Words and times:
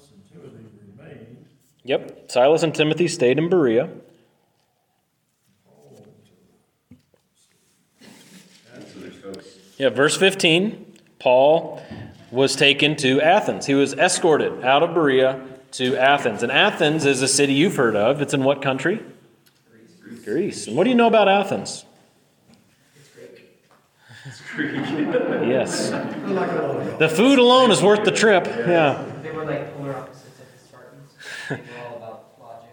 Silas 0.00 0.12
and 0.12 0.22
Timothy 0.32 0.64
remained. 0.98 1.46
Yep, 1.84 2.30
Silas 2.30 2.62
and 2.62 2.74
Timothy 2.74 3.08
stayed 3.08 3.38
in 3.38 3.48
Berea. 3.48 3.88
Paul 5.64 5.92
went 5.92 6.06
to 9.34 9.42
Yeah, 9.78 9.88
verse 9.90 10.16
15 10.16 10.86
Paul 11.18 11.82
was 12.30 12.56
taken 12.56 12.96
to 12.96 13.20
Athens. 13.20 13.66
He 13.66 13.74
was 13.74 13.92
escorted 13.94 14.64
out 14.64 14.82
of 14.82 14.94
Berea 14.94 15.40
to 15.72 15.96
Athens. 15.96 16.42
And 16.42 16.50
Athens 16.50 17.04
is 17.04 17.22
a 17.22 17.28
city 17.28 17.52
you've 17.52 17.76
heard 17.76 17.96
of. 17.96 18.22
It's 18.22 18.32
in 18.32 18.42
what 18.44 18.62
country? 18.62 19.02
Greece. 19.70 20.24
Greece. 20.24 20.66
And 20.66 20.76
what 20.76 20.84
do 20.84 20.90
you 20.90 20.96
know 20.96 21.06
about 21.06 21.28
Athens? 21.28 21.84
Yes. 25.40 25.90
Like 25.90 26.14
a 26.24 26.28
lot 26.28 26.48
of 26.48 26.98
The 26.98 27.08
food 27.08 27.38
alone 27.38 27.70
is 27.70 27.82
worth 27.82 28.04
the 28.04 28.12
trip. 28.12 28.44
Yeah. 28.46 29.02
They 29.40 29.46
were 29.46 29.52
like 29.60 29.76
polar 29.76 29.96
opposites 29.96 30.38
of 30.38 30.46
the 30.52 30.58
Spartans. 30.68 31.10
They 31.48 31.56
were 31.56 31.88
all 31.88 31.96
about 31.96 32.24
logic. 32.40 32.70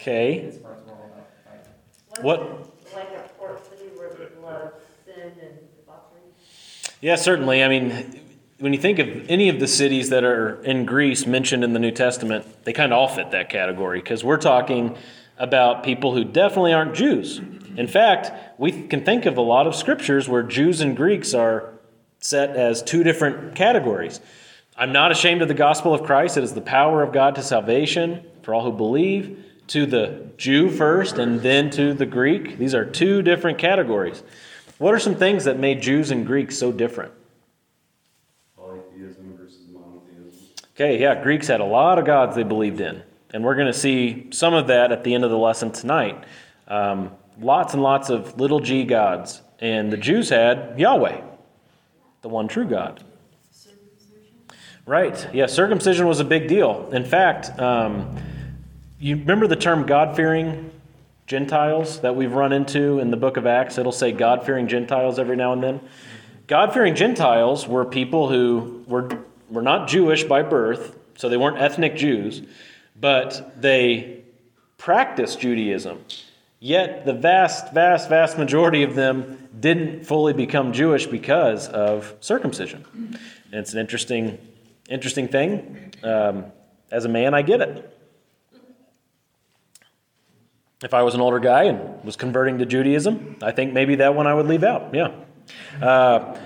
Okay. 0.00 0.46
The 0.46 0.52
Spartans 0.52 0.86
were 0.86 0.92
all 0.94 1.04
about 1.06 1.28
fighting. 1.44 2.24
What- 2.24 2.94
Like 2.94 3.08
a 3.14 3.28
port 3.38 3.64
city 3.70 3.90
where 3.96 4.10
there's 4.10 4.36
a 4.36 4.40
lot 4.40 4.60
of 4.62 4.72
sin 5.04 5.20
and 5.40 5.58
debauchery. 5.76 6.20
Yeah, 7.00 7.16
certainly. 7.16 7.62
I 7.62 7.68
mean, 7.68 8.20
when 8.58 8.72
you 8.72 8.78
think 8.80 8.98
of 8.98 9.08
any 9.30 9.48
of 9.48 9.60
the 9.60 9.68
cities 9.68 10.10
that 10.10 10.24
are 10.24 10.60
in 10.64 10.84
Greece 10.84 11.26
mentioned 11.26 11.62
in 11.62 11.72
the 11.72 11.78
New 11.78 11.92
Testament, 11.92 12.44
they 12.64 12.72
kind 12.72 12.92
of 12.92 12.98
all 12.98 13.08
fit 13.08 13.30
that 13.30 13.48
category 13.50 14.00
because 14.00 14.24
we're 14.24 14.36
talking 14.38 14.96
about 15.38 15.84
people 15.84 16.14
who 16.14 16.24
definitely 16.24 16.72
aren't 16.72 16.94
Jews. 16.94 17.38
In 17.76 17.86
fact, 17.86 18.32
we 18.58 18.72
can 18.72 19.04
think 19.04 19.24
of 19.26 19.36
a 19.36 19.40
lot 19.40 19.68
of 19.68 19.76
scriptures 19.76 20.28
where 20.28 20.42
Jews 20.42 20.80
and 20.80 20.96
Greeks 20.96 21.32
are 21.34 21.74
set 22.18 22.56
as 22.56 22.82
two 22.82 23.04
different 23.04 23.54
categories. 23.54 24.20
I'm 24.80 24.92
not 24.92 25.10
ashamed 25.10 25.42
of 25.42 25.48
the 25.48 25.54
gospel 25.54 25.92
of 25.92 26.04
Christ. 26.04 26.36
It 26.36 26.44
is 26.44 26.54
the 26.54 26.60
power 26.60 27.02
of 27.02 27.12
God 27.12 27.34
to 27.34 27.42
salvation 27.42 28.24
for 28.42 28.54
all 28.54 28.62
who 28.62 28.70
believe, 28.70 29.44
to 29.66 29.86
the 29.86 30.28
Jew 30.36 30.70
first 30.70 31.18
and 31.18 31.40
then 31.40 31.68
to 31.70 31.92
the 31.92 32.06
Greek. 32.06 32.58
These 32.58 32.76
are 32.76 32.84
two 32.84 33.20
different 33.20 33.58
categories. 33.58 34.22
What 34.78 34.94
are 34.94 35.00
some 35.00 35.16
things 35.16 35.44
that 35.44 35.58
made 35.58 35.82
Jews 35.82 36.12
and 36.12 36.24
Greeks 36.24 36.56
so 36.56 36.70
different? 36.70 37.12
Polytheism 38.56 39.36
versus 39.36 39.66
monotheism. 39.68 40.40
Okay, 40.76 41.00
yeah, 41.00 41.20
Greeks 41.20 41.48
had 41.48 41.60
a 41.60 41.64
lot 41.64 41.98
of 41.98 42.04
gods 42.04 42.36
they 42.36 42.44
believed 42.44 42.80
in. 42.80 43.02
And 43.34 43.42
we're 43.42 43.56
going 43.56 43.66
to 43.66 43.78
see 43.78 44.28
some 44.30 44.54
of 44.54 44.68
that 44.68 44.92
at 44.92 45.02
the 45.02 45.12
end 45.12 45.24
of 45.24 45.30
the 45.32 45.38
lesson 45.38 45.72
tonight. 45.72 46.22
Um, 46.68 47.10
lots 47.40 47.74
and 47.74 47.82
lots 47.82 48.10
of 48.10 48.38
little 48.38 48.60
g 48.60 48.84
gods. 48.84 49.42
And 49.58 49.92
the 49.92 49.96
Jews 49.96 50.30
had 50.30 50.78
Yahweh, 50.78 51.20
the 52.22 52.28
one 52.28 52.46
true 52.46 52.66
God. 52.66 53.02
Right, 54.88 55.34
yeah, 55.34 55.44
circumcision 55.44 56.06
was 56.06 56.18
a 56.18 56.24
big 56.24 56.48
deal. 56.48 56.88
In 56.92 57.04
fact, 57.04 57.60
um, 57.60 58.16
you 58.98 59.16
remember 59.16 59.46
the 59.46 59.54
term 59.54 59.84
God 59.84 60.16
fearing 60.16 60.70
Gentiles 61.26 62.00
that 62.00 62.16
we've 62.16 62.32
run 62.32 62.54
into 62.54 62.98
in 62.98 63.10
the 63.10 63.18
book 63.18 63.36
of 63.36 63.46
Acts? 63.46 63.76
It'll 63.76 63.92
say 63.92 64.12
God 64.12 64.46
fearing 64.46 64.66
Gentiles 64.66 65.18
every 65.18 65.36
now 65.36 65.52
and 65.52 65.62
then. 65.62 65.80
God 66.46 66.72
fearing 66.72 66.94
Gentiles 66.94 67.68
were 67.68 67.84
people 67.84 68.30
who 68.30 68.82
were, 68.86 69.10
were 69.50 69.60
not 69.60 69.88
Jewish 69.88 70.24
by 70.24 70.40
birth, 70.40 70.98
so 71.18 71.28
they 71.28 71.36
weren't 71.36 71.58
ethnic 71.58 71.94
Jews, 71.94 72.40
but 72.98 73.60
they 73.60 74.22
practiced 74.78 75.38
Judaism. 75.38 76.02
Yet 76.60 77.04
the 77.04 77.12
vast, 77.12 77.74
vast, 77.74 78.08
vast 78.08 78.38
majority 78.38 78.84
of 78.84 78.94
them 78.94 79.50
didn't 79.60 80.06
fully 80.06 80.32
become 80.32 80.72
Jewish 80.72 81.06
because 81.06 81.68
of 81.68 82.14
circumcision. 82.20 82.86
And 82.94 83.60
it's 83.60 83.74
an 83.74 83.80
interesting, 83.80 84.38
interesting 84.88 85.28
thing. 85.28 85.92
Um, 86.02 86.46
as 86.90 87.04
a 87.04 87.08
man, 87.08 87.34
I 87.34 87.42
get 87.42 87.60
it. 87.60 87.94
If 90.82 90.94
I 90.94 91.02
was 91.02 91.14
an 91.14 91.20
older 91.20 91.40
guy 91.40 91.64
and 91.64 92.02
was 92.04 92.16
converting 92.16 92.58
to 92.58 92.66
Judaism, 92.66 93.36
I 93.42 93.50
think 93.50 93.72
maybe 93.72 93.96
that 93.96 94.14
one 94.14 94.26
I 94.26 94.34
would 94.34 94.46
leave 94.46 94.62
out. 94.62 94.94
Yeah. 94.94 95.10
Uh, 95.82 96.38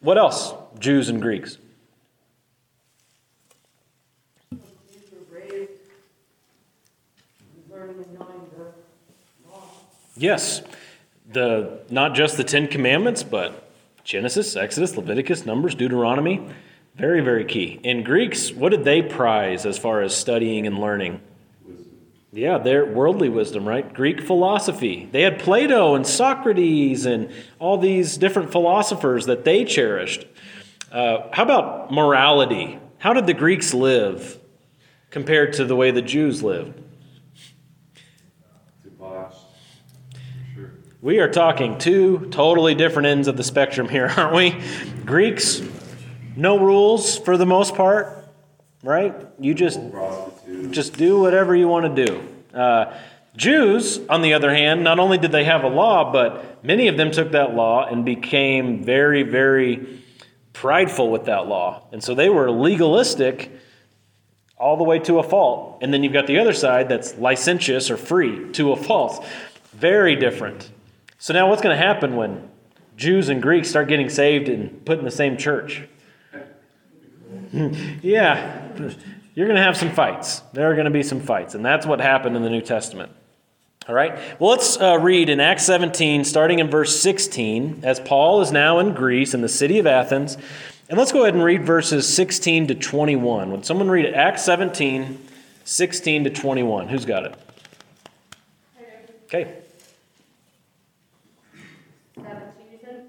what 0.00 0.18
else? 0.18 0.54
Jews 0.78 1.08
and 1.08 1.20
Greeks. 1.20 1.58
Yes, 10.14 10.62
the 11.32 11.80
not 11.90 12.14
just 12.14 12.36
the 12.36 12.44
Ten 12.44 12.68
Commandments, 12.68 13.24
but 13.24 13.72
Genesis, 14.04 14.54
Exodus, 14.54 14.96
Leviticus, 14.96 15.46
Numbers, 15.46 15.74
Deuteronomy. 15.74 16.48
Very, 16.96 17.22
very 17.22 17.44
key. 17.44 17.80
In 17.82 18.04
Greeks, 18.04 18.52
what 18.52 18.70
did 18.70 18.84
they 18.84 19.00
prize 19.00 19.64
as 19.64 19.78
far 19.78 20.02
as 20.02 20.14
studying 20.14 20.66
and 20.66 20.78
learning? 20.78 21.20
Wisdom. 21.64 21.98
Yeah, 22.32 22.58
their 22.58 22.84
worldly 22.84 23.30
wisdom, 23.30 23.66
right? 23.66 23.92
Greek 23.94 24.20
philosophy. 24.20 25.08
They 25.10 25.22
had 25.22 25.38
Plato 25.38 25.94
and 25.94 26.06
Socrates 26.06 27.06
and 27.06 27.32
all 27.58 27.78
these 27.78 28.18
different 28.18 28.52
philosophers 28.52 29.26
that 29.26 29.44
they 29.44 29.64
cherished. 29.64 30.26
Uh, 30.90 31.28
how 31.32 31.44
about 31.44 31.90
morality? 31.90 32.78
How 32.98 33.14
did 33.14 33.26
the 33.26 33.34
Greeks 33.34 33.72
live 33.72 34.38
compared 35.10 35.54
to 35.54 35.64
the 35.64 35.74
way 35.74 35.90
the 35.90 36.02
Jews 36.02 36.42
lived? 36.42 36.78
Debauched. 38.84 39.38
Sure. 40.54 40.72
We 41.00 41.20
are 41.20 41.30
talking 41.30 41.78
two 41.78 42.28
totally 42.30 42.74
different 42.74 43.06
ends 43.06 43.28
of 43.28 43.38
the 43.38 43.42
spectrum 43.42 43.88
here, 43.88 44.06
aren't 44.16 44.34
we? 44.34 44.62
Greeks, 45.06 45.62
no 46.36 46.58
rules 46.58 47.18
for 47.18 47.36
the 47.36 47.46
most 47.46 47.74
part, 47.74 48.26
right? 48.82 49.14
You 49.38 49.54
just 49.54 49.80
just 50.70 50.96
do 50.96 51.20
whatever 51.20 51.54
you 51.54 51.68
want 51.68 51.94
to 51.94 52.06
do. 52.06 52.28
Uh, 52.58 52.94
Jews, 53.36 53.98
on 54.08 54.20
the 54.20 54.34
other 54.34 54.54
hand, 54.54 54.84
not 54.84 54.98
only 54.98 55.16
did 55.16 55.32
they 55.32 55.44
have 55.44 55.64
a 55.64 55.68
law, 55.68 56.12
but 56.12 56.62
many 56.62 56.88
of 56.88 56.96
them 56.96 57.10
took 57.10 57.32
that 57.32 57.54
law 57.54 57.86
and 57.86 58.04
became 58.04 58.84
very, 58.84 59.22
very 59.22 60.00
prideful 60.52 61.10
with 61.10 61.24
that 61.24 61.46
law. 61.46 61.86
And 61.92 62.04
so 62.04 62.14
they 62.14 62.28
were 62.28 62.50
legalistic 62.50 63.50
all 64.58 64.76
the 64.76 64.84
way 64.84 64.98
to 65.00 65.18
a 65.18 65.22
fault. 65.22 65.78
And 65.80 65.92
then 65.92 66.04
you've 66.04 66.12
got 66.12 66.26
the 66.26 66.38
other 66.38 66.52
side 66.52 66.88
that's 66.88 67.14
licentious 67.14 67.90
or 67.90 67.96
free 67.96 68.52
to 68.52 68.72
a 68.72 68.76
fault. 68.76 69.24
Very 69.72 70.14
different. 70.14 70.70
So 71.18 71.32
now 71.32 71.48
what's 71.48 71.62
going 71.62 71.76
to 71.76 71.82
happen 71.82 72.16
when 72.16 72.48
Jews 72.96 73.30
and 73.30 73.40
Greeks 73.40 73.70
start 73.70 73.88
getting 73.88 74.10
saved 74.10 74.48
and 74.48 74.84
put 74.84 74.98
in 74.98 75.04
the 75.06 75.10
same 75.10 75.38
church? 75.38 75.82
yeah, 78.02 78.68
you're 79.34 79.46
going 79.46 79.56
to 79.56 79.62
have 79.62 79.76
some 79.76 79.90
fights. 79.90 80.40
There 80.52 80.70
are 80.70 80.74
going 80.74 80.84
to 80.84 80.90
be 80.90 81.02
some 81.02 81.20
fights. 81.20 81.54
And 81.54 81.64
that's 81.64 81.86
what 81.86 82.00
happened 82.00 82.36
in 82.36 82.42
the 82.42 82.50
New 82.50 82.60
Testament. 82.60 83.12
All 83.88 83.94
right. 83.94 84.16
Well, 84.38 84.50
let's 84.50 84.80
uh, 84.80 84.98
read 84.98 85.28
in 85.28 85.40
Acts 85.40 85.64
17, 85.64 86.24
starting 86.24 86.60
in 86.60 86.70
verse 86.70 87.00
16, 87.00 87.80
as 87.82 87.98
Paul 87.98 88.40
is 88.40 88.52
now 88.52 88.78
in 88.78 88.94
Greece, 88.94 89.34
in 89.34 89.40
the 89.40 89.48
city 89.48 89.78
of 89.78 89.86
Athens. 89.86 90.38
And 90.88 90.98
let's 90.98 91.10
go 91.10 91.22
ahead 91.22 91.34
and 91.34 91.42
read 91.42 91.64
verses 91.64 92.12
16 92.12 92.68
to 92.68 92.74
21. 92.74 93.50
Would 93.50 93.64
someone 93.64 93.90
read 93.90 94.04
it? 94.04 94.14
Acts 94.14 94.44
17, 94.44 95.18
16 95.64 96.24
to 96.24 96.30
21. 96.30 96.88
Who's 96.88 97.04
got 97.04 97.24
it? 97.24 97.34
Okay. 99.24 99.54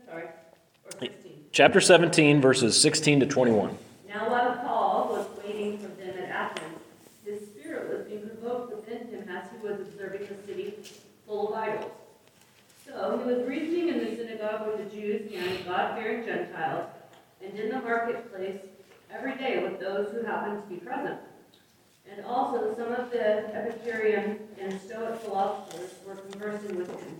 Sorry. 0.07 1.11
Chapter 1.51 1.81
17, 1.81 2.41
verses 2.41 2.81
16 2.81 3.19
to 3.19 3.25
21. 3.25 3.77
Now 4.13 4.29
while 4.29 4.55
Paul 4.57 5.07
was 5.09 5.25
waiting 5.43 5.79
for 5.79 5.87
them 5.87 6.15
at 6.19 6.29
Athens, 6.29 6.77
his 7.25 7.39
spirit 7.47 7.89
was 7.89 8.05
being 8.07 8.29
provoked 8.29 8.75
within 8.75 9.07
him 9.07 9.27
as 9.27 9.49
he 9.49 9.67
was 9.67 9.81
observing 9.81 10.27
the 10.27 10.45
city 10.45 10.75
full 11.25 11.49
of 11.49 11.55
idols. 11.55 11.91
So 12.85 13.17
he 13.17 13.33
was 13.33 13.47
reasoning 13.47 13.87
in 13.87 13.99
the 13.99 14.15
synagogue 14.15 14.67
with 14.67 14.77
the 14.77 14.95
Jews 14.95 15.31
and 15.33 15.65
God-fearing 15.65 16.25
Gentiles, 16.25 16.89
and 17.43 17.57
in 17.57 17.69
the 17.69 17.79
marketplace 17.79 18.59
every 19.11 19.35
day 19.35 19.63
with 19.63 19.79
those 19.79 20.11
who 20.11 20.21
happened 20.21 20.61
to 20.61 20.69
be 20.69 20.75
present. 20.75 21.19
And 22.11 22.23
also 22.23 22.75
some 22.75 22.91
of 22.91 23.09
the 23.09 23.55
Epicurean 23.55 24.39
and 24.59 24.79
Stoic 24.81 25.21
philosophers 25.21 25.91
were 26.05 26.15
conversing 26.15 26.75
with 26.75 26.89
him. 26.89 27.19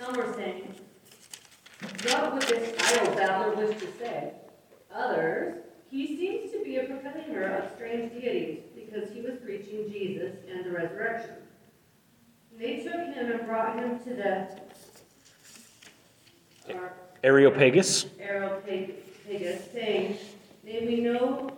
Some 0.00 0.16
were 0.16 0.32
saying, 0.34 0.74
What 2.04 2.32
would 2.32 2.42
this 2.42 2.74
idle 2.80 3.14
babbler 3.14 3.66
wish 3.66 3.78
to 3.80 3.86
say? 3.98 4.32
Others, 4.94 5.56
he 5.90 6.06
seems 6.16 6.52
to 6.52 6.62
be 6.64 6.76
a 6.76 6.84
proclaimer 6.84 7.44
of 7.44 7.74
strange 7.74 8.12
deities 8.12 8.60
because 8.74 9.10
he 9.10 9.20
was 9.20 9.38
preaching 9.44 9.90
Jesus 9.90 10.36
and 10.50 10.64
the 10.64 10.70
resurrection. 10.70 11.34
They 12.58 12.78
took 12.78 13.14
him 13.14 13.30
and 13.32 13.46
brought 13.46 13.78
him 13.78 13.98
to 14.00 14.14
the 14.14 14.48
uh, 16.74 16.88
Areopagus. 17.24 18.06
Areopagus, 18.20 19.72
saying, 19.72 20.18
May 20.64 20.86
we 20.86 21.00
know 21.00 21.50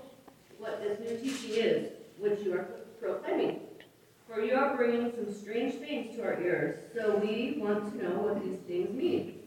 what 0.58 0.80
this 0.82 1.00
new 1.00 1.18
teaching 1.18 1.56
is, 1.56 1.92
which 2.18 2.40
you 2.40 2.54
are 2.54 2.68
proclaiming. 3.00 3.60
For 4.28 4.40
you 4.40 4.54
are 4.54 4.76
bringing 4.76 5.10
some 5.12 5.34
strange 5.34 5.74
things 5.74 6.14
to 6.16 6.22
our 6.22 6.40
ears, 6.40 6.78
so 6.94 7.16
we 7.16 7.56
want 7.58 7.92
to 7.92 8.02
know 8.04 8.20
what 8.20 8.44
these 8.44 8.58
things 8.68 8.94
mean. 8.94 9.39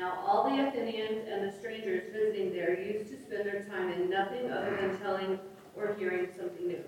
Now, 0.00 0.18
all 0.26 0.48
the 0.48 0.66
Athenians 0.66 1.28
and 1.30 1.46
the 1.46 1.52
strangers 1.52 2.04
visiting 2.10 2.54
there 2.54 2.80
used 2.80 3.10
to 3.10 3.20
spend 3.20 3.44
their 3.44 3.62
time 3.64 3.92
in 3.92 4.08
nothing 4.08 4.50
other 4.50 4.74
than 4.80 4.98
telling 4.98 5.38
or 5.76 5.94
hearing 5.98 6.26
something 6.34 6.68
new. 6.68 6.82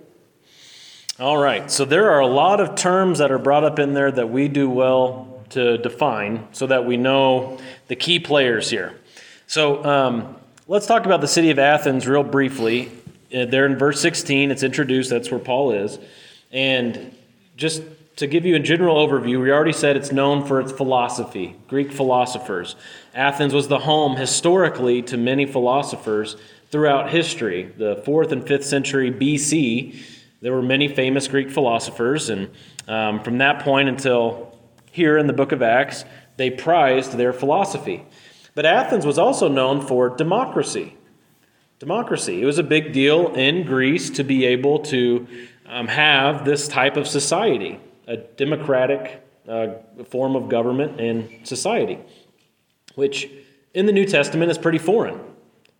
All 1.20 1.36
right, 1.36 1.70
so 1.70 1.84
there 1.84 2.10
are 2.10 2.20
a 2.20 2.26
lot 2.26 2.58
of 2.58 2.74
terms 2.74 3.18
that 3.18 3.30
are 3.30 3.38
brought 3.38 3.64
up 3.64 3.78
in 3.78 3.92
there 3.92 4.10
that 4.10 4.30
we 4.30 4.48
do 4.48 4.70
well 4.70 5.44
to 5.50 5.76
define 5.76 6.48
so 6.52 6.66
that 6.68 6.86
we 6.86 6.96
know 6.96 7.58
the 7.88 7.96
key 7.96 8.18
players 8.18 8.70
here. 8.70 8.98
So 9.46 9.84
um, 9.84 10.36
let's 10.66 10.86
talk 10.86 11.04
about 11.04 11.20
the 11.20 11.28
city 11.28 11.50
of 11.50 11.58
Athens 11.58 12.08
real 12.08 12.22
briefly. 12.22 12.90
Uh, 13.34 13.44
there 13.44 13.66
in 13.66 13.76
verse 13.76 14.00
16, 14.00 14.50
it's 14.50 14.62
introduced, 14.62 15.10
that's 15.10 15.30
where 15.30 15.38
Paul 15.38 15.72
is. 15.72 15.98
And 16.50 17.14
just 17.58 17.82
to 18.16 18.26
give 18.26 18.44
you 18.44 18.56
a 18.56 18.60
general 18.60 18.96
overview, 18.96 19.40
we 19.40 19.50
already 19.50 19.72
said 19.72 19.96
it's 19.96 20.12
known 20.12 20.44
for 20.44 20.60
its 20.60 20.72
philosophy, 20.72 21.56
Greek 21.66 21.92
philosophers. 21.92 22.76
Athens 23.14 23.54
was 23.54 23.68
the 23.68 23.80
home 23.80 24.16
historically 24.16 25.02
to 25.02 25.16
many 25.16 25.46
philosophers 25.46 26.36
throughout 26.70 27.10
history. 27.10 27.72
The 27.76 28.02
fourth 28.04 28.32
and 28.32 28.46
fifth 28.46 28.64
century 28.64 29.10
BC, 29.10 29.98
there 30.40 30.52
were 30.52 30.62
many 30.62 30.88
famous 30.88 31.28
Greek 31.28 31.50
philosophers, 31.50 32.28
and 32.28 32.50
um, 32.88 33.22
from 33.22 33.38
that 33.38 33.62
point 33.62 33.88
until 33.88 34.58
here 34.90 35.16
in 35.16 35.26
the 35.26 35.32
book 35.32 35.52
of 35.52 35.62
Acts, 35.62 36.04
they 36.36 36.50
prized 36.50 37.12
their 37.16 37.32
philosophy. 37.32 38.04
But 38.54 38.66
Athens 38.66 39.06
was 39.06 39.18
also 39.18 39.48
known 39.48 39.80
for 39.80 40.10
democracy. 40.10 40.96
Democracy. 41.78 42.42
It 42.42 42.44
was 42.44 42.58
a 42.58 42.62
big 42.62 42.92
deal 42.92 43.34
in 43.34 43.64
Greece 43.64 44.10
to 44.10 44.22
be 44.22 44.44
able 44.44 44.80
to 44.80 45.26
um, 45.66 45.88
have 45.88 46.44
this 46.44 46.68
type 46.68 46.96
of 46.96 47.08
society, 47.08 47.80
a 48.06 48.16
democratic 48.16 49.22
uh, 49.48 49.68
form 50.10 50.36
of 50.36 50.48
government 50.48 51.00
and 51.00 51.46
society, 51.46 51.98
which 52.94 53.28
in 53.74 53.86
the 53.86 53.92
New 53.92 54.04
Testament 54.04 54.50
is 54.50 54.58
pretty 54.58 54.78
foreign. 54.78 55.18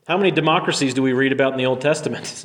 How 0.07 0.17
many 0.17 0.31
democracies 0.31 0.95
do 0.95 1.03
we 1.03 1.13
read 1.13 1.33
about 1.33 1.53
in 1.53 1.59
the 1.59 1.67
Old 1.67 1.81
Testament? 1.81 2.45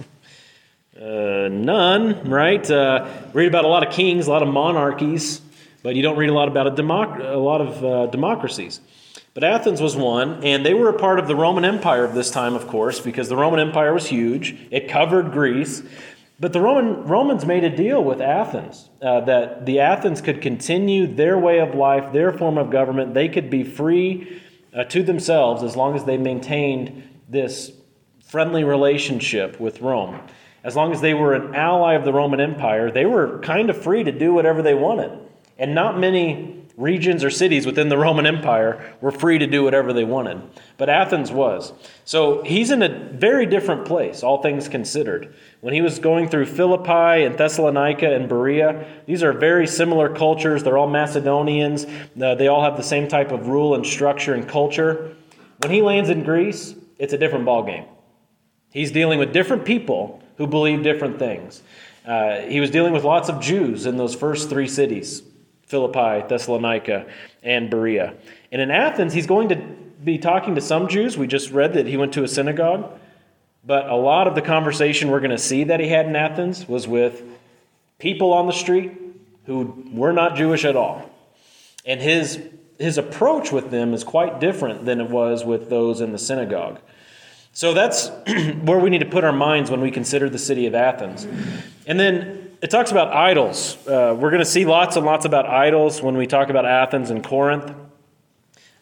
uh, 0.96 1.48
none, 1.50 2.30
right? 2.30 2.70
Uh, 2.70 3.08
read 3.34 3.48
about 3.48 3.66
a 3.66 3.68
lot 3.68 3.86
of 3.86 3.94
kings, 3.94 4.28
a 4.28 4.30
lot 4.30 4.44
of 4.44 4.50
monarchies, 4.50 5.42
but 5.82 5.96
you 5.96 6.04
don't 6.04 6.18
read 6.18 6.30
a 6.30 6.34
lot 6.34 6.48
about 6.48 6.68
a, 6.68 6.72
democ- 6.72 7.20
a 7.20 7.38
lot 7.38 7.62
of 7.62 7.84
uh, 7.84 8.06
democracies. 8.08 8.80
But 9.34 9.44
Athens 9.44 9.82
was 9.82 9.96
one, 9.96 10.44
and 10.44 10.66
they 10.66 10.74
were 10.74 10.90
a 10.90 10.98
part 10.98 11.20
of 11.20 11.28
the 11.28 11.36
Roman 11.36 11.64
Empire 11.64 12.04
of 12.04 12.16
this 12.16 12.32
time, 12.32 12.56
of 12.56 12.68
course, 12.68 13.00
because 13.00 13.30
the 13.30 13.36
Roman 13.36 13.60
Empire 13.60 13.94
was 13.94 14.08
huge. 14.08 14.56
It 14.72 14.90
covered 14.90 15.32
Greece. 15.32 15.84
But 16.40 16.54
the 16.54 16.62
Roman, 16.62 17.04
Romans 17.06 17.46
made 17.46 17.64
a 17.64 17.76
deal 17.76 18.04
with 18.04 18.22
Athens 18.22 18.90
uh, 19.02 19.22
that 19.22 19.66
the 19.66 19.80
Athens 19.80 20.22
could 20.22 20.42
continue 20.42 21.08
their 21.08 21.38
way 21.38 21.60
of 21.60 21.74
life, 21.74 22.14
their 22.14 22.32
form 22.32 22.60
of 22.60 22.70
government. 22.70 23.16
They 23.16 23.28
could 23.28 23.50
be 23.50 23.64
free 23.64 24.42
uh, 24.76 24.84
to 24.86 25.02
themselves 25.02 25.64
as 25.64 25.76
long 25.76 25.96
as 25.96 26.04
they 26.04 26.18
maintained 26.18 27.22
this 27.28 27.72
friendly 28.24 28.64
relationship 28.64 29.60
with 29.60 29.82
Rome. 29.82 30.20
As 30.64 30.76
long 30.76 30.92
as 30.92 31.02
they 31.02 31.14
were 31.14 31.34
an 31.34 31.56
ally 31.56 31.94
of 31.94 32.04
the 32.04 32.14
Roman 32.14 32.40
Empire, 32.40 32.92
they 32.92 33.06
were 33.06 33.40
kind 33.40 33.70
of 33.70 33.82
free 33.82 34.04
to 34.04 34.12
do 34.12 34.34
whatever 34.34 34.62
they 34.62 34.76
wanted. 34.76 35.18
And 35.58 35.74
not 35.74 35.98
many 35.98 36.57
regions 36.78 37.24
or 37.24 37.32
cities 37.32 37.66
within 37.66 37.90
the 37.90 37.98
Roman 37.98 38.28
Empire 38.28 38.96
were 39.02 39.12
free 39.12 39.40
to 39.40 39.48
do 39.48 39.64
whatever 39.64 39.92
they 39.92 40.04
wanted. 40.04 40.40
But 40.78 40.90
Athens 40.90 41.32
was. 41.32 41.74
So 42.06 42.44
he's 42.44 42.70
in 42.70 42.84
a 42.84 42.88
very 42.88 43.48
different 43.48 43.86
place, 43.86 44.22
all 44.22 44.44
things 44.44 44.70
considered. 44.70 45.34
When 45.62 45.74
he 45.74 45.82
was 45.82 45.98
going 45.98 46.30
through 46.30 46.46
Philippi 46.46 47.26
and 47.26 47.36
Thessalonica 47.36 48.14
and 48.14 48.30
Berea, 48.30 48.88
these 49.08 49.24
are 49.24 49.34
very 49.34 49.66
similar 49.66 50.08
cultures. 50.08 50.64
They're 50.64 50.78
all 50.78 50.88
Macedonians. 50.88 51.88
Uh, 52.22 52.36
they 52.36 52.48
all 52.48 52.64
have 52.64 52.78
the 52.78 52.84
same 52.84 53.08
type 53.08 53.32
of 53.32 53.48
rule 53.48 53.74
and 53.74 53.86
structure 53.86 54.36
and 54.36 54.48
culture. 54.48 55.16
When 55.64 55.72
he 55.72 55.82
lands 55.82 56.12
in 56.12 56.24
Greece, 56.24 56.76
it's 57.00 57.14
a 57.14 57.18
different 57.18 57.46
ballgame. 57.46 57.88
He's 58.72 58.92
dealing 58.92 59.18
with 59.18 59.34
different 59.34 59.66
people 59.66 60.22
who 60.38 60.46
believe 60.46 60.84
different 60.84 61.18
things. 61.18 61.64
Uh, 62.06 62.42
he 62.42 62.60
was 62.60 62.70
dealing 62.70 62.94
with 62.94 63.04
lots 63.04 63.30
of 63.30 63.42
Jews 63.42 63.88
in 63.88 63.98
those 63.98 64.14
first 64.14 64.50
three 64.50 64.68
cities 64.68 65.24
Philippi, 65.68 66.26
Thessalonica, 66.28 67.06
and 67.44 67.70
Berea. 67.70 68.16
And 68.52 68.62
in 68.62 68.72
Athens, 68.72 69.14
he's 69.14 69.28
going 69.28 69.50
to 69.50 69.56
be 70.04 70.18
talking 70.18 70.56
to 70.56 70.62
some 70.62 70.88
Jews. 70.88 71.18
We 71.18 71.28
just 71.28 71.52
read 71.52 71.74
that 71.74 71.86
he 71.86 71.98
went 71.98 72.14
to 72.14 72.24
a 72.24 72.28
synagogue. 72.28 72.92
But 73.66 73.90
a 73.90 73.96
lot 73.96 74.28
of 74.28 74.36
the 74.36 74.42
conversation 74.42 75.12
we're 75.12 75.20
going 75.20 75.32
to 75.32 75.38
see 75.38 75.66
that 75.66 75.82
he 75.82 75.90
had 75.90 76.06
in 76.06 76.16
Athens 76.16 76.68
was 76.68 76.88
with 76.88 77.22
people 78.00 78.32
on 78.32 78.48
the 78.48 78.54
street 78.54 78.94
who 79.46 79.86
were 79.92 80.14
not 80.14 80.36
Jewish 80.36 80.64
at 80.64 80.78
all. 80.78 81.10
And 81.86 82.02
his, 82.02 82.42
his 82.80 82.98
approach 82.98 83.52
with 83.52 83.70
them 83.70 83.94
is 83.94 84.06
quite 84.06 84.40
different 84.40 84.86
than 84.86 85.02
it 85.02 85.10
was 85.10 85.44
with 85.44 85.70
those 85.70 86.00
in 86.00 86.14
the 86.14 86.18
synagogue. 86.18 86.80
So 87.52 87.74
that's 87.74 88.10
where 88.62 88.80
we 88.80 88.90
need 88.90 89.00
to 89.00 89.06
put 89.06 89.26
our 89.26 89.34
minds 89.34 89.70
when 89.70 89.82
we 89.82 89.92
consider 89.92 90.30
the 90.30 90.38
city 90.38 90.66
of 90.66 90.76
Athens. 90.76 91.28
And 91.86 92.00
then 92.00 92.47
it 92.62 92.70
talks 92.70 92.92
about 92.92 93.14
idols. 93.14 93.78
Uh, 93.88 94.16
we're 94.18 94.32
going 94.32 94.44
to 94.44 94.46
see 94.46 94.66
lots 94.66 94.96
and 94.96 95.06
lots 95.06 95.26
about 95.26 95.46
idols 95.46 96.02
when 96.02 96.18
we 96.18 96.26
talk 96.26 96.50
about 96.50 96.66
Athens 96.66 97.10
and 97.10 97.24
Corinth. 97.24 97.74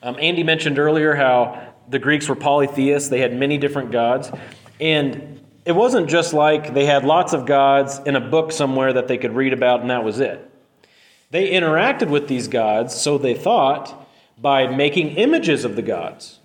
Um, 0.02 0.18
Andy 0.20 0.44
mentioned 0.44 0.80
earlier 0.80 1.16
how 1.16 1.74
the 1.90 2.00
Greeks 2.00 2.28
were 2.28 2.36
polytheists, 2.36 3.10
they 3.10 3.20
had 3.20 3.36
many 3.36 3.58
different 3.58 3.92
gods. 3.92 4.32
And 4.80 5.42
it 5.66 5.74
wasn't 5.74 6.10
just 6.10 6.34
like 6.34 6.74
they 6.74 6.86
had 6.86 7.04
lots 7.04 7.34
of 7.34 7.46
gods 7.46 8.00
in 8.06 8.16
a 8.16 8.22
book 8.22 8.52
somewhere 8.52 8.94
that 8.94 9.08
they 9.08 9.18
could 9.18 9.36
read 9.36 9.54
about 9.54 9.82
and 9.82 9.90
that 9.90 10.04
was 10.04 10.20
it. 10.20 10.50
They 11.32 11.52
interacted 11.52 12.10
with 12.10 12.28
these 12.28 12.48
gods, 12.48 12.96
so 12.96 13.18
they 13.18 13.34
thought, 13.34 14.08
by 14.40 14.68
making 14.68 15.10
images 15.18 15.66
of 15.66 15.76
the 15.76 15.82
gods. 15.82 16.40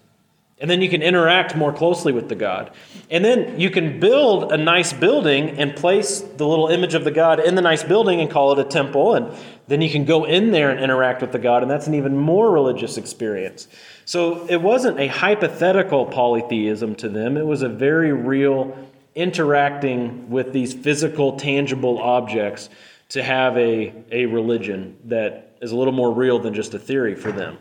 And 0.60 0.70
then 0.70 0.82
you 0.82 0.90
can 0.90 1.00
interact 1.00 1.56
more 1.56 1.72
closely 1.72 2.12
with 2.12 2.28
the 2.28 2.34
God. 2.34 2.70
And 3.10 3.24
then 3.24 3.58
you 3.58 3.70
can 3.70 3.98
build 3.98 4.52
a 4.52 4.58
nice 4.58 4.92
building 4.92 5.58
and 5.58 5.74
place 5.74 6.20
the 6.20 6.46
little 6.46 6.68
image 6.68 6.92
of 6.94 7.04
the 7.04 7.10
God 7.10 7.40
in 7.40 7.54
the 7.54 7.62
nice 7.62 7.82
building 7.82 8.20
and 8.20 8.30
call 8.30 8.52
it 8.52 8.58
a 8.58 8.68
temple. 8.68 9.14
And 9.14 9.34
then 9.68 9.80
you 9.80 9.88
can 9.88 10.04
go 10.04 10.24
in 10.24 10.50
there 10.50 10.68
and 10.68 10.78
interact 10.78 11.22
with 11.22 11.32
the 11.32 11.38
God, 11.38 11.62
and 11.62 11.70
that's 11.70 11.86
an 11.86 11.94
even 11.94 12.14
more 12.14 12.50
religious 12.50 12.98
experience. 12.98 13.68
So 14.04 14.46
it 14.48 14.60
wasn't 14.60 15.00
a 15.00 15.06
hypothetical 15.06 16.04
polytheism 16.06 16.94
to 16.96 17.08
them, 17.08 17.36
it 17.36 17.46
was 17.46 17.62
a 17.62 17.68
very 17.68 18.12
real 18.12 18.76
interacting 19.14 20.30
with 20.30 20.52
these 20.52 20.74
physical, 20.74 21.36
tangible 21.36 21.98
objects 21.98 22.68
to 23.10 23.22
have 23.22 23.56
a, 23.56 23.92
a 24.12 24.26
religion 24.26 24.96
that 25.04 25.56
is 25.60 25.72
a 25.72 25.76
little 25.76 25.92
more 25.92 26.12
real 26.12 26.38
than 26.38 26.54
just 26.54 26.74
a 26.74 26.78
theory 26.78 27.14
for 27.14 27.32
them. 27.32 27.58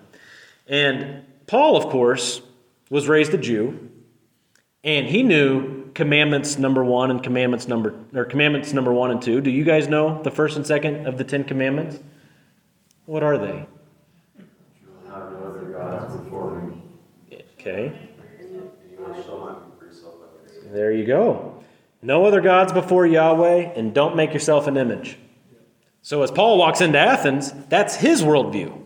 And 0.67 1.23
Paul, 1.47 1.75
of 1.75 1.87
course, 1.87 2.41
was 2.89 3.07
raised 3.07 3.33
a 3.33 3.37
Jew, 3.37 3.89
and 4.83 5.07
he 5.07 5.23
knew 5.23 5.91
commandments 5.93 6.57
number 6.57 6.83
one 6.83 7.11
and 7.11 7.21
commandments 7.21 7.67
number 7.67 7.95
or 8.13 8.25
commandments 8.25 8.73
number 8.73 8.91
one 8.93 9.11
and 9.11 9.21
two. 9.21 9.41
Do 9.41 9.51
you 9.51 9.63
guys 9.63 9.87
know 9.87 10.21
the 10.23 10.31
first 10.31 10.55
and 10.57 10.65
second 10.65 11.07
of 11.07 11.17
the 11.17 11.23
Ten 11.23 11.43
Commandments? 11.43 11.99
What 13.05 13.23
are 13.23 13.37
they? 13.37 13.65
Okay, 17.59 17.91
there 20.71 20.91
you 20.91 21.05
go. 21.05 21.63
No 22.01 22.25
other 22.25 22.39
gods 22.39 22.71
before 22.71 23.05
Yahweh, 23.05 23.73
and 23.75 23.93
don't 23.93 24.15
make 24.15 24.33
yourself 24.33 24.67
an 24.67 24.77
image. 24.77 25.17
So 26.01 26.21
as 26.21 26.31
Paul 26.31 26.57
walks 26.57 26.79
into 26.79 26.97
Athens, 26.97 27.51
that's 27.67 27.95
his 27.95 28.21
worldview. 28.21 28.85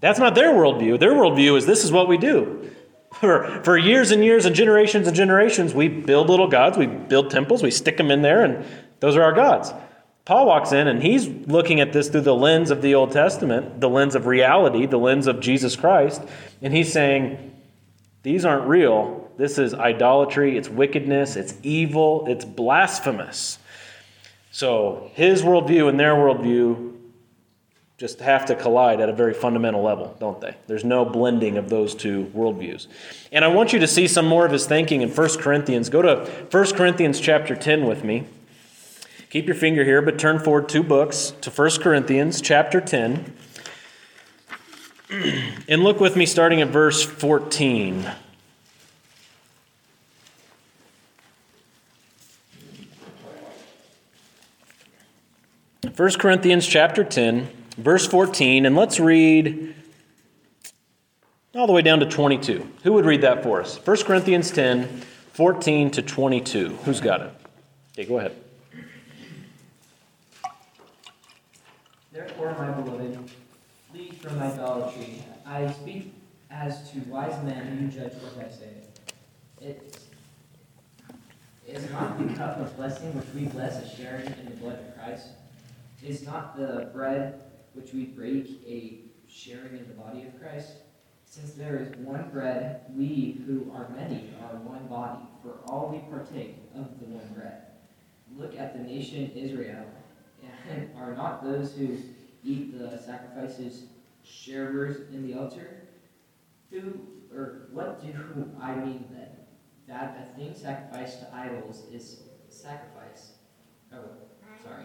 That's 0.00 0.20
not 0.20 0.36
their 0.36 0.52
worldview. 0.52 1.00
Their 1.00 1.12
worldview 1.12 1.56
is 1.56 1.66
this 1.66 1.84
is 1.84 1.90
what 1.90 2.06
we 2.06 2.16
do. 2.16 2.70
For, 3.20 3.62
for 3.64 3.76
years 3.76 4.12
and 4.12 4.24
years 4.24 4.44
and 4.44 4.54
generations 4.54 5.08
and 5.08 5.16
generations, 5.16 5.74
we 5.74 5.88
build 5.88 6.30
little 6.30 6.46
gods, 6.46 6.78
we 6.78 6.86
build 6.86 7.30
temples, 7.30 7.64
we 7.64 7.72
stick 7.72 7.96
them 7.96 8.12
in 8.12 8.22
there, 8.22 8.44
and 8.44 8.64
those 9.00 9.16
are 9.16 9.22
our 9.22 9.32
gods. 9.32 9.72
Paul 10.24 10.46
walks 10.46 10.72
in 10.72 10.86
and 10.86 11.02
he's 11.02 11.26
looking 11.26 11.80
at 11.80 11.92
this 11.92 12.10
through 12.10 12.20
the 12.20 12.34
lens 12.34 12.70
of 12.70 12.82
the 12.82 12.94
Old 12.94 13.12
Testament, 13.12 13.80
the 13.80 13.88
lens 13.88 14.14
of 14.14 14.26
reality, 14.26 14.86
the 14.86 14.98
lens 14.98 15.26
of 15.26 15.40
Jesus 15.40 15.74
Christ, 15.74 16.22
and 16.60 16.72
he's 16.72 16.92
saying, 16.92 17.56
These 18.22 18.44
aren't 18.44 18.68
real. 18.68 19.30
This 19.36 19.58
is 19.58 19.72
idolatry, 19.72 20.58
it's 20.58 20.68
wickedness, 20.68 21.34
it's 21.34 21.54
evil, 21.62 22.26
it's 22.28 22.44
blasphemous. 22.44 23.58
So 24.50 25.10
his 25.14 25.42
worldview 25.42 25.88
and 25.88 25.98
their 25.98 26.14
worldview 26.14 26.87
just 27.98 28.20
have 28.20 28.46
to 28.46 28.54
collide 28.54 29.00
at 29.00 29.08
a 29.08 29.12
very 29.12 29.34
fundamental 29.34 29.82
level, 29.82 30.16
don't 30.20 30.40
they? 30.40 30.54
There's 30.68 30.84
no 30.84 31.04
blending 31.04 31.58
of 31.58 31.68
those 31.68 31.96
two 31.96 32.26
worldviews. 32.26 32.86
And 33.32 33.44
I 33.44 33.48
want 33.48 33.72
you 33.72 33.80
to 33.80 33.88
see 33.88 34.06
some 34.06 34.24
more 34.24 34.46
of 34.46 34.52
his 34.52 34.66
thinking 34.66 35.02
in 35.02 35.10
1 35.10 35.28
Corinthians. 35.40 35.90
Go 35.90 36.02
to 36.02 36.30
1 36.52 36.76
Corinthians 36.76 37.18
chapter 37.18 37.56
10 37.56 37.86
with 37.86 38.04
me. 38.04 38.24
Keep 39.30 39.46
your 39.46 39.56
finger 39.56 39.84
here, 39.84 40.00
but 40.00 40.16
turn 40.16 40.38
forward 40.38 40.68
two 40.68 40.84
books 40.84 41.32
to 41.40 41.50
1 41.50 41.70
Corinthians 41.82 42.40
chapter 42.40 42.80
10. 42.80 43.34
And 45.68 45.82
look 45.82 46.00
with 46.00 46.16
me 46.16 46.26
starting 46.26 46.60
at 46.60 46.68
verse 46.68 47.02
14. 47.02 48.10
First 55.94 56.18
Corinthians 56.18 56.66
chapter 56.66 57.04
10, 57.04 57.48
verse 57.78 58.06
14, 58.06 58.66
and 58.66 58.76
let's 58.76 59.00
read 59.00 59.74
all 61.54 61.66
the 61.66 61.72
way 61.72 61.82
down 61.82 62.00
to 62.00 62.06
22. 62.06 62.68
Who 62.82 62.92
would 62.92 63.06
read 63.06 63.22
that 63.22 63.42
for 63.42 63.60
us? 63.60 63.78
1 63.84 63.96
Corinthians 63.98 64.50
10, 64.50 64.86
14 65.32 65.90
to 65.92 66.02
22. 66.02 66.76
Who's 66.84 67.00
got 67.00 67.22
it? 67.22 67.32
Okay, 67.92 68.04
go 68.04 68.18
ahead. 68.18 68.36
Therefore, 72.12 72.54
my 72.58 72.70
beloved, 72.72 73.30
flee 73.90 74.10
from 74.10 74.38
idolatry. 74.40 75.22
I 75.46 75.70
speak 75.70 76.12
as 76.50 76.90
to 76.90 76.98
wise 77.08 77.42
men 77.44 77.78
you 77.80 77.88
judge 77.88 78.12
what 78.14 78.44
I 78.44 78.50
say. 78.50 78.70
It 79.60 79.98
is 81.66 81.90
not 81.90 82.18
the 82.18 82.34
cup 82.34 82.58
of 82.58 82.76
blessing 82.76 83.14
which 83.14 83.26
we 83.34 83.46
bless 83.46 83.82
as 83.82 83.92
sharing 83.92 84.26
in 84.26 84.44
the 84.46 84.56
blood 84.56 84.78
of 84.80 84.96
Christ. 84.96 85.28
Is 86.02 86.24
not 86.24 86.56
the 86.56 86.90
bread 86.92 87.40
which 87.78 87.92
we 87.92 88.04
break 88.04 88.60
a 88.66 89.00
sharing 89.28 89.78
in 89.78 89.88
the 89.88 89.94
body 89.94 90.26
of 90.26 90.40
Christ? 90.40 90.72
Since 91.24 91.52
there 91.52 91.76
is 91.76 91.94
one 91.98 92.30
bread, 92.30 92.86
we 92.96 93.42
who 93.46 93.70
are 93.72 93.88
many 93.90 94.30
are 94.42 94.56
one 94.56 94.86
body, 94.88 95.22
for 95.42 95.58
all 95.66 95.90
we 95.90 95.98
partake 96.10 96.56
of 96.74 96.98
the 96.98 97.06
one 97.06 97.28
bread. 97.34 97.62
Look 98.36 98.58
at 98.58 98.74
the 98.74 98.82
nation 98.82 99.30
Israel. 99.34 99.84
And 100.70 100.90
are 100.96 101.14
not 101.14 101.42
those 101.42 101.74
who 101.74 101.98
eat 102.42 102.78
the 102.78 102.98
sacrifices 102.98 103.84
sharers 104.24 105.08
in 105.12 105.26
the 105.26 105.38
altar? 105.38 105.82
Who 106.70 107.00
or 107.32 107.68
what 107.72 108.02
do 108.02 108.08
I 108.60 108.74
mean 108.74 109.04
then? 109.12 109.28
That 109.86 110.18
a 110.34 110.38
thing 110.38 110.54
sacrificed 110.54 111.20
to 111.20 111.34
idols 111.34 111.84
is 111.92 112.22
sacrifice. 112.48 113.32
Oh, 113.92 114.04
sorry. 114.62 114.84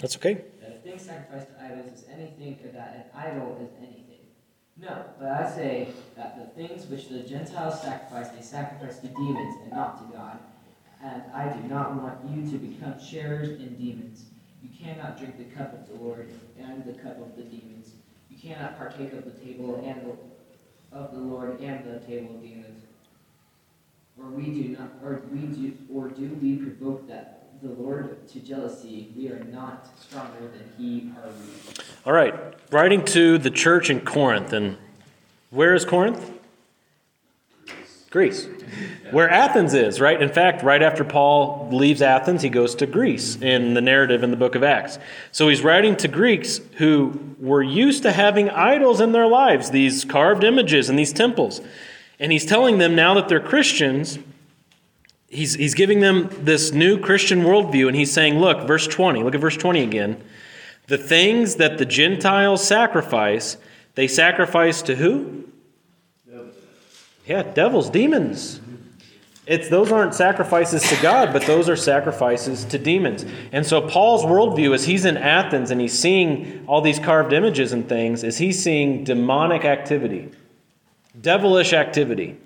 That's 0.00 0.16
okay. 0.16 0.44
That 0.60 0.76
a 0.76 0.88
thing 0.88 0.98
sacrificed 0.98 1.48
to 1.48 1.64
idols 1.64 1.92
is 1.92 2.04
anything, 2.10 2.58
or 2.64 2.72
that 2.72 3.12
an 3.14 3.20
idol 3.20 3.58
is 3.60 3.70
anything. 3.78 4.08
No, 4.80 5.04
but 5.18 5.28
I 5.28 5.50
say 5.50 5.88
that 6.16 6.38
the 6.38 6.46
things 6.54 6.86
which 6.86 7.08
the 7.08 7.20
Gentiles 7.20 7.82
sacrifice, 7.82 8.28
they 8.28 8.42
sacrifice 8.42 8.98
to 9.00 9.08
demons 9.08 9.56
and 9.64 9.72
not 9.72 9.98
to 9.98 10.16
God. 10.16 10.38
And 11.02 11.22
I 11.34 11.48
do 11.48 11.68
not 11.68 11.94
want 11.94 12.18
you 12.30 12.50
to 12.50 12.58
become 12.58 12.94
sharers 13.00 13.60
in 13.60 13.76
demons. 13.76 14.26
You 14.62 14.68
cannot 14.80 15.18
drink 15.18 15.38
the 15.38 15.56
cup 15.56 15.72
of 15.74 15.88
the 15.88 15.94
Lord 15.94 16.28
and 16.58 16.84
the 16.84 16.92
cup 16.92 17.20
of 17.20 17.36
the 17.36 17.42
demons. 17.42 17.92
You 18.30 18.36
cannot 18.38 18.78
partake 18.78 19.12
of 19.12 19.24
the 19.24 19.32
table 19.44 19.82
and 19.84 20.02
the, 20.02 20.96
of 20.96 21.12
the 21.12 21.20
Lord 21.20 21.60
and 21.60 21.84
the 21.84 21.98
table 22.00 22.36
of 22.36 22.42
demons. 22.42 22.84
Or 24.18 24.26
we 24.26 24.44
do 24.46 24.76
not, 24.76 24.90
or 25.02 25.22
we 25.30 25.40
do, 25.40 25.76
or 25.92 26.08
do 26.08 26.36
we 26.40 26.56
provoke 26.56 27.08
that 27.08 27.37
the 27.62 27.68
Lord 27.68 28.28
to 28.28 28.40
jealousy? 28.40 29.12
We 29.16 29.28
are 29.28 29.42
not 29.44 29.88
stronger 30.00 30.40
than 30.40 30.70
He 30.76 31.10
are 31.22 31.30
we. 31.30 31.74
All 32.06 32.12
right. 32.12 32.34
Writing 32.70 33.04
to 33.06 33.38
the 33.38 33.50
church 33.50 33.90
in 33.90 34.00
Corinth. 34.00 34.52
And 34.52 34.76
where 35.50 35.74
is 35.74 35.84
Corinth? 35.84 36.32
Greece. 38.10 38.48
Where 39.10 39.28
Athens 39.28 39.74
is, 39.74 40.00
right? 40.00 40.20
In 40.20 40.30
fact, 40.30 40.62
right 40.62 40.82
after 40.82 41.04
Paul 41.04 41.68
leaves 41.70 42.00
Athens, 42.00 42.42
he 42.42 42.48
goes 42.48 42.74
to 42.76 42.86
Greece 42.86 43.36
in 43.36 43.74
the 43.74 43.80
narrative 43.82 44.22
in 44.22 44.30
the 44.30 44.36
book 44.36 44.54
of 44.54 44.62
Acts. 44.62 44.98
So 45.30 45.48
he's 45.48 45.62
writing 45.62 45.94
to 45.96 46.08
Greeks 46.08 46.60
who 46.76 47.34
were 47.38 47.62
used 47.62 48.02
to 48.04 48.12
having 48.12 48.48
idols 48.48 49.00
in 49.00 49.12
their 49.12 49.26
lives, 49.26 49.70
these 49.70 50.04
carved 50.04 50.42
images 50.42 50.88
and 50.88 50.98
these 50.98 51.12
temples. 51.12 51.60
And 52.18 52.32
he's 52.32 52.46
telling 52.46 52.78
them 52.78 52.94
now 52.94 53.14
that 53.14 53.28
they're 53.28 53.40
Christians, 53.40 54.18
he's, 55.28 55.54
he's 55.54 55.74
giving 55.74 56.00
them 56.00 56.28
this 56.40 56.72
new 56.72 56.98
Christian 56.98 57.42
worldview, 57.42 57.86
and 57.86 57.96
he's 57.96 58.12
saying, 58.12 58.38
look, 58.38 58.66
verse 58.66 58.86
20, 58.86 59.22
look 59.22 59.34
at 59.34 59.40
verse 59.40 59.56
20 59.56 59.82
again. 59.82 60.22
The 60.86 60.98
things 60.98 61.56
that 61.56 61.78
the 61.78 61.84
Gentiles 61.84 62.66
sacrifice, 62.66 63.58
they 63.94 64.08
sacrifice 64.08 64.82
to 64.82 64.96
who? 64.96 65.44
Yeah, 67.26 67.42
devils, 67.42 67.90
demons. 67.90 68.60
It's 69.46 69.68
those 69.68 69.92
aren't 69.92 70.14
sacrifices 70.14 70.82
to 70.88 71.02
God, 71.02 71.32
but 71.32 71.42
those 71.42 71.68
are 71.68 71.76
sacrifices 71.76 72.64
to 72.66 72.78
demons. 72.78 73.24
And 73.52 73.66
so 73.66 73.82
Paul's 73.82 74.24
worldview, 74.24 74.74
is 74.74 74.84
he's 74.84 75.04
in 75.04 75.16
Athens 75.16 75.70
and 75.70 75.80
he's 75.80 75.98
seeing 75.98 76.64
all 76.66 76.80
these 76.80 76.98
carved 76.98 77.32
images 77.32 77.72
and 77.72 77.86
things, 77.88 78.24
is 78.24 78.38
he's 78.38 78.62
seeing 78.62 79.04
demonic 79.04 79.64
activity, 79.64 80.30
devilish 81.18 81.72
activity. 81.72 82.36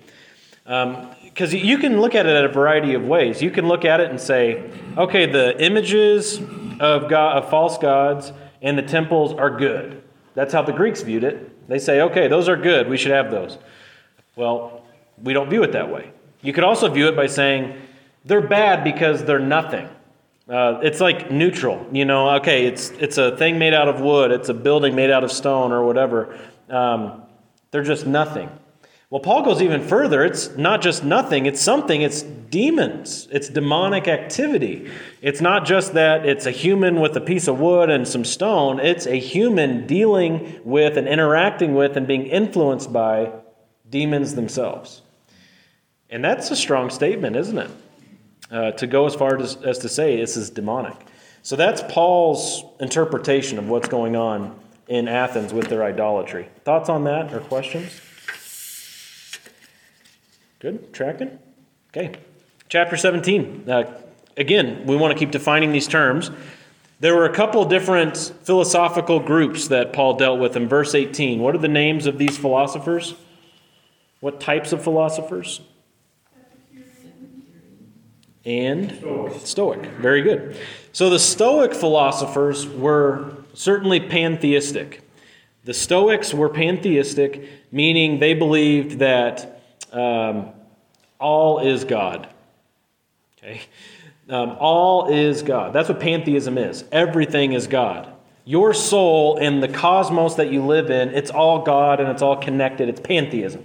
Um, 0.65 1.09
Because 1.33 1.51
you 1.51 1.79
can 1.79 1.99
look 1.99 2.13
at 2.13 2.27
it 2.27 2.35
in 2.35 2.45
a 2.45 2.47
variety 2.47 2.93
of 2.93 3.05
ways. 3.05 3.41
You 3.41 3.49
can 3.49 3.67
look 3.67 3.85
at 3.85 3.99
it 3.99 4.11
and 4.11 4.21
say, 4.21 4.69
okay, 4.95 5.25
the 5.25 5.59
images 5.63 6.39
of 6.79 7.09
God, 7.09 7.37
of 7.37 7.49
false 7.49 7.79
gods, 7.79 8.31
and 8.61 8.77
the 8.77 8.83
temples 8.83 9.33
are 9.33 9.49
good. 9.49 10.03
That's 10.35 10.53
how 10.53 10.61
the 10.61 10.73
Greeks 10.73 11.01
viewed 11.01 11.23
it. 11.23 11.67
They 11.67 11.79
say, 11.79 12.01
okay, 12.01 12.27
those 12.27 12.47
are 12.47 12.55
good. 12.55 12.87
We 12.87 12.97
should 12.97 13.11
have 13.11 13.31
those. 13.31 13.57
Well, 14.35 14.85
we 15.21 15.33
don't 15.33 15.49
view 15.49 15.63
it 15.63 15.71
that 15.71 15.91
way. 15.91 16.11
You 16.41 16.53
could 16.53 16.63
also 16.63 16.87
view 16.89 17.07
it 17.07 17.15
by 17.15 17.27
saying 17.27 17.81
they're 18.25 18.41
bad 18.41 18.83
because 18.83 19.23
they're 19.23 19.39
nothing. 19.39 19.89
Uh, 20.47 20.79
it's 20.83 20.99
like 20.99 21.31
neutral, 21.31 21.87
you 21.91 22.03
know. 22.03 22.31
Okay, 22.35 22.65
it's 22.65 22.89
it's 22.91 23.17
a 23.17 23.35
thing 23.37 23.57
made 23.57 23.73
out 23.73 23.87
of 23.87 24.01
wood, 24.01 24.31
it's 24.31 24.49
a 24.49 24.53
building 24.53 24.93
made 24.93 25.09
out 25.09 25.23
of 25.23 25.31
stone 25.31 25.71
or 25.71 25.85
whatever. 25.85 26.37
Um, 26.69 27.23
they're 27.71 27.83
just 27.83 28.05
nothing. 28.05 28.49
Well, 29.13 29.19
Paul 29.19 29.43
goes 29.43 29.61
even 29.61 29.87
further. 29.87 30.23
It's 30.25 30.57
not 30.57 30.81
just 30.81 31.03
nothing, 31.03 31.45
it's 31.45 31.61
something. 31.61 32.01
It's 32.01 32.23
demons, 32.23 33.27
it's 33.31 33.47
demonic 33.47 34.07
activity. 34.07 34.89
It's 35.21 35.39
not 35.39 35.67
just 35.67 35.93
that 35.93 36.25
it's 36.25 36.47
a 36.47 36.51
human 36.51 36.99
with 36.99 37.15
a 37.15 37.21
piece 37.21 37.47
of 37.47 37.59
wood 37.59 37.91
and 37.91 38.07
some 38.07 38.25
stone, 38.25 38.79
it's 38.79 39.05
a 39.05 39.19
human 39.19 39.85
dealing 39.85 40.59
with 40.63 40.97
and 40.97 41.07
interacting 41.07 41.75
with 41.75 41.95
and 41.95 42.07
being 42.07 42.25
influenced 42.25 42.91
by 42.91 43.31
demons 43.87 44.33
themselves. 44.33 45.03
And 46.09 46.25
that's 46.25 46.49
a 46.49 46.55
strong 46.55 46.89
statement, 46.89 47.35
isn't 47.35 47.59
it? 47.59 47.71
Uh, 48.49 48.71
to 48.71 48.87
go 48.87 49.05
as 49.05 49.13
far 49.13 49.37
as, 49.37 49.57
as 49.57 49.77
to 49.77 49.89
say 49.89 50.17
this 50.17 50.35
is 50.35 50.49
demonic. 50.49 50.97
So 51.43 51.55
that's 51.55 51.83
Paul's 51.87 52.63
interpretation 52.79 53.59
of 53.59 53.69
what's 53.69 53.89
going 53.89 54.15
on 54.15 54.59
in 54.87 55.07
Athens 55.07 55.53
with 55.53 55.67
their 55.67 55.83
idolatry. 55.83 56.49
Thoughts 56.65 56.89
on 56.89 57.03
that 57.03 57.31
or 57.31 57.41
questions? 57.41 58.01
Good? 60.63 60.93
Tracking? 60.93 61.39
Okay. 61.89 62.13
Chapter 62.69 62.95
17. 62.95 63.69
Uh, 63.69 63.99
again, 64.37 64.85
we 64.87 64.95
want 64.95 65.11
to 65.11 65.19
keep 65.19 65.29
defining 65.29 65.73
these 65.73 65.89
terms. 65.89 66.31
There 67.01 67.17
were 67.17 67.25
a 67.25 67.33
couple 67.33 67.65
different 67.65 68.15
philosophical 68.43 69.19
groups 69.19 69.67
that 69.67 69.91
Paul 69.91 70.13
dealt 70.13 70.39
with 70.39 70.55
in 70.55 70.69
verse 70.69 70.95
18. 70.95 71.41
What 71.41 71.53
are 71.53 71.57
the 71.57 71.67
names 71.67 72.05
of 72.05 72.17
these 72.17 72.37
philosophers? 72.37 73.15
What 74.21 74.39
types 74.39 74.71
of 74.71 74.81
philosophers? 74.81 75.59
And 78.45 79.03
Stoic. 79.39 79.85
Very 79.97 80.21
good. 80.21 80.55
So 80.93 81.09
the 81.09 81.19
Stoic 81.19 81.73
philosophers 81.73 82.65
were 82.65 83.35
certainly 83.53 83.99
pantheistic. 83.99 85.01
The 85.65 85.73
Stoics 85.73 86.33
were 86.33 86.47
pantheistic, 86.47 87.49
meaning 87.69 88.19
they 88.19 88.33
believed 88.33 88.99
that 88.99 89.52
um, 89.93 90.49
all 91.19 91.59
is 91.59 91.83
God. 91.83 92.27
Okay? 93.37 93.61
Um, 94.29 94.55
all 94.59 95.07
is 95.09 95.41
God. 95.41 95.73
That's 95.73 95.89
what 95.89 95.99
pantheism 95.99 96.57
is. 96.57 96.85
Everything 96.91 97.53
is 97.53 97.67
God. 97.67 98.09
Your 98.45 98.73
soul 98.73 99.37
and 99.37 99.63
the 99.63 99.67
cosmos 99.67 100.35
that 100.35 100.51
you 100.51 100.65
live 100.65 100.89
in, 100.89 101.09
it's 101.09 101.31
all 101.31 101.63
God 101.63 101.99
and 101.99 102.09
it's 102.09 102.21
all 102.21 102.35
connected. 102.35 102.89
It's 102.89 102.99
pantheism. 102.99 103.63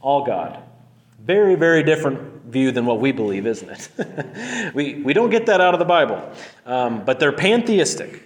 All 0.00 0.24
God. 0.24 0.62
Very, 1.20 1.54
very 1.54 1.82
different 1.82 2.44
view 2.44 2.70
than 2.70 2.86
what 2.86 3.00
we 3.00 3.12
believe, 3.12 3.46
isn't 3.46 3.70
it? 3.70 4.74
we, 4.74 5.02
we 5.02 5.12
don't 5.12 5.30
get 5.30 5.46
that 5.46 5.60
out 5.60 5.74
of 5.74 5.80
the 5.80 5.86
Bible. 5.86 6.22
Um, 6.66 7.04
but 7.04 7.18
they're 7.18 7.32
pantheistic. 7.32 8.22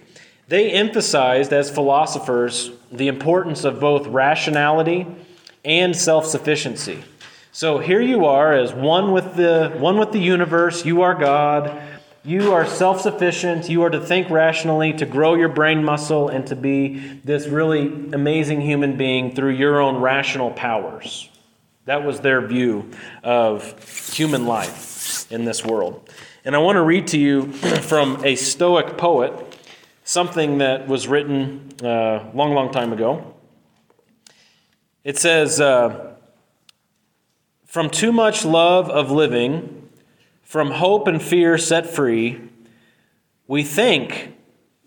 They 0.47 0.71
emphasized, 0.71 1.53
as 1.53 1.69
philosophers, 1.69 2.71
the 2.91 3.07
importance 3.07 3.63
of 3.63 3.79
both 3.79 4.07
rationality 4.07 5.07
and 5.63 5.95
self 5.95 6.25
sufficiency. 6.25 7.03
So 7.51 7.79
here 7.79 8.01
you 8.01 8.25
are 8.25 8.53
as 8.53 8.73
one 8.73 9.11
with 9.11 9.35
the 9.35 9.75
one 9.77 9.97
with 9.97 10.11
the 10.11 10.19
universe, 10.19 10.85
you 10.85 11.01
are 11.01 11.15
God. 11.15 11.81
You 12.23 12.51
are 12.53 12.65
self-sufficient. 12.65 13.69
You 13.69 13.81
are 13.83 13.89
to 13.89 13.99
think 13.99 14.29
rationally, 14.29 14.91
to 14.93 15.05
grow 15.05 15.35
your 15.35 15.47
brain 15.47 15.83
muscle 15.83 16.27
and 16.27 16.45
to 16.47 16.55
be 16.55 16.99
this 17.23 17.47
really 17.47 17.87
amazing 18.11 18.59
human 18.59 18.97
being 18.97 19.33
through 19.33 19.53
your 19.53 19.79
own 19.79 19.97
rational 20.01 20.51
powers. 20.51 21.29
That 21.85 22.03
was 22.03 22.19
their 22.19 22.45
view 22.45 22.91
of 23.23 24.13
human 24.13 24.45
life 24.45 25.31
in 25.31 25.45
this 25.45 25.65
world. 25.65 26.09
And 26.43 26.55
I 26.55 26.59
want 26.59 26.75
to 26.75 26.81
read 26.81 27.07
to 27.07 27.17
you 27.17 27.51
from 27.81 28.23
a 28.25 28.35
Stoic 28.35 28.97
poet 28.97 29.57
something 30.03 30.57
that 30.57 30.87
was 30.87 31.07
written 31.07 31.71
a 31.81 31.87
uh, 31.87 32.31
long, 32.33 32.53
long 32.53 32.71
time 32.71 32.91
ago. 32.91 33.33
It 35.03 35.17
says, 35.17 35.61
uh, 35.61 36.15
From 37.69 37.91
too 37.91 38.11
much 38.11 38.45
love 38.45 38.89
of 38.89 39.11
living, 39.11 39.89
from 40.41 40.71
hope 40.71 41.07
and 41.07 41.21
fear 41.21 41.55
set 41.59 41.85
free, 41.85 42.41
we 43.45 43.61
think, 43.61 44.35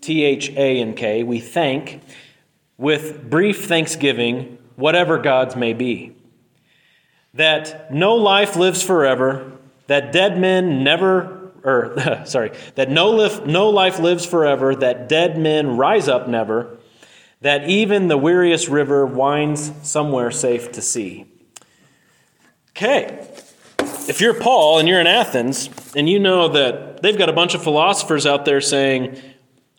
T 0.00 0.24
H 0.24 0.50
A 0.50 0.80
N 0.80 0.94
K, 0.94 1.22
we 1.22 1.38
thank, 1.38 2.00
with 2.76 3.30
brief 3.30 3.66
thanksgiving, 3.66 4.58
whatever 4.74 5.18
God's 5.18 5.54
may 5.54 5.74
be. 5.74 6.16
That 7.34 7.94
no 7.94 8.16
life 8.16 8.56
lives 8.56 8.82
forever, 8.82 9.52
that 9.86 10.10
dead 10.10 10.36
men 10.36 10.82
never 10.82 11.52
or 11.62 11.94
er, 11.96 12.22
sorry, 12.26 12.50
that 12.74 12.90
no, 12.90 13.12
lif, 13.12 13.46
no 13.46 13.70
life 13.70 14.00
lives 14.00 14.26
forever, 14.26 14.74
that 14.74 15.08
dead 15.08 15.38
men 15.38 15.76
rise 15.76 16.08
up 16.08 16.26
never, 16.26 16.76
that 17.42 17.68
even 17.68 18.08
the 18.08 18.18
weariest 18.18 18.66
river 18.66 19.06
winds 19.06 19.70
somewhere 19.84 20.32
safe 20.32 20.72
to 20.72 20.82
sea. 20.82 21.31
Okay, 22.74 23.28
if 24.08 24.22
you're 24.22 24.32
Paul 24.32 24.78
and 24.78 24.88
you're 24.88 25.00
in 25.00 25.06
Athens 25.06 25.68
and 25.94 26.08
you 26.08 26.18
know 26.18 26.48
that 26.48 27.02
they've 27.02 27.18
got 27.18 27.28
a 27.28 27.32
bunch 27.32 27.54
of 27.54 27.62
philosophers 27.62 28.24
out 28.24 28.46
there 28.46 28.62
saying, 28.62 29.20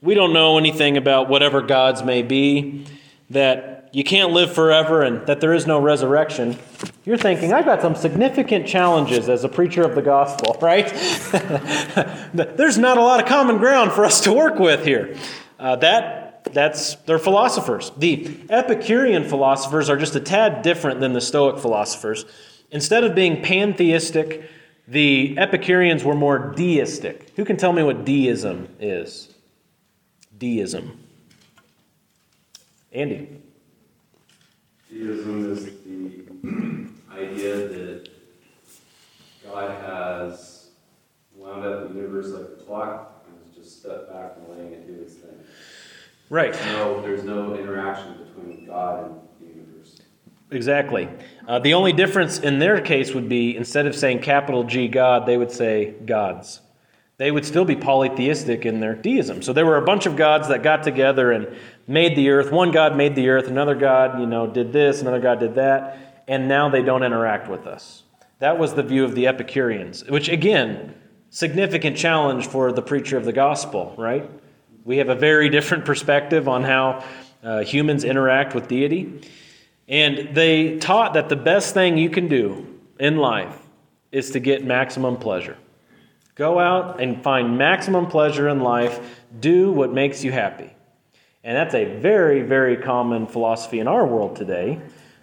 we 0.03 0.13
don't 0.13 0.31
know 0.31 0.59
anything 0.59 0.95
about 0.95 1.27
whatever 1.27 1.61
gods 1.61 2.03
may 2.03 2.21
be, 2.21 2.85
that 3.31 3.89
you 3.93 4.03
can't 4.03 4.31
live 4.31 4.53
forever 4.53 5.01
and 5.01 5.25
that 5.25 5.41
there 5.41 5.53
is 5.53 5.65
no 5.65 5.79
resurrection, 5.79 6.57
you're 7.03 7.17
thinking, 7.17 7.51
I've 7.51 7.65
got 7.65 7.81
some 7.81 7.95
significant 7.95 8.67
challenges 8.67 9.27
as 9.27 9.43
a 9.43 9.49
preacher 9.49 9.81
of 9.81 9.95
the 9.95 10.01
gospel, 10.03 10.55
right? 10.61 10.87
There's 12.33 12.77
not 12.77 12.99
a 12.99 13.01
lot 13.01 13.19
of 13.19 13.25
common 13.25 13.57
ground 13.57 13.91
for 13.91 14.05
us 14.05 14.21
to 14.21 14.33
work 14.33 14.59
with 14.59 14.85
here. 14.85 15.17
Uh, 15.57 15.77
that, 15.77 16.43
that's, 16.53 16.93
they're 17.07 17.17
philosophers. 17.17 17.91
The 17.97 18.37
Epicurean 18.51 19.23
philosophers 19.23 19.89
are 19.89 19.97
just 19.97 20.15
a 20.15 20.19
tad 20.19 20.61
different 20.61 20.99
than 20.99 21.13
the 21.13 21.21
Stoic 21.21 21.57
philosophers. 21.57 22.25
Instead 22.73 23.03
of 23.03 23.13
being 23.13 23.41
pantheistic, 23.43 24.49
the 24.87 25.37
Epicureans 25.37 26.03
were 26.03 26.15
more 26.15 26.53
deistic. 26.55 27.31
Who 27.35 27.45
can 27.45 27.55
tell 27.55 27.71
me 27.71 27.83
what 27.83 28.03
deism 28.03 28.67
is? 28.79 29.33
Deism. 30.37 30.99
Andy. 32.91 33.41
Deism 34.91 35.51
is 35.51 35.65
the 35.65 36.23
idea 37.13 37.55
that 37.67 38.09
God 39.45 39.69
has 39.83 40.69
wound 41.35 41.63
up 41.65 41.89
the 41.89 41.95
universe 41.95 42.29
like 42.29 42.43
a 42.43 42.63
clock 42.63 43.25
and 43.27 43.37
has 43.45 43.55
just 43.55 43.81
stepped 43.81 44.11
back 44.11 44.33
and 44.37 44.47
letting 44.49 44.73
it 44.73 44.87
do 44.87 44.99
its 44.99 45.13
thing. 45.13 45.39
Right. 46.31 46.53
No, 46.65 47.01
there's 47.03 47.23
no 47.23 47.55
interaction 47.55 48.17
between 48.17 48.65
God 48.65 49.05
and 49.05 49.19
the 49.39 49.55
universe. 49.55 49.99
Exactly. 50.53 51.09
Uh, 51.47 51.59
the 51.59 51.73
only 51.73 51.93
difference 51.93 52.39
in 52.39 52.59
their 52.59 52.79
case 52.81 53.13
would 53.13 53.27
be 53.27 53.55
instead 53.55 53.85
of 53.85 53.95
saying 53.95 54.21
capital 54.21 54.63
G 54.63 54.87
God, 54.87 55.25
they 55.25 55.37
would 55.37 55.51
say 55.51 55.91
gods. 56.05 56.61
They 57.17 57.31
would 57.31 57.45
still 57.45 57.65
be 57.65 57.75
polytheistic 57.75 58.65
in 58.65 58.79
their 58.79 58.95
deism. 58.95 59.41
So 59.41 59.53
there 59.53 59.65
were 59.65 59.77
a 59.77 59.85
bunch 59.85 60.05
of 60.05 60.15
gods 60.15 60.47
that 60.47 60.63
got 60.63 60.83
together 60.83 61.31
and 61.31 61.55
made 61.87 62.15
the 62.15 62.29
earth. 62.29 62.51
One 62.51 62.71
God 62.71 62.97
made 62.97 63.15
the 63.15 63.29
earth, 63.29 63.47
another 63.47 63.75
God, 63.75 64.19
you 64.19 64.25
know, 64.25 64.47
did 64.47 64.73
this, 64.73 65.01
another 65.01 65.19
God 65.19 65.39
did 65.39 65.55
that, 65.55 66.23
and 66.27 66.47
now 66.47 66.69
they 66.69 66.81
don't 66.81 67.03
interact 67.03 67.49
with 67.49 67.67
us. 67.67 68.03
That 68.39 68.57
was 68.57 68.73
the 68.73 68.83
view 68.83 69.05
of 69.05 69.15
the 69.15 69.27
Epicureans, 69.27 70.03
which 70.05 70.27
again, 70.27 70.95
significant 71.29 71.97
challenge 71.97 72.47
for 72.47 72.71
the 72.71 72.81
preacher 72.81 73.15
of 73.15 73.25
the 73.25 73.31
gospel, 73.31 73.95
right? 73.97 74.29
We 74.83 74.97
have 74.97 75.09
a 75.09 75.15
very 75.15 75.49
different 75.57 75.85
perspective 75.85 76.47
on 76.47 76.63
how 76.63 77.05
uh, 77.43 77.63
humans 77.63 78.03
interact 78.03 78.55
with 78.55 78.67
deity. 78.67 79.21
And 79.87 80.33
they 80.33 80.77
taught 80.77 81.13
that 81.13 81.29
the 81.29 81.35
best 81.35 81.73
thing 81.73 81.97
you 81.97 82.09
can 82.09 82.27
do 82.27 82.67
in 82.99 83.17
life 83.17 83.57
is 84.11 84.31
to 84.31 84.39
get 84.39 84.63
maximum 84.63 85.17
pleasure. 85.17 85.57
Go 86.35 86.57
out 86.57 87.01
and 87.01 87.21
find 87.21 87.57
maximum 87.57 88.07
pleasure 88.07 88.47
in 88.49 88.61
life. 88.61 89.21
Do 89.39 89.71
what 89.71 89.93
makes 89.93 90.23
you 90.23 90.31
happy. 90.31 90.71
And 91.43 91.55
that's 91.57 91.75
a 91.75 91.85
very, 91.99 92.41
very 92.41 92.77
common 92.77 93.27
philosophy 93.27 93.79
in 93.79 93.87
our 93.87 94.05
world 94.05 94.35
today. 94.35 94.79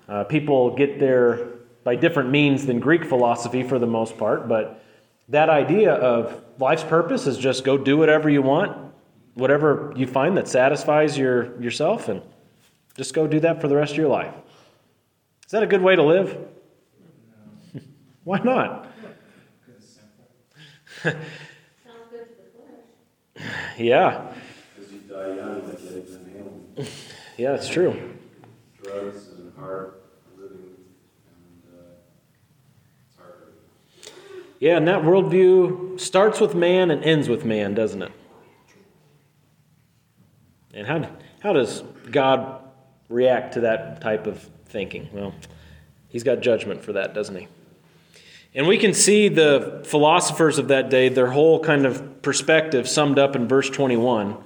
Uh, 0.09 0.25
people 0.25 0.77
get 0.77 1.01
there 1.01 1.49
by 1.83 1.97
different 1.97 2.31
means 2.31 2.67
than 2.67 2.79
Greek 2.79 3.05
philosophy 3.05 3.63
for 3.63 3.79
the 3.79 3.87
most 3.87 4.19
part, 4.19 4.49
but 4.49 4.85
that 5.29 5.49
idea 5.49 5.95
of 5.95 6.43
life's 6.59 6.85
purpose 6.85 7.27
is 7.27 7.39
just 7.39 7.65
go 7.65 7.79
do 7.79 7.97
whatever 7.97 8.29
you 8.29 8.43
want, 8.43 8.77
whatever 9.35 9.93
you 9.97 10.07
find 10.07 10.37
that 10.37 10.49
satisfies 10.49 11.17
your, 11.17 11.61
yourself, 11.61 12.09
and 12.09 12.21
just 12.97 13.15
go 13.15 13.27
do 13.27 13.41
that 13.41 13.61
for 13.61 13.69
the 13.69 13.77
rest 13.77 13.93
of 13.93 13.99
your 13.99 14.09
life. 14.09 14.35
Is 15.51 15.53
that 15.53 15.65
a 15.65 15.67
good 15.67 15.83
way 15.83 15.97
to 15.97 16.03
live? 16.05 16.39
Why 18.23 18.39
not? 18.39 18.87
Sounds 21.03 21.17
good 22.09 22.21
to 22.21 22.35
the 22.37 23.43
flesh. 23.43 23.77
Yeah, 23.77 24.33
Because 24.77 24.93
you 24.93 25.01
die 25.01 25.35
young, 25.35 25.67
like 25.67 25.75
Eddie 25.75 26.05
Van 26.07 26.77
Halen. 26.77 26.89
yeah, 27.37 27.55
it's 27.55 27.67
true. 27.69 28.17
Drugs 28.81 29.31
and 29.37 29.53
hard 29.59 29.95
living, 30.39 30.77
and 31.27 31.75
uh, 31.81 33.21
hard. 33.21 33.35
Yeah, 34.61 34.77
and 34.77 34.87
that 34.87 35.03
worldview 35.03 35.99
starts 35.99 36.39
with 36.39 36.55
man 36.55 36.93
and 36.93 37.03
ends 37.03 37.29
with 37.29 37.45
man, 37.45 37.75
doesn't 37.75 38.03
it? 38.03 38.13
And 40.75 40.87
how, 40.87 41.11
how 41.43 41.53
does 41.55 41.83
God 42.13 42.63
react 43.09 43.55
to 43.55 43.63
that 43.63 44.01
type 44.01 44.29
of 44.29 44.49
thinking? 44.71 45.09
Well, 45.13 45.35
he's 46.09 46.23
got 46.23 46.41
judgment 46.41 46.83
for 46.83 46.95
that, 46.95 47.15
doesn't 47.15 47.37
he? 47.37 47.49
And 48.55 48.67
we 48.67 48.79
can 48.79 48.95
see 48.95 49.29
the 49.29 49.83
philosophers 49.85 50.59
of 50.59 50.69
that 50.69 50.91
day, 50.91 51.09
their 51.09 51.31
whole 51.31 51.61
kind 51.61 51.87
of 51.87 52.23
perspective 52.23 52.89
summed 52.89 53.19
up 53.19 53.37
in 53.37 53.47
verse 53.47 53.71
21. 53.71 54.37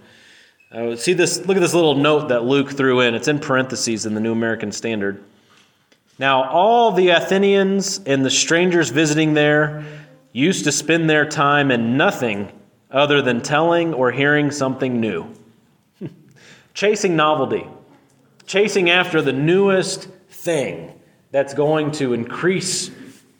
Uh, 0.70 0.96
see 0.96 1.12
this, 1.12 1.46
look 1.46 1.56
at 1.56 1.60
this 1.60 1.72
little 1.72 1.94
note 1.94 2.28
that 2.28 2.44
Luke 2.44 2.70
threw 2.72 3.00
in. 3.00 3.14
It's 3.14 3.28
in 3.28 3.38
parentheses 3.38 4.06
in 4.06 4.14
the 4.14 4.20
New 4.20 4.32
American 4.32 4.72
Standard. 4.72 5.22
Now, 6.18 6.44
all 6.50 6.92
the 6.92 7.10
Athenians 7.10 8.00
and 8.04 8.24
the 8.24 8.30
strangers 8.30 8.90
visiting 8.90 9.34
there 9.34 9.84
used 10.32 10.64
to 10.64 10.72
spend 10.72 11.08
their 11.08 11.24
time 11.24 11.70
in 11.70 11.96
nothing 11.96 12.50
other 12.90 13.22
than 13.22 13.40
telling 13.40 13.94
or 13.94 14.12
hearing 14.12 14.50
something 14.50 15.00
new. 15.00 15.26
chasing 16.74 17.16
novelty, 17.16 17.66
chasing 18.46 18.90
after 18.90 19.22
the 19.22 19.32
newest 19.32 20.08
thing 20.28 20.92
that's 21.30 21.54
going 21.54 21.90
to 21.92 22.12
increase 22.12 22.90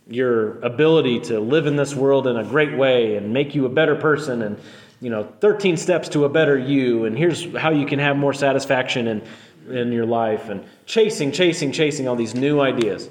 your 0.07 0.61
ability 0.61 1.21
to 1.21 1.41
live 1.41 1.67
in 1.67 1.77
this 1.77 1.95
world 1.95 2.27
in 2.27 2.37
a 2.37 2.45
great 2.45 2.77
way 2.77 3.17
and 3.17 3.33
make 3.33 3.55
you 3.55 3.65
a 3.67 3.69
better 3.69 3.95
person 3.97 4.43
and 4.43 4.59
you 5.01 5.11
know 5.11 5.25
13 5.41 5.77
steps 5.77 6.09
to 6.11 6.25
a 6.25 6.29
better 6.29 6.59
you. 6.59 7.05
And 7.05 7.17
here's 7.17 7.55
how 7.57 7.71
you 7.71 7.87
can 7.87 7.99
have 7.99 8.17
more 8.17 8.33
satisfaction 8.33 9.07
in, 9.07 9.23
in 9.69 9.93
your 9.93 10.07
life. 10.07 10.49
And 10.49 10.65
chasing 10.87 11.33
chasing 11.33 11.73
chasing 11.73 12.09
all 12.09 12.17
these 12.17 12.35
new 12.35 12.61
ideas. 12.61 13.09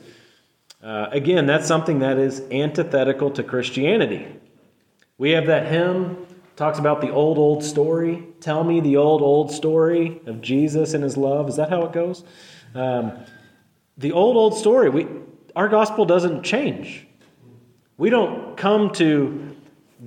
Uh, 0.84 1.08
again 1.12 1.46
that's 1.46 1.68
something 1.68 2.00
that 2.00 2.18
is 2.18 2.42
antithetical 2.52 3.32
to 3.32 3.44
christianity. 3.44 4.28
We 5.18 5.32
have 5.32 5.48
that 5.48 5.68
hymn 5.68 6.26
talks 6.56 6.80
about 6.80 7.02
the 7.02 7.10
old 7.10 7.38
old 7.38 7.64
story 7.64 8.24
tell 8.40 8.64
me 8.64 8.80
the 8.80 8.98
old 8.98 9.22
old 9.22 9.52
story 9.52 10.22
of 10.26 10.42
jesus 10.42 10.94
and 10.94 11.04
his 11.04 11.18
love 11.18 11.50
is 11.50 11.56
that 11.56 11.70
how 11.70 11.84
it 11.84 11.92
goes 11.92 12.24
um, 12.76 13.14
the 13.98 14.12
old 14.12 14.36
old 14.36 14.58
story 14.58 14.90
we 14.90 15.08
our 15.56 15.68
gospel 15.68 16.06
doesn't 16.06 16.44
change. 16.44 17.06
We 17.98 18.10
don't 18.10 18.58
come 18.58 18.92
to 18.94 19.56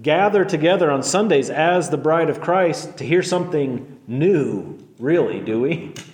gather 0.03 0.45
together 0.45 0.91
on 0.91 1.03
Sundays 1.03 1.51
as 1.51 1.89
the 1.89 1.97
bride 1.97 2.31
of 2.31 2.41
Christ 2.41 2.99
to 2.99 3.05
hear 3.05 3.23
something 3.23 4.01
new, 4.07 4.79
really, 4.99 5.41
do 5.41 5.61
we? 5.61 5.95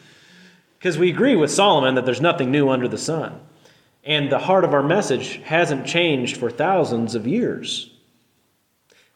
Because 0.79 0.99
we 0.99 1.11
agree 1.11 1.37
with 1.37 1.53
Solomon 1.53 1.95
that 1.95 2.05
there's 2.05 2.21
nothing 2.21 2.51
new 2.51 2.69
under 2.69 2.89
the 2.89 2.99
sun. 2.99 3.39
And 4.03 4.33
the 4.33 4.41
heart 4.41 4.65
of 4.65 4.75
our 4.75 4.83
message 4.83 5.37
hasn't 5.45 5.87
changed 5.87 6.39
for 6.39 6.51
thousands 6.51 7.15
of 7.15 7.25
years. 7.25 7.92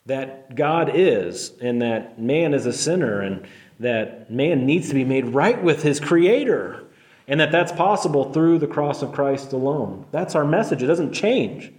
That 0.07 0.55
God 0.55 0.93
is, 0.95 1.53
and 1.61 1.83
that 1.83 2.21
man 2.21 2.55
is 2.55 2.65
a 2.67 2.73
sinner, 2.73 3.21
and 3.21 3.47
that 3.81 4.31
man 4.31 4.65
needs 4.65 4.89
to 4.89 4.95
be 4.95 5.05
made 5.05 5.27
right 5.27 5.63
with 5.63 5.83
his 5.83 6.01
Creator 6.01 6.87
and 7.29 7.41
that 7.41 7.53
that's 7.53 7.73
possible 7.73 8.33
through 8.33 8.59
the 8.59 8.67
cross 8.67 9.03
of 9.03 9.13
Christ 9.13 9.53
alone. 9.53 10.07
That's 10.13 10.35
our 10.35 10.45
message. 10.45 10.83
It 10.83 10.87
doesn't 10.87 11.13
change. 11.13 11.73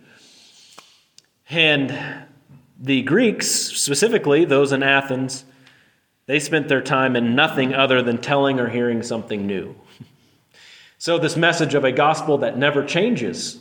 And 1.49 1.97
the 2.79 3.01
Greeks, 3.03 3.47
specifically 3.47 4.43
those 4.45 4.71
in 4.71 4.83
Athens, 4.83 5.45
they 6.25 6.39
spent 6.39 6.67
their 6.67 6.81
time 6.81 7.15
in 7.15 7.35
nothing 7.35 7.73
other 7.73 8.01
than 8.01 8.17
telling 8.17 8.59
or 8.59 8.67
hearing 8.69 9.03
something 9.03 9.45
new. 9.45 9.75
So, 10.99 11.19
this 11.19 11.37
message 11.37 11.75
of 11.75 11.83
a 11.83 11.91
gospel 11.91 12.39
that 12.39 12.57
never 12.57 12.83
changes, 12.83 13.59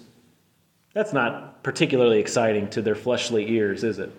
that's 0.95 1.13
not 1.13 1.63
particularly 1.63 2.19
exciting 2.19 2.71
to 2.71 2.81
their 2.81 2.95
fleshly 2.95 3.51
ears, 3.51 3.85
is 3.85 3.99
it? 3.99 4.11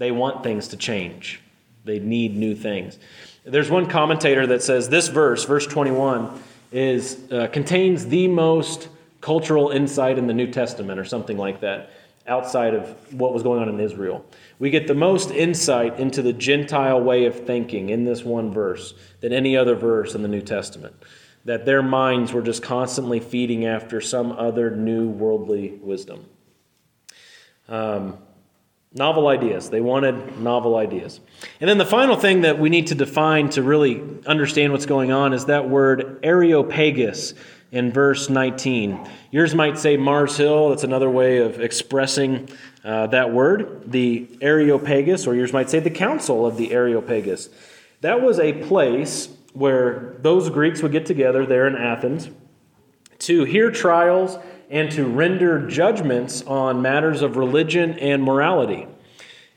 They 0.00 0.12
want 0.12 0.42
things 0.42 0.68
to 0.68 0.78
change, 0.78 1.42
they 1.84 1.98
need 1.98 2.34
new 2.34 2.54
things. 2.54 2.98
There's 3.44 3.68
one 3.68 3.86
commentator 3.86 4.46
that 4.46 4.62
says 4.62 4.88
this 4.88 5.08
verse, 5.08 5.44
verse 5.44 5.66
21, 5.66 6.42
is, 6.72 7.30
uh, 7.30 7.48
contains 7.48 8.06
the 8.06 8.26
most 8.26 8.88
cultural 9.20 9.68
insight 9.68 10.16
in 10.16 10.26
the 10.26 10.32
New 10.32 10.50
Testament, 10.50 10.98
or 10.98 11.04
something 11.04 11.36
like 11.36 11.60
that, 11.60 11.90
outside 12.26 12.72
of 12.72 13.12
what 13.12 13.34
was 13.34 13.42
going 13.42 13.60
on 13.60 13.68
in 13.68 13.78
Israel. 13.78 14.24
We 14.58 14.70
get 14.70 14.86
the 14.86 14.94
most 14.94 15.30
insight 15.32 16.00
into 16.00 16.22
the 16.22 16.32
Gentile 16.32 17.02
way 17.02 17.26
of 17.26 17.46
thinking 17.46 17.90
in 17.90 18.04
this 18.06 18.24
one 18.24 18.50
verse 18.50 18.94
than 19.20 19.34
any 19.34 19.54
other 19.54 19.74
verse 19.74 20.14
in 20.14 20.22
the 20.22 20.28
New 20.28 20.42
Testament. 20.42 20.94
That 21.44 21.66
their 21.66 21.82
minds 21.82 22.32
were 22.32 22.42
just 22.42 22.62
constantly 22.62 23.20
feeding 23.20 23.66
after 23.66 24.00
some 24.00 24.32
other 24.32 24.70
new 24.70 25.10
worldly 25.10 25.78
wisdom. 25.82 26.24
Um, 27.68 28.16
Novel 28.92 29.28
ideas. 29.28 29.70
They 29.70 29.80
wanted 29.80 30.40
novel 30.40 30.74
ideas. 30.74 31.20
And 31.60 31.70
then 31.70 31.78
the 31.78 31.86
final 31.86 32.16
thing 32.16 32.40
that 32.40 32.58
we 32.58 32.68
need 32.70 32.88
to 32.88 32.96
define 32.96 33.48
to 33.50 33.62
really 33.62 34.02
understand 34.26 34.72
what's 34.72 34.86
going 34.86 35.12
on 35.12 35.32
is 35.32 35.44
that 35.44 35.68
word 35.68 36.18
Areopagus 36.24 37.34
in 37.70 37.92
verse 37.92 38.28
19. 38.28 39.08
Yours 39.30 39.54
might 39.54 39.78
say 39.78 39.96
Mars 39.96 40.36
Hill. 40.36 40.70
That's 40.70 40.82
another 40.82 41.08
way 41.08 41.38
of 41.38 41.60
expressing 41.60 42.48
uh, 42.82 43.06
that 43.08 43.32
word. 43.32 43.92
The 43.92 44.28
Areopagus, 44.40 45.24
or 45.24 45.36
yours 45.36 45.52
might 45.52 45.70
say 45.70 45.78
the 45.78 45.90
Council 45.90 46.44
of 46.44 46.56
the 46.56 46.72
Areopagus. 46.72 47.48
That 48.00 48.22
was 48.22 48.40
a 48.40 48.54
place 48.64 49.28
where 49.52 50.16
those 50.20 50.50
Greeks 50.50 50.82
would 50.82 50.90
get 50.90 51.06
together 51.06 51.46
there 51.46 51.68
in 51.68 51.76
Athens 51.76 52.28
to 53.20 53.44
hear 53.44 53.70
trials 53.70 54.36
and 54.70 54.90
to 54.92 55.04
render 55.04 55.66
judgments 55.66 56.42
on 56.42 56.80
matters 56.80 57.22
of 57.22 57.36
religion 57.36 57.98
and 57.98 58.22
morality. 58.22 58.86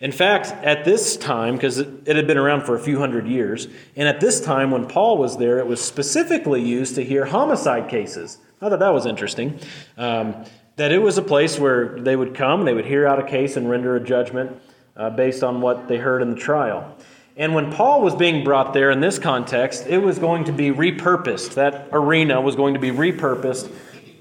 In 0.02 0.12
fact, 0.12 0.47
at 0.63 0.84
this 0.84 1.15
time, 1.15 1.56
because 1.56 1.78
it, 1.78 2.08
had 2.08 2.28
been 2.28 2.38
around 2.38 2.63
for 2.65 2.76
a 2.76 2.80
few 2.80 2.99
hundred 2.99 3.28
years, 3.28 3.67
and 3.95 4.08
at 4.08 4.19
this 4.19 4.41
time 4.41 4.71
when 4.71 4.86
Paul 4.86 5.17
was 5.17 5.38
there, 5.38 5.60
it 5.60 5.67
was 5.67 5.80
specifically 5.80 6.62
used 6.62 6.95
to 6.95 7.04
hear 7.04 7.26
homicide 7.26 7.89
cases. 7.89 8.39
I 8.62 8.69
thought 8.69 8.80
that 8.80 8.93
was 8.93 9.06
interesting. 9.06 9.60
Um, 9.95 10.43
that 10.76 10.91
it 10.91 10.97
was 10.97 11.17
a 11.17 11.21
place 11.21 11.60
where 11.60 11.99
they 11.99 12.15
would 12.15 12.34
come, 12.34 12.65
they 12.65 12.73
would 12.73 12.86
hear 12.86 13.08
out 13.08 13.19
a 13.19 13.23
case 13.23 13.56
and 13.56 13.69
render 13.69 13.95
a 13.95 14.04
judgment 14.04 14.60
uh, 14.97 15.12
based 15.12 15.43
on 15.43 15.62
what 15.62 15.88
they 15.88 15.97
heard 15.97 16.21
in 16.21 16.32
the 16.32 16.36
trial. 16.36 16.97
And 17.38 17.54
when 17.54 17.71
Paul 17.71 18.02
was 18.02 18.15
being 18.15 18.43
brought 18.43 18.73
there 18.73 18.91
in 18.91 18.99
this 18.99 19.19
context, 19.19 19.88
it 19.88 19.99
was 19.99 20.19
going 20.19 20.43
to 20.45 20.52
be 20.52 20.71
repurposed. 20.71 21.54
That 21.54 21.88
arena 21.91 22.41
was 22.41 22.56
going 22.56 22.73
to 22.73 22.80
be 22.80 22.91
repurposed 22.91 23.71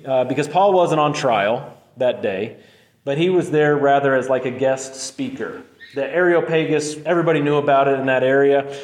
uh, 0.05 0.25
because 0.25 0.49
Paul 0.49 0.73
wasn't 0.73 1.01
on 1.01 1.13
trial 1.13 1.77
that 1.97 2.23
day, 2.23 2.57
but 3.05 3.19
he 3.19 3.31
was 3.31 3.51
there 3.51 3.77
rather 3.77 4.15
as 4.15 4.29
like 4.29 4.45
a 4.45 4.51
guest 4.51 4.95
speaker. 4.95 5.63
The 5.95 6.05
Areopagus, 6.05 6.97
everybody 7.05 7.41
knew 7.41 7.57
about 7.57 7.89
it 7.89 7.99
in 8.01 8.07
that 8.07 8.23
area. 8.23 8.77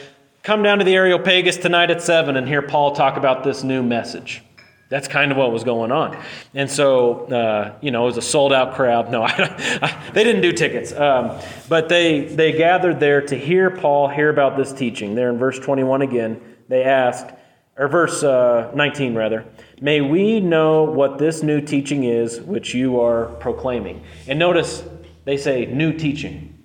Come 0.43 0.63
down 0.63 0.79
to 0.79 0.85
the 0.85 0.95
Areopagus 0.95 1.57
tonight 1.57 1.91
at 1.91 2.03
7 2.03 2.37
and 2.37 2.47
hear 2.47 2.63
Paul 2.63 2.95
talk 2.95 3.17
about 3.17 3.45
this 3.45 3.63
new 3.63 3.83
message. 3.83 4.43
That's 4.89 5.07
kind 5.07 5.31
of 5.31 5.37
what 5.37 5.53
was 5.53 5.65
going 5.65 5.93
on. 5.93 6.17
And 6.55 6.71
so, 6.71 7.27
uh, 7.27 7.75
you 7.83 7.91
know, 7.91 8.05
it 8.05 8.07
was 8.07 8.17
a 8.17 8.23
sold 8.23 8.55
out 8.55 8.75
crowd. 8.75 9.11
No, 9.11 9.27
they 10.15 10.25
didn't 10.25 10.41
do 10.41 10.53
tickets. 10.53 10.93
Um, 10.93 11.39
but 11.69 11.91
they, 11.91 12.25
they 12.25 12.53
gathered 12.53 12.99
there 12.99 13.21
to 13.23 13.37
hear 13.37 13.71
Paul 13.71 14.09
hear 14.09 14.31
about 14.31 14.57
this 14.57 14.73
teaching. 14.73 15.15
There 15.15 15.29
in 15.29 15.39
verse 15.39 15.59
21 15.59 16.03
again, 16.03 16.41
they 16.69 16.85
asked, 16.85 17.35
or 17.79 17.89
verse 17.89 18.23
uh, 18.23 18.71
19 18.75 19.15
rather, 19.15 19.45
may 19.81 20.01
we 20.01 20.41
know 20.41 20.83
what 20.83 21.19
this 21.19 21.43
new 21.43 21.61
teaching 21.61 22.05
is 22.05 22.41
which 22.41 22.75
you 22.75 23.01
are 23.01 23.27
proclaiming. 23.37 24.03
And 24.27 24.39
notice 24.39 24.83
they 25.25 25.37
say 25.37 25.67
new 25.67 25.93
teaching, 25.93 26.59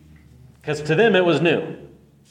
because 0.60 0.82
to 0.82 0.96
them 0.96 1.16
it 1.16 1.24
was 1.24 1.42
new. 1.42 1.78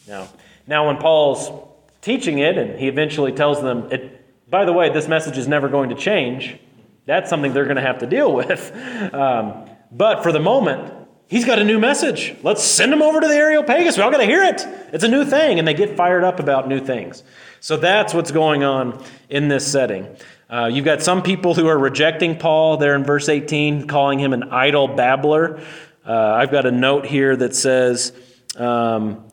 Now, 0.07 0.29
now 0.67 0.89
when 0.89 0.99
Paul's 0.99 1.69
teaching 2.01 2.39
it, 2.39 2.59
and 2.59 2.79
he 2.79 2.89
eventually 2.89 3.33
tells 3.33 3.63
them 3.63 3.91
it 3.93 4.19
by 4.53 4.67
the 4.67 4.73
way, 4.75 4.91
this 4.91 5.09
message 5.09 5.39
is 5.39 5.49
never 5.49 5.71
going 5.71 5.89
to 5.89 5.95
change. 5.95 6.59
That's 7.07 7.31
something 7.31 7.55
they're 7.55 7.65
going 7.65 7.77
to 7.77 7.83
have 7.83 8.01
to 8.01 8.07
deal 8.07 8.33
with. 8.37 8.71
Um, 9.15 9.65
but 9.91 10.23
for 10.23 10.31
the 10.31 10.41
moment, 10.41 10.93
he's 11.27 11.47
got 11.47 11.59
a 11.59 11.65
new 11.65 11.81
message. 11.81 12.37
Let's 12.43 12.63
send 12.63 12.93
him 12.93 13.01
over 13.01 13.19
to 13.19 13.27
the 13.27 13.35
Areopagus. 13.35 13.97
We 13.97 14.03
all 14.03 14.11
got 14.11 14.19
to 14.19 14.27
hear 14.27 14.43
it. 14.43 14.63
It's 14.93 15.05
a 15.05 15.09
new 15.09 15.25
thing, 15.25 15.59
and 15.59 15.67
they 15.67 15.73
get 15.73 15.97
fired 15.97 16.23
up 16.23 16.39
about 16.39 16.69
new 16.69 16.81
things. 16.81 17.25
So 17.63 17.77
that's 17.77 18.13
what's 18.13 18.33
going 18.33 18.65
on 18.65 19.01
in 19.29 19.47
this 19.47 19.65
setting. 19.65 20.17
Uh, 20.51 20.67
you've 20.67 20.85
got 20.85 21.01
some 21.01 21.23
people 21.23 21.55
who 21.55 21.69
are 21.69 21.79
rejecting 21.79 22.37
Paul 22.37 22.77
there 22.77 22.97
in 22.97 23.05
verse 23.05 23.29
18, 23.29 23.87
calling 23.87 24.19
him 24.19 24.33
an 24.33 24.51
idle 24.51 24.89
babbler. 24.89 25.61
Uh, 26.05 26.13
I've 26.13 26.51
got 26.51 26.67
a 26.67 26.73
note 26.73 27.07
here 27.07 27.37
that 27.37 27.55
says, 27.55 28.13
um, 28.57 29.31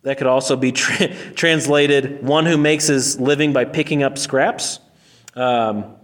that 0.00 0.16
could 0.16 0.26
also 0.26 0.56
be 0.56 0.72
tra- 0.72 1.14
translated 1.34 2.24
one 2.24 2.46
who 2.46 2.56
makes 2.56 2.86
his 2.86 3.20
living 3.20 3.52
by 3.52 3.66
picking 3.66 4.02
up 4.02 4.16
scraps. 4.16 4.80
Um, 5.36 5.96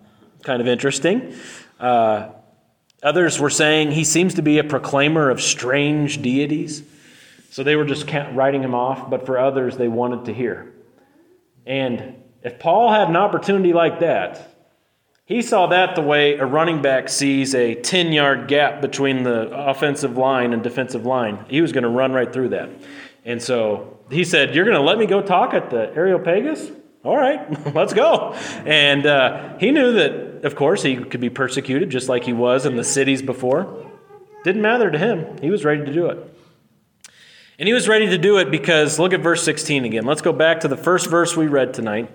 kind 0.43 0.61
of 0.61 0.69
interesting. 0.69 1.35
Uh, 1.81 2.33
others 3.03 3.41
were 3.41 3.49
saying 3.49 3.93
he 3.93 4.05
seems 4.05 4.35
to 4.35 4.43
be 4.43 4.59
a 4.59 4.65
proclaimer 4.65 5.31
of 5.31 5.41
strange 5.41 6.21
deities. 6.21 6.83
So 7.49 7.63
they 7.63 7.77
were 7.77 7.87
just 7.87 8.13
writing 8.13 8.63
him 8.63 8.75
off, 8.75 9.09
but 9.09 9.25
for 9.25 9.39
others, 9.39 9.79
they 9.79 9.89
wanted 9.89 10.27
to 10.27 10.35
hear. 10.35 10.75
And 11.67 12.23
if 12.43 12.59
Paul 12.59 12.93
had 12.93 13.09
an 13.09 13.17
opportunity 13.17 13.73
like 13.73 14.01
that, 14.01 14.57
he 15.25 15.43
saw 15.43 15.67
that 15.67 15.97
the 15.97 16.03
way 16.03 16.35
a 16.35 16.47
running 16.47 16.81
back 16.81 17.09
sees 17.09 17.53
a 17.55 17.75
10 17.75 18.13
yard 18.13 18.47
gap 18.47 18.81
between 18.81 19.25
the 19.25 19.51
offensive 19.51 20.17
line 20.17 20.53
and 20.53 20.63
defensive 20.63 21.05
line. 21.05 21.45
He 21.49 21.61
was 21.61 21.73
going 21.73 21.83
to 21.83 21.91
run 21.91 22.13
right 22.13 22.33
through 22.33 22.51
that. 22.51 22.71
And 23.25 23.43
so 23.43 23.99
he 24.09 24.23
said, 24.23 24.55
You're 24.55 24.65
going 24.65 24.77
to 24.77 24.83
let 24.83 24.99
me 24.99 25.07
go 25.07 25.21
talk 25.21 25.53
at 25.53 25.71
the 25.71 25.93
Areopagus? 25.95 26.71
All 27.03 27.17
right, 27.17 27.75
let's 27.75 27.93
go. 27.93 28.35
And 28.65 29.05
uh, 29.05 29.59
he 29.59 29.73
knew 29.73 29.93
that, 29.93 30.45
of 30.45 30.55
course, 30.55 30.83
he 30.83 30.97
could 30.97 31.21
be 31.21 31.31
persecuted 31.31 31.91
just 31.91 32.09
like 32.09 32.23
he 32.23 32.33
was 32.33 32.65
in 32.65 32.77
the 32.77 32.85
cities 32.85 33.21
before. 33.21 33.85
Didn't 34.45 34.63
matter 34.63 34.93
to 34.93 34.99
him. 34.99 35.39
He 35.41 35.51
was 35.51 35.65
ready 35.65 35.85
to 35.85 35.93
do 35.93 36.07
it. 36.07 36.36
And 37.59 37.67
he 37.67 37.73
was 37.73 37.89
ready 37.89 38.07
to 38.07 38.19
do 38.19 38.39
it 38.39 38.51
because, 38.51 38.99
look 38.99 39.13
at 39.13 39.21
verse 39.21 39.43
16 39.43 39.85
again. 39.85 40.05
Let's 40.05 40.21
go 40.23 40.33
back 40.33 40.61
to 40.61 40.69
the 40.69 40.77
first 40.77 41.09
verse 41.09 41.37
we 41.37 41.47
read 41.47 41.73
tonight. 41.73 42.11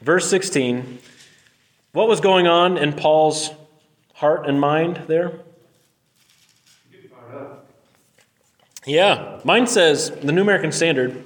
Verse 0.00 0.28
16. 0.30 0.98
What 1.92 2.08
was 2.08 2.20
going 2.20 2.46
on 2.46 2.78
in 2.78 2.92
Paul's 2.92 3.50
heart 4.14 4.46
and 4.46 4.60
mind 4.60 5.02
there? 5.06 5.32
Yeah, 8.86 9.40
mine 9.44 9.66
says, 9.66 10.10
the 10.10 10.30
New 10.30 10.42
American 10.42 10.70
Standard, 10.70 11.24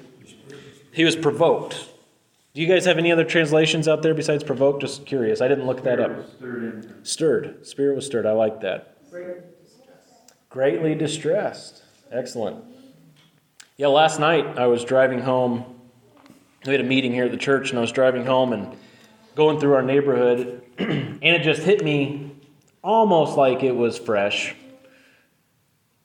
he 0.93 1.05
was 1.05 1.15
provoked. 1.15 1.89
Do 2.55 2.63
you 2.63 2.67
guys 2.67 2.87
have 2.87 2.99
any 2.99 3.13
other 3.13 3.25
translations 3.25 3.87
out 3.87 4.03
there 4.03 4.15
besides 4.15 4.43
provoked? 4.43 4.81
Just 4.81 5.07
curious. 5.07 5.41
I 5.41 5.47
didn't 5.47 5.67
look 5.67 5.85
that 5.85 6.01
up. 6.01 6.27
Stirred. 6.37 7.07
Stirred. 7.07 7.67
Spirit 7.67 7.95
was 7.95 8.07
stirred. 8.07 8.27
I 8.27 8.33
like 8.33 8.63
that. 8.63 8.97
Greatly 10.49 10.95
distressed. 10.97 11.85
Excellent. 12.11 12.65
Yeah, 13.81 13.87
last 13.87 14.21
night 14.21 14.59
I 14.59 14.67
was 14.67 14.85
driving 14.85 15.21
home. 15.21 15.65
We 16.67 16.73
had 16.73 16.83
a 16.83 16.85
meeting 16.85 17.15
here 17.15 17.25
at 17.25 17.31
the 17.31 17.39
church, 17.39 17.71
and 17.71 17.79
I 17.79 17.81
was 17.81 17.93
driving 17.93 18.27
home 18.27 18.53
and 18.53 18.77
going 19.35 19.59
through 19.59 19.73
our 19.73 19.81
neighborhood, 19.81 20.63
and 20.79 21.23
it 21.23 21.43
just 21.43 21.63
hit 21.63 21.83
me 21.83 22.31
almost 22.85 23.39
like 23.39 23.63
it 23.63 23.73
was 23.73 23.97
fresh. 23.97 24.55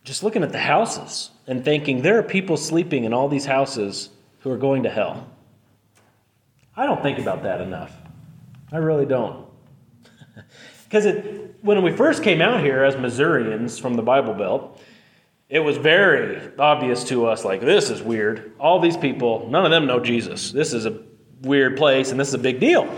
Just 0.06 0.24
looking 0.24 0.42
at 0.42 0.54
the 0.54 0.58
houses 0.58 1.32
and 1.48 1.66
thinking 1.66 2.02
there 2.02 2.18
are 2.18 2.24
people 2.24 2.56
sleeping 2.56 3.04
in 3.04 3.12
all 3.12 3.28
these 3.28 3.46
houses 3.46 4.10
who 4.40 4.52
are 4.52 4.58
going 4.58 4.84
to 4.84 4.90
hell. 4.90 5.28
I 6.78 6.86
don't 6.86 7.04
think 7.04 7.20
about 7.20 7.44
that 7.44 7.60
enough. 7.60 7.94
I 8.72 8.78
really 8.78 9.06
don't. 9.06 9.48
Because 10.86 11.08
when 11.62 11.84
we 11.84 11.92
first 11.92 12.24
came 12.24 12.42
out 12.42 12.62
here 12.62 12.86
as 12.86 12.96
Missourians 12.96 13.78
from 13.78 13.96
the 13.96 14.02
Bible 14.02 14.34
Belt, 14.34 14.80
it 15.56 15.63
was 15.63 15.78
very 15.78 16.52
obvious 16.60 17.06
to 17.06 17.28
us 17.28 17.46
like, 17.46 17.62
this 17.62 17.89
is 17.89 18.04
weird. 18.04 18.52
All 18.60 18.82
these 18.82 18.98
people, 18.98 19.48
none 19.50 19.63
of 19.63 19.72
them 19.72 19.86
know 19.86 20.02
Jesus. 20.02 20.52
This 20.52 20.74
is 20.74 20.86
a 20.86 21.02
weird 21.44 21.78
place 21.78 22.12
and 22.12 22.20
this 22.20 22.28
is 22.28 22.34
a 22.34 22.39
big 22.39 22.60
deal. 22.60 22.94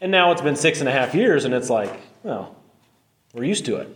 And 0.00 0.10
now 0.10 0.32
it's 0.32 0.40
been 0.40 0.56
six 0.56 0.80
and 0.80 0.88
a 0.88 0.92
half 0.92 1.14
years 1.14 1.44
and 1.44 1.52
it's 1.52 1.68
like, 1.68 1.92
well, 2.22 2.56
we're 3.34 3.44
used 3.44 3.66
to 3.66 3.76
it. 3.76 3.94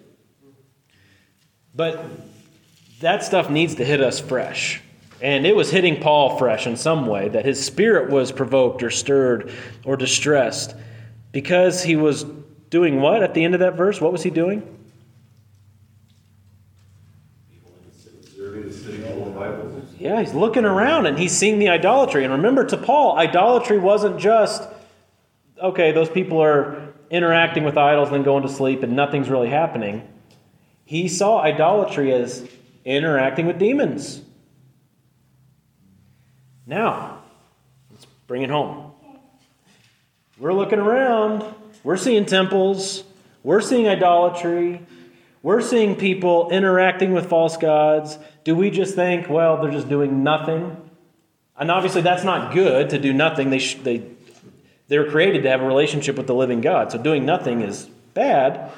But 1.75 2.05
that 3.01 3.25
stuff 3.25 3.49
needs 3.49 3.77
to 3.77 3.85
hit 3.87 4.03
us 4.03 4.21
fresh. 4.21 4.83
And 5.23 5.47
it 5.47 5.57
was 5.57 5.71
hitting 5.71 6.03
Paul 6.03 6.37
fresh 6.37 6.67
in 6.67 6.77
some 6.77 7.07
way, 7.07 7.31
that 7.31 7.47
his 7.47 7.65
spirit 7.65 8.11
was 8.11 8.31
provoked 8.31 8.83
or 8.83 8.91
stirred 8.91 9.51
or 9.87 9.97
distressed 9.97 10.77
because 11.33 11.83
he 11.83 11.97
was 11.97 12.27
doing 12.69 13.01
what 13.01 13.23
at 13.23 13.33
the 13.33 13.43
end 13.43 13.55
of 13.55 13.61
that 13.61 13.75
verse? 13.75 14.03
What 14.03 14.13
was 14.13 14.23
he 14.23 14.29
doing? 14.29 14.84
Yeah, 20.05 20.21
he's 20.21 20.35
looking 20.35 20.67
around 20.67 21.07
and 21.07 21.19
he's 21.19 21.33
seeing 21.33 21.59
the 21.59 21.71
idolatry. 21.71 22.25
And 22.25 22.35
remember, 22.35 22.67
to 22.67 22.77
Paul, 22.77 23.17
idolatry 23.17 23.79
wasn't 23.79 24.21
just, 24.21 24.63
okay, 25.59 25.93
those 25.93 26.11
people 26.11 26.43
are 26.43 26.93
interacting 27.09 27.65
with 27.65 27.79
idols, 27.79 28.09
and 28.09 28.17
then 28.17 28.23
going 28.23 28.43
to 28.43 28.51
sleep, 28.51 28.83
and 28.83 28.95
nothing's 28.95 29.31
really 29.31 29.49
happening. 29.49 30.07
He 30.85 31.09
saw 31.09 31.41
idolatry 31.41 32.13
as 32.13 32.47
interacting 32.85 33.47
with 33.47 33.59
demons. 33.59 34.21
Now, 36.67 37.23
let's 37.91 38.05
bring 38.27 38.43
it 38.43 38.51
home. 38.51 38.93
We're 40.39 40.53
looking 40.53 40.81
around, 40.81 41.47
we're 41.83 41.97
seeing 41.97 42.27
temples, 42.27 43.05
we're 43.43 43.63
seeing 43.63 43.89
idolatry, 43.89 44.83
we're 45.45 45.61
seeing 45.61 45.95
people 45.95 46.49
interacting 46.49 47.13
with 47.13 47.29
false 47.29 47.59
gods. 47.59 48.19
Do 48.45 48.55
we 48.57 48.71
just 48.71 48.95
think, 48.95 49.29
well, 49.29 49.61
they're 49.61 49.71
just 49.71 49.91
doing 49.91 50.25
nothing? 50.25 50.75
And 51.59 51.71
obviously, 51.71 52.01
that's 52.01 52.25
not 52.25 52.55
good 52.55 52.89
to 52.91 52.99
do 52.99 53.13
nothing. 53.13 53.51
They, 53.51 53.59
sh- 53.59 53.75
they, 53.83 54.05
they 54.89 54.99
were 54.99 55.11
created 55.11 55.43
to 55.43 55.51
have 55.51 55.61
a 55.61 55.67
relationship 55.67 56.17
with 56.17 56.27
the 56.27 56.35
living 56.35 56.63
God. 56.63 56.91
So 56.91 56.97
doing 56.97 57.27
nothing 57.27 57.61
is 57.61 57.85
bad. 58.15 58.73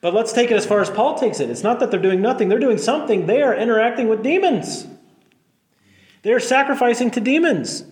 But 0.00 0.14
let's 0.14 0.32
take 0.32 0.50
it 0.50 0.56
as 0.56 0.64
far 0.64 0.80
as 0.80 0.88
Paul 0.88 1.18
takes 1.18 1.40
it. 1.40 1.50
It's 1.50 1.62
not 1.62 1.78
that 1.80 1.90
they're 1.90 2.00
doing 2.00 2.22
nothing, 2.22 2.48
they're 2.48 2.58
doing 2.58 2.78
something. 2.78 3.26
They 3.26 3.42
are 3.42 3.54
interacting 3.54 4.08
with 4.08 4.22
demons. 4.22 4.86
They're 6.22 6.40
sacrificing 6.40 7.10
to 7.10 7.20
demons. 7.20 7.84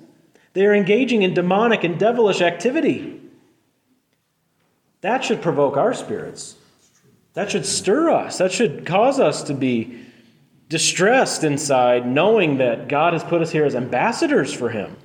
They 0.55 0.65
are 0.65 0.75
engaging 0.75 1.21
in 1.21 1.35
demonic 1.35 1.85
and 1.85 1.99
devilish 1.99 2.41
activity. 2.41 3.21
That 5.03 5.23
should 5.23 5.43
provoke 5.43 5.77
our 5.77 5.93
spirits. 5.93 6.55
That 7.35 7.51
should 7.51 7.67
stir 7.67 8.11
us. 8.11 8.39
That 8.39 8.53
should 8.53 8.85
cause 8.85 9.21
us 9.21 9.45
to 9.45 9.55
be 9.55 10.01
distressed 10.69 11.45
inside, 11.45 12.07
knowing 12.07 12.59
that 12.59 12.89
God 12.89 13.13
has 13.13 13.25
put 13.25 13.43
us 13.43 13.51
here 13.51 13.65
as 13.65 13.75
ambassadors 13.75 14.53
for 14.53 14.71
Him. 14.71 14.97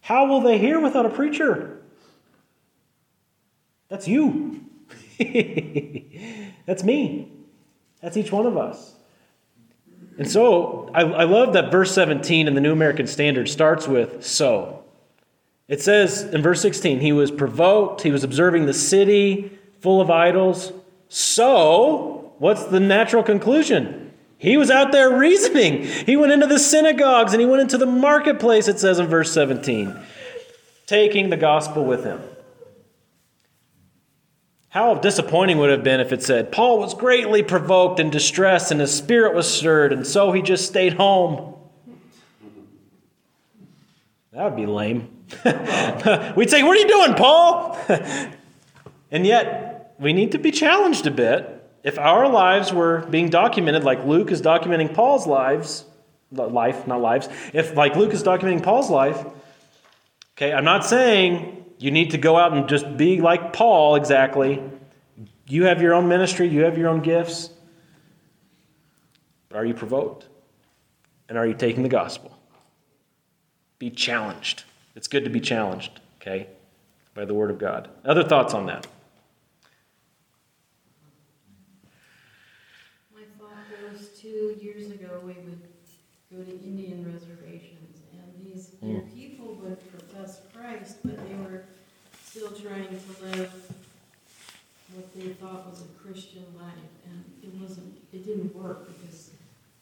How 0.00 0.26
will 0.26 0.40
they 0.40 0.58
hear 0.58 0.80
without 0.80 1.06
a 1.06 1.10
preacher? 1.10 1.82
That's 3.88 4.08
you. 4.08 4.64
That's 6.66 6.82
me. 6.82 7.30
That's 8.02 8.16
each 8.16 8.32
one 8.32 8.46
of 8.46 8.56
us. 8.56 8.94
And 10.18 10.30
so 10.30 10.90
I, 10.94 11.02
I, 11.02 11.24
love 11.24 11.54
that 11.54 11.72
verse 11.72 11.92
17 11.92 12.46
in 12.46 12.54
the 12.54 12.60
New 12.60 12.72
American 12.72 13.06
Standard 13.06 13.48
starts 13.48 13.88
with 13.88 14.24
so. 14.24 14.84
It 15.66 15.80
says 15.80 16.22
in 16.22 16.42
verse 16.42 16.60
16, 16.60 17.00
he 17.00 17.12
was 17.12 17.30
provoked, 17.30 18.02
he 18.02 18.10
was 18.10 18.22
observing 18.22 18.66
the 18.66 18.74
city 18.74 19.58
full 19.80 20.00
of 20.00 20.10
idols. 20.10 20.72
So, 21.08 22.34
what's 22.38 22.64
the 22.64 22.80
natural 22.80 23.22
conclusion? 23.22 24.12
He 24.38 24.56
was 24.56 24.70
out 24.70 24.92
there 24.92 25.16
reasoning. 25.16 25.84
He 25.84 26.16
went 26.16 26.32
into 26.32 26.46
the 26.46 26.58
synagogues 26.58 27.32
and 27.32 27.40
he 27.40 27.46
went 27.46 27.62
into 27.62 27.78
the 27.78 27.86
marketplace, 27.86 28.68
it 28.68 28.78
says 28.78 28.98
in 28.98 29.06
verse 29.06 29.32
17, 29.32 29.96
taking 30.86 31.30
the 31.30 31.36
gospel 31.36 31.84
with 31.84 32.04
him. 32.04 32.20
How 34.68 34.96
disappointing 34.96 35.58
would 35.58 35.70
it 35.70 35.76
have 35.76 35.84
been 35.84 36.00
if 36.00 36.12
it 36.12 36.22
said, 36.22 36.50
Paul 36.50 36.80
was 36.80 36.94
greatly 36.94 37.44
provoked 37.44 38.00
and 38.00 38.10
distressed, 38.10 38.72
and 38.72 38.80
his 38.80 38.92
spirit 38.92 39.32
was 39.32 39.48
stirred, 39.48 39.92
and 39.92 40.04
so 40.04 40.32
he 40.32 40.42
just 40.42 40.66
stayed 40.66 40.94
home. 40.94 41.54
That 44.32 44.44
would 44.44 44.56
be 44.56 44.66
lame. 44.66 45.08
We'd 46.36 46.50
say, 46.50 46.64
What 46.64 46.76
are 46.76 46.80
you 46.80 46.88
doing, 46.88 47.14
Paul? 47.14 47.78
and 49.12 49.24
yet, 49.24 49.73
we 49.98 50.12
need 50.12 50.32
to 50.32 50.38
be 50.38 50.50
challenged 50.50 51.06
a 51.06 51.10
bit. 51.10 51.50
If 51.82 51.98
our 51.98 52.28
lives 52.28 52.72
were 52.72 53.06
being 53.10 53.28
documented 53.28 53.84
like 53.84 54.04
Luke 54.04 54.30
is 54.30 54.40
documenting 54.40 54.94
Paul's 54.94 55.26
lives, 55.26 55.84
life, 56.30 56.86
not 56.86 57.00
lives, 57.00 57.28
if 57.52 57.76
like 57.76 57.94
Luke 57.96 58.12
is 58.12 58.22
documenting 58.22 58.62
Paul's 58.62 58.90
life, 58.90 59.24
okay, 60.36 60.52
I'm 60.52 60.64
not 60.64 60.84
saying 60.84 61.64
you 61.78 61.90
need 61.90 62.12
to 62.12 62.18
go 62.18 62.36
out 62.36 62.52
and 62.52 62.68
just 62.68 62.96
be 62.96 63.20
like 63.20 63.52
Paul 63.52 63.96
exactly. 63.96 64.62
You 65.46 65.64
have 65.64 65.82
your 65.82 65.94
own 65.94 66.08
ministry, 66.08 66.48
you 66.48 66.62
have 66.62 66.78
your 66.78 66.88
own 66.88 67.00
gifts. 67.00 67.50
But 69.48 69.58
are 69.58 69.64
you 69.64 69.74
provoked? 69.74 70.28
And 71.28 71.38
are 71.38 71.46
you 71.46 71.54
taking 71.54 71.82
the 71.82 71.88
gospel? 71.88 72.36
Be 73.78 73.90
challenged. 73.90 74.64
It's 74.94 75.08
good 75.08 75.24
to 75.24 75.30
be 75.30 75.40
challenged, 75.40 76.00
okay, 76.20 76.48
by 77.14 77.24
the 77.24 77.34
word 77.34 77.50
of 77.50 77.58
God. 77.58 77.90
Other 78.04 78.24
thoughts 78.24 78.54
on 78.54 78.66
that? 78.66 78.86
My 83.14 83.22
thought 83.38 83.92
was 83.92 84.08
two 84.08 84.56
years 84.74 84.90
ago 84.90 85.20
we 85.22 85.34
would 85.34 85.62
go 86.32 86.42
to 86.42 86.50
Indian 86.50 87.04
reservations, 87.06 88.00
and 88.12 88.22
these 88.44 88.70
mm. 88.82 89.14
people 89.14 89.54
would 89.62 89.78
profess 89.90 90.40
Christ, 90.52 90.96
but 91.04 91.16
they 91.28 91.34
were 91.36 91.64
still 92.24 92.50
trying 92.50 92.88
to 92.88 93.24
live 93.24 93.52
what 94.94 95.14
they 95.14 95.28
thought 95.34 95.70
was 95.70 95.82
a 95.82 96.02
Christian 96.02 96.44
life, 96.58 96.92
and 97.06 97.24
it 97.42 97.54
wasn't. 97.60 97.94
It 98.12 98.26
didn't 98.26 98.54
work 98.54 98.86
because 98.86 99.30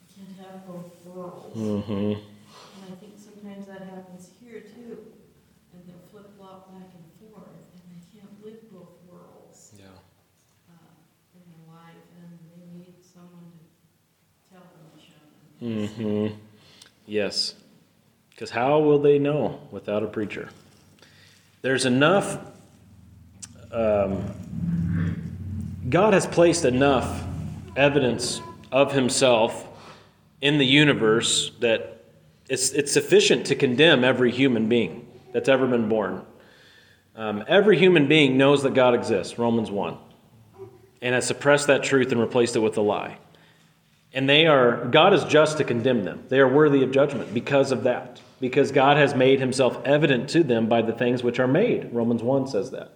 you 0.01 0.25
can't 0.25 0.47
have 0.47 0.67
both 0.67 0.93
worlds. 1.07 1.57
Mm-hmm. 1.57 1.93
And 1.93 2.85
I 2.85 2.95
think 3.01 3.15
sometimes 3.17 3.67
that 3.67 3.81
happens 3.81 4.31
here 4.41 4.61
too, 4.61 4.99
and 5.73 5.81
they'll 5.87 6.05
flip 6.11 6.29
flop 6.37 6.73
back 6.73 6.89
and 6.93 7.07
forth, 7.31 7.49
and 7.49 7.85
they 7.93 8.03
can't 8.13 8.45
live 8.45 8.61
both 8.73 8.93
worlds. 9.09 9.73
Yeah. 9.79 9.97
Uh, 10.69 10.93
in 11.37 11.45
their 11.49 11.65
life, 11.77 12.05
and 12.21 12.39
they 12.57 12.65
need 12.77 12.97
someone 13.01 13.53
to 13.53 13.65
tell 14.53 14.65
them, 14.65 14.83
Mm-hmm. 15.63 16.35
Yes. 17.07 17.55
Because 18.31 18.51
how 18.51 18.81
will 18.81 18.99
they 18.99 19.19
know 19.19 19.61
without 19.71 20.03
a 20.03 20.07
preacher? 20.07 20.49
There's 21.61 21.87
enough, 21.87 22.39
um, 23.71 24.35
God 25.89 26.13
has 26.13 26.27
placed 26.27 26.65
enough 26.65 27.25
evidence 27.77 28.41
of 28.73 28.93
Himself 28.93 29.69
in 30.41 30.59
the 30.59 30.67
universe 30.67 31.53
that 31.61 32.05
it's, 32.49 32.71
it's 32.71 32.91
sufficient 32.91 33.47
to 33.47 33.55
condemn 33.55 34.03
every 34.03 34.33
human 34.33 34.69
being 34.69 35.07
that's 35.33 35.49
ever 35.49 35.67
been 35.69 35.89
born. 35.89 36.27
Um, 37.15 37.45
every 37.47 37.79
human 37.79 38.09
being 38.09 38.37
knows 38.37 38.63
that 38.65 38.75
God 38.75 38.95
exists, 38.95 39.39
Romans 39.39 39.71
1, 39.71 39.97
and 41.01 41.15
has 41.15 41.27
suppressed 41.27 41.69
that 41.69 41.85
truth 41.85 42.11
and 42.11 42.21
replaced 42.21 42.57
it 42.57 42.61
with 42.61 42.77
a 42.77 42.81
lie. 42.81 43.19
And 44.15 44.29
they 44.29 44.47
are, 44.47 44.85
God 44.87 45.15
is 45.15 45.25
just 45.25 45.59
to 45.59 45.65
condemn 45.65 46.05
them. 46.05 46.25
They 46.29 46.39
are 46.39 46.49
worthy 46.49 46.83
of 46.83 46.93
judgment 46.93 47.33
because 47.33 47.73
of 47.73 47.85
that. 47.85 48.21
Because 48.41 48.73
God 48.73 48.97
has 48.97 49.15
made 49.15 49.41
himself 49.41 49.81
evident 49.85 50.29
to 50.31 50.43
them 50.43 50.69
by 50.69 50.83
the 50.83 50.93
things 50.93 51.23
which 51.23 51.39
are 51.39 51.47
made. 51.47 51.93
Romans 51.93 52.23
1 52.23 52.49
says 52.49 52.73
that. 52.73 52.93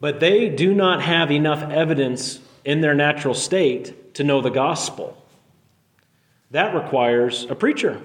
But 0.00 0.20
they 0.20 0.48
do 0.48 0.74
not 0.74 1.02
have 1.02 1.30
enough 1.30 1.62
evidence 1.70 2.40
in 2.64 2.80
their 2.80 2.94
natural 2.94 3.34
state 3.34 4.14
to 4.14 4.24
know 4.24 4.40
the 4.40 4.50
gospel. 4.50 5.16
That 6.50 6.74
requires 6.74 7.44
a 7.48 7.54
preacher. 7.54 8.00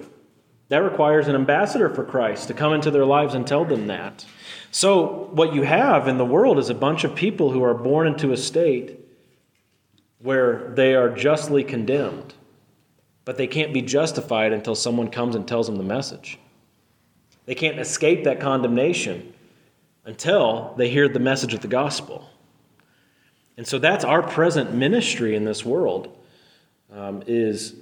That 0.68 0.84
requires 0.84 1.28
an 1.28 1.34
ambassador 1.34 1.90
for 1.90 2.04
Christ 2.04 2.48
to 2.48 2.54
come 2.54 2.72
into 2.72 2.90
their 2.90 3.04
lives 3.04 3.34
and 3.34 3.46
tell 3.46 3.64
them 3.64 3.88
that. 3.88 4.24
So, 4.70 5.28
what 5.32 5.54
you 5.54 5.62
have 5.62 6.08
in 6.08 6.16
the 6.16 6.24
world 6.24 6.58
is 6.58 6.70
a 6.70 6.74
bunch 6.74 7.04
of 7.04 7.14
people 7.14 7.50
who 7.50 7.62
are 7.62 7.74
born 7.74 8.06
into 8.06 8.32
a 8.32 8.36
state 8.36 9.01
where 10.22 10.70
they 10.74 10.94
are 10.94 11.08
justly 11.08 11.64
condemned, 11.64 12.34
but 13.24 13.36
they 13.36 13.46
can't 13.46 13.72
be 13.72 13.82
justified 13.82 14.52
until 14.52 14.74
someone 14.74 15.08
comes 15.08 15.34
and 15.34 15.46
tells 15.46 15.66
them 15.66 15.76
the 15.76 15.82
message. 15.82 16.38
They 17.46 17.54
can't 17.54 17.78
escape 17.78 18.24
that 18.24 18.40
condemnation 18.40 19.32
until 20.04 20.74
they 20.76 20.88
hear 20.88 21.08
the 21.08 21.18
message 21.18 21.54
of 21.54 21.60
the 21.60 21.68
gospel. 21.68 22.28
And 23.56 23.66
so 23.66 23.78
that's 23.78 24.04
our 24.04 24.22
present 24.22 24.72
ministry 24.72 25.34
in 25.34 25.44
this 25.44 25.64
world 25.64 26.16
um, 26.92 27.22
is 27.26 27.74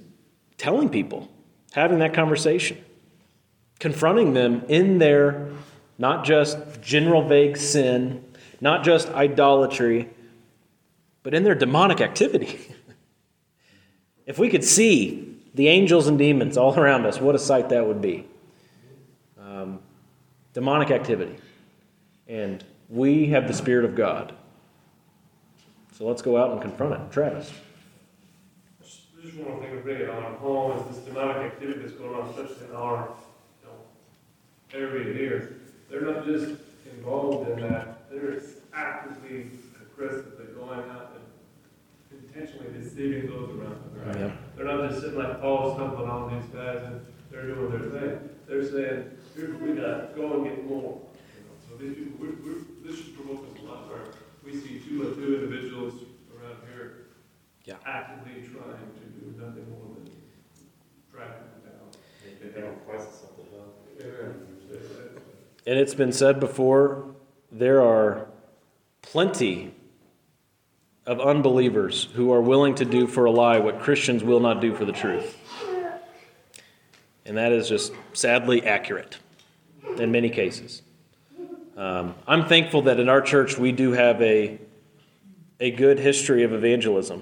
telling 0.57 0.89
people, 0.89 1.29
having 1.73 1.99
that 1.99 2.13
conversation, 2.13 2.77
confronting 3.79 4.33
them 4.33 4.63
in 4.67 4.97
their 4.97 5.49
not 5.97 6.25
just 6.25 6.57
general 6.81 7.27
vague 7.27 7.57
sin, 7.57 8.23
not 8.59 8.83
just 8.83 9.09
idolatry, 9.09 10.09
but 11.23 11.33
in 11.33 11.43
their 11.43 11.55
demonic 11.55 12.01
activity. 12.01 12.59
if 14.25 14.39
we 14.39 14.49
could 14.49 14.63
see 14.63 15.37
the 15.53 15.67
angels 15.67 16.07
and 16.07 16.17
demons 16.17 16.57
all 16.57 16.77
around 16.77 17.05
us, 17.05 17.19
what 17.19 17.35
a 17.35 17.39
sight 17.39 17.69
that 17.69 17.85
would 17.85 18.01
be. 18.01 18.25
Um, 19.39 19.79
demonic 20.53 20.91
activity. 20.91 21.35
And 22.27 22.63
we 22.89 23.27
have 23.27 23.47
the 23.47 23.53
Spirit 23.53 23.85
of 23.85 23.95
God. 23.95 24.33
So 25.97 26.07
let's 26.07 26.21
go 26.21 26.37
out 26.37 26.51
and 26.51 26.61
confront 26.61 26.93
it. 26.93 27.11
Travis. 27.11 27.51
Just 29.21 29.37
one 29.37 29.59
thing 29.59 29.75
to 29.75 29.81
bring 29.83 30.01
it 30.01 30.09
on 30.09 30.35
home 30.35 30.79
is 30.79 30.95
this 30.95 31.05
demonic 31.05 31.37
activity 31.37 31.79
that's 31.79 31.93
going 31.93 32.15
on, 32.15 32.29
especially 32.29 32.67
in 32.69 32.75
our 32.75 33.09
you 33.61 33.67
know, 34.79 34.87
area 34.87 35.13
here. 35.13 35.57
They're 35.89 36.01
not 36.01 36.25
just 36.25 36.55
involved 36.91 37.49
in 37.49 37.61
that, 37.61 38.09
they're 38.09 38.41
actively 38.73 39.51
aggressively 39.81 40.45
going 40.55 40.79
out 40.89 41.10
intentionally 42.33 42.79
deceiving 42.79 43.27
those 43.27 43.49
around 43.49 43.75
them, 43.81 43.91
right? 44.05 44.19
Yeah. 44.19 44.31
They're 44.55 44.65
not 44.65 44.89
just 44.89 45.01
sitting 45.01 45.19
like 45.19 45.41
Paul 45.41 45.75
stumbling 45.75 46.09
on 46.09 46.35
these 46.35 46.49
guys 46.49 46.81
and 46.83 47.05
they're 47.29 47.47
doing 47.47 47.71
their 47.71 48.01
thing. 48.01 48.29
They're 48.47 48.63
saying, 48.63 49.11
here's 49.35 49.53
what 49.53 49.61
we 49.61 49.73
got, 49.73 50.13
to 50.13 50.15
go 50.15 50.33
and 50.33 50.43
get 50.43 50.65
more. 50.65 51.01
You 51.35 51.43
know, 51.43 51.55
so 51.69 51.75
these 51.77 51.95
people, 51.95 52.13
we're, 52.19 52.35
we're, 52.43 52.61
this 52.85 52.97
should 52.97 53.15
provoke 53.15 53.45
us 53.45 53.61
a 53.61 53.65
lot, 53.65 53.89
where 53.89 53.99
we 54.43 54.53
see 54.53 54.79
two 54.79 55.01
or 55.01 55.15
two 55.15 55.35
individuals 55.35 55.93
around 56.35 56.57
here 56.71 57.07
yeah. 57.65 57.75
actively 57.85 58.41
trying 58.41 58.79
to 58.79 59.05
do 59.19 59.33
nothing 59.37 59.69
more 59.69 59.95
than 59.95 60.11
track 61.11 61.39
them 61.39 61.71
down. 61.71 62.53
They 62.53 62.61
don't 62.61 62.85
question 62.85 63.11
something 63.11 63.45
else. 63.57 63.75
And 65.67 65.77
it's 65.77 65.93
been 65.93 66.11
said 66.11 66.39
before, 66.39 67.13
there 67.51 67.81
are 67.81 68.27
plenty 69.01 69.73
of 71.05 71.19
unbelievers 71.19 72.07
who 72.13 72.31
are 72.31 72.41
willing 72.41 72.75
to 72.75 72.85
do 72.85 73.07
for 73.07 73.25
a 73.25 73.31
lie 73.31 73.59
what 73.59 73.79
Christians 73.79 74.23
will 74.23 74.39
not 74.39 74.61
do 74.61 74.75
for 74.75 74.85
the 74.85 74.91
truth. 74.91 75.37
And 77.25 77.37
that 77.37 77.51
is 77.51 77.69
just 77.69 77.93
sadly 78.13 78.65
accurate 78.65 79.17
in 79.97 80.11
many 80.11 80.29
cases. 80.29 80.81
Um, 81.77 82.15
I'm 82.27 82.45
thankful 82.45 82.83
that 82.83 82.99
in 82.99 83.09
our 83.09 83.21
church 83.21 83.57
we 83.57 83.71
do 83.71 83.91
have 83.93 84.21
a 84.21 84.59
a 85.59 85.69
good 85.69 85.99
history 85.99 86.43
of 86.43 86.53
evangelism, 86.53 87.21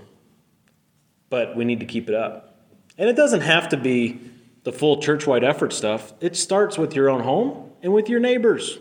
but 1.29 1.57
we 1.57 1.65
need 1.65 1.81
to 1.81 1.85
keep 1.85 2.07
it 2.07 2.15
up. 2.15 2.57
And 2.97 3.09
it 3.09 3.17
doesn't 3.17 3.41
have 3.41 3.67
to 3.69 3.77
be 3.77 4.19
the 4.63 4.71
full 4.71 5.01
church-wide 5.01 5.43
effort 5.43 5.73
stuff. 5.73 6.13
It 6.21 6.37
starts 6.37 6.77
with 6.77 6.95
your 6.95 7.09
own 7.09 7.21
home 7.21 7.71
and 7.83 7.93
with 7.93 8.07
your 8.07 8.21
neighbors. 8.21 8.79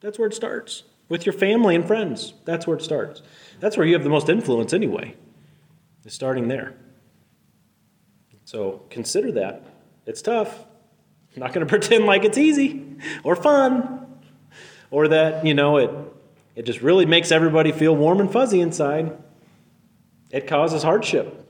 That's 0.00 0.18
where 0.18 0.28
it 0.28 0.34
starts. 0.34 0.82
With 1.08 1.24
your 1.24 1.32
family 1.32 1.74
and 1.74 1.86
friends. 1.86 2.34
That's 2.44 2.66
where 2.66 2.76
it 2.76 2.82
starts. 2.82 3.22
That's 3.62 3.76
where 3.76 3.86
you 3.86 3.94
have 3.94 4.02
the 4.02 4.10
most 4.10 4.28
influence 4.28 4.72
anyway. 4.72 5.14
It's 6.04 6.16
starting 6.16 6.48
there. 6.48 6.74
So 8.44 8.82
consider 8.90 9.30
that. 9.32 9.62
It's 10.04 10.20
tough. 10.20 10.64
I'm 11.36 11.40
not 11.40 11.52
going 11.52 11.64
to 11.66 11.70
pretend 11.70 12.04
like 12.04 12.24
it's 12.24 12.36
easy 12.36 12.84
or 13.22 13.36
fun 13.36 14.20
or 14.90 15.06
that, 15.06 15.46
you 15.46 15.54
know, 15.54 15.76
it 15.76 15.90
it 16.56 16.62
just 16.64 16.82
really 16.82 17.06
makes 17.06 17.30
everybody 17.30 17.70
feel 17.70 17.94
warm 17.94 18.18
and 18.18 18.32
fuzzy 18.32 18.60
inside. 18.60 19.16
It 20.32 20.48
causes 20.48 20.82
hardship. 20.82 21.48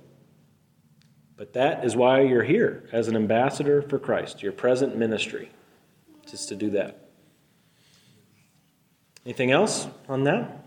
But 1.37 1.55
that 1.55 1.83
is 1.83 1.97
why 1.97 2.21
you're 2.21 2.45
here 2.45 2.91
as 2.93 3.09
an 3.09 3.17
ambassador 3.17 3.81
for 3.81 3.99
Christ, 3.99 4.43
your 4.43 4.53
present 4.53 4.99
ministry, 4.99 5.49
just 6.31 6.51
to 6.51 6.57
do 6.57 6.69
that. 6.71 7.09
Anything 9.25 9.51
else 9.51 9.89
on 10.11 10.25
that? 10.25 10.63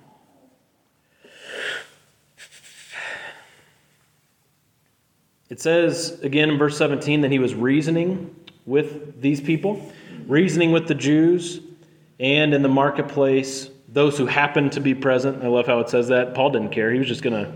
It 5.50 5.62
says 5.62 6.20
again 6.22 6.50
in 6.50 6.58
verse 6.58 6.78
17 6.78 7.22
that 7.22 7.32
he 7.32 7.40
was 7.40 7.54
reasoning 7.54 8.36
with 8.66 9.22
these 9.22 9.40
people, 9.40 9.92
reasoning 10.28 10.72
with 10.72 10.88
the 10.88 10.96
Jews, 10.96 11.60
and 12.20 12.54
in 12.54 12.64
the 12.64 12.70
marketplace, 12.70 13.70
those 13.88 14.18
who 14.18 14.26
happened 14.26 14.72
to 14.74 14.80
be 14.80 14.96
present. 14.96 15.44
I 15.44 15.48
love 15.48 15.68
how 15.68 15.80
it 15.80 15.90
says 15.90 16.08
that. 16.08 16.34
Paul 16.34 16.50
didn't 16.50 16.72
care. 16.72 16.92
He 16.92 17.00
was 17.00 17.08
just 17.08 17.22
going 17.22 17.46
to 17.46 17.52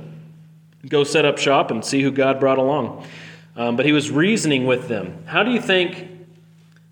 go 0.87 1.03
set 1.03 1.25
up 1.25 1.37
shop 1.37 1.71
and 1.71 1.83
see 1.83 2.01
who 2.01 2.11
God 2.11 2.39
brought 2.39 2.59
along. 2.59 3.05
Um, 3.55 3.75
but 3.75 3.85
he 3.85 3.91
was 3.91 4.11
reasoning 4.11 4.65
with 4.65 4.87
them. 4.87 5.23
How 5.25 5.43
do 5.43 5.51
you 5.51 5.59
think 5.59 6.07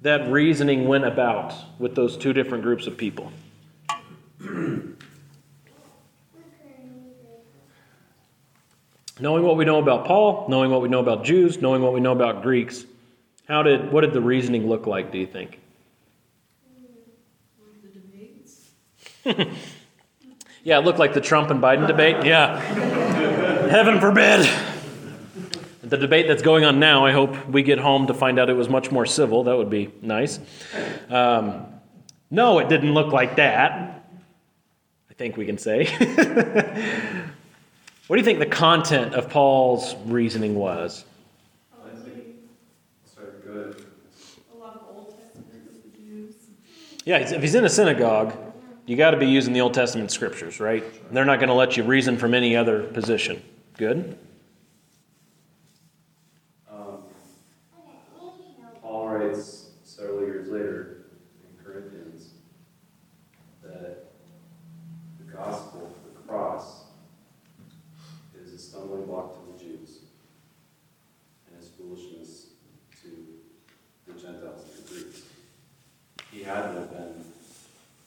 that 0.02 0.30
reasoning 0.32 0.88
went 0.88 1.06
about 1.06 1.54
with 1.80 1.96
those 1.96 2.18
two 2.18 2.34
different 2.34 2.64
groups 2.64 2.88
of 2.88 2.98
people? 2.98 3.32
knowing 9.20 9.44
what 9.44 9.58
we 9.58 9.66
know 9.66 9.80
about 9.80 10.06
Paul, 10.06 10.46
knowing 10.50 10.72
what 10.72 10.82
we 10.82 10.90
know 10.90 11.00
about 11.00 11.24
Jews, 11.24 11.62
knowing 11.62 11.82
what 11.82 11.94
we 11.94 12.00
know 12.00 12.12
about 12.12 12.44
Greeks, 12.44 12.86
how 13.48 13.64
did 13.64 13.92
what 13.92 14.02
did 14.02 14.14
the 14.14 14.22
reasoning 14.22 14.68
look 14.68 14.88
like, 14.88 15.12
do 15.12 15.18
you 15.18 15.28
think? 15.28 15.60
Yeah, 20.68 20.80
it 20.80 20.84
looked 20.84 21.00
like 21.00 21.14
the 21.14 21.22
Trump 21.22 21.50
and 21.50 21.62
Biden 21.62 21.88
debate. 21.88 22.26
Yeah. 22.26 22.60
Heaven 23.70 24.02
forbid. 24.02 24.50
The 25.82 25.96
debate 25.96 26.28
that's 26.28 26.42
going 26.42 26.66
on 26.66 26.78
now, 26.78 27.06
I 27.06 27.14
hope 27.14 27.48
we 27.48 27.64
get 27.64 27.80
home 27.80 28.08
to 28.08 28.14
find 28.14 28.38
out 28.38 28.50
it 28.50 28.54
was 28.54 28.68
much 28.68 28.92
more 28.92 29.06
civil. 29.06 29.46
That 29.46 29.56
would 29.56 29.70
be 29.70 29.94
nice. 30.02 30.42
Um, 31.10 31.68
no, 32.30 32.60
it 32.60 32.68
didn't 32.68 32.94
look 32.94 33.14
like 33.14 33.38
that. 33.38 34.04
I 35.10 35.14
think 35.14 35.38
we 35.38 35.46
can 35.46 35.58
say. 35.58 35.86
what 38.08 38.16
do 38.16 38.22
you 38.22 38.26
think 38.26 38.40
the 38.40 38.46
content 38.46 39.14
of 39.14 39.30
Paul's 39.30 39.96
reasoning 40.06 40.56
was? 40.56 41.06
I 41.86 41.90
think, 41.96 42.24
sorry, 43.06 43.28
good. 43.44 43.86
A 44.54 44.58
lot 44.58 44.76
of 44.76 44.96
Old 44.96 45.16
Testament 45.18 45.66
with 45.66 45.84
the 45.94 46.00
Jews. 46.00 46.36
Yeah, 47.06 47.18
if 47.18 47.42
he's 47.42 47.56
in 47.56 47.66
a 47.66 47.70
synagogue, 47.70 48.34
you 48.86 48.96
got 48.96 49.12
to 49.12 49.18
be 49.18 49.28
using 49.28 49.54
the 49.54 49.60
Old 49.62 49.74
Testament 49.74 50.12
scriptures, 50.12 50.60
right? 50.62 50.84
They're 51.14 51.26
not 51.26 51.40
going 51.40 51.50
to 51.50 51.54
let 51.56 51.76
you 51.76 51.84
reason 51.84 52.18
from 52.18 52.34
any 52.34 52.56
other 52.56 52.84
position. 52.84 53.44
Good? 53.78 54.18
Um, 56.72 57.04
Paul 58.82 59.10
writes 59.10 59.66
several 59.84 60.22
years 60.22 60.48
later 60.50 61.08
in 61.44 61.66
Corinthians 61.66 62.30
that 63.64 64.06
the 65.20 65.34
gospel, 65.34 65.94
the 66.16 66.22
cross, 66.28 66.86
is 68.42 68.54
a 68.54 68.58
stumbling 68.58 69.06
block 69.06 69.34
to 69.34 69.52
the 69.52 69.60
Jews 69.64 70.00
and 71.52 71.62
is 71.62 71.70
foolishness 71.78 72.48
to 73.02 73.10
the 74.08 74.14
Gentiles 74.20 74.62
and 74.78 74.86
the 74.86 74.90
Greeks. 74.94 75.22
He 76.32 76.44
had 76.44 76.62
to 76.74 76.80
have 76.80 76.92
been 76.92 77.24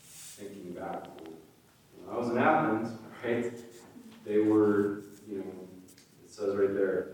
thinking 0.02 0.72
back. 0.72 1.04
When 1.96 2.14
I 2.14 2.18
was 2.18 2.30
in 2.30 2.38
Athens, 2.38 2.98
right, 3.24 3.52
they 4.24 4.38
were, 4.38 5.02
you 5.28 5.38
know, 5.38 5.44
it 6.24 6.30
says 6.30 6.56
right 6.56 6.72
there, 6.72 7.08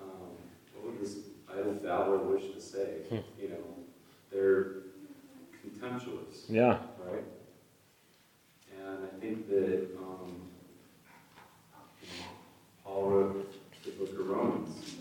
um, 0.00 0.28
what 0.74 0.92
would 0.92 1.00
this 1.00 1.16
idle 1.52 1.72
babbler 1.74 2.18
wish 2.18 2.54
to 2.54 2.60
say? 2.60 3.02
Hmm. 3.10 3.16
You 3.40 3.48
know, 3.50 3.56
they're 4.32 4.72
contemptuous, 5.62 6.44
Yeah. 6.48 6.78
right? 7.06 7.24
And 8.78 8.98
I 9.04 9.20
think 9.20 9.48
that 9.50 9.88
um, 9.98 10.40
Paul 12.84 13.10
wrote 13.10 13.52
the 13.84 13.90
book 13.92 14.18
of 14.18 14.28
Romans. 14.28 14.94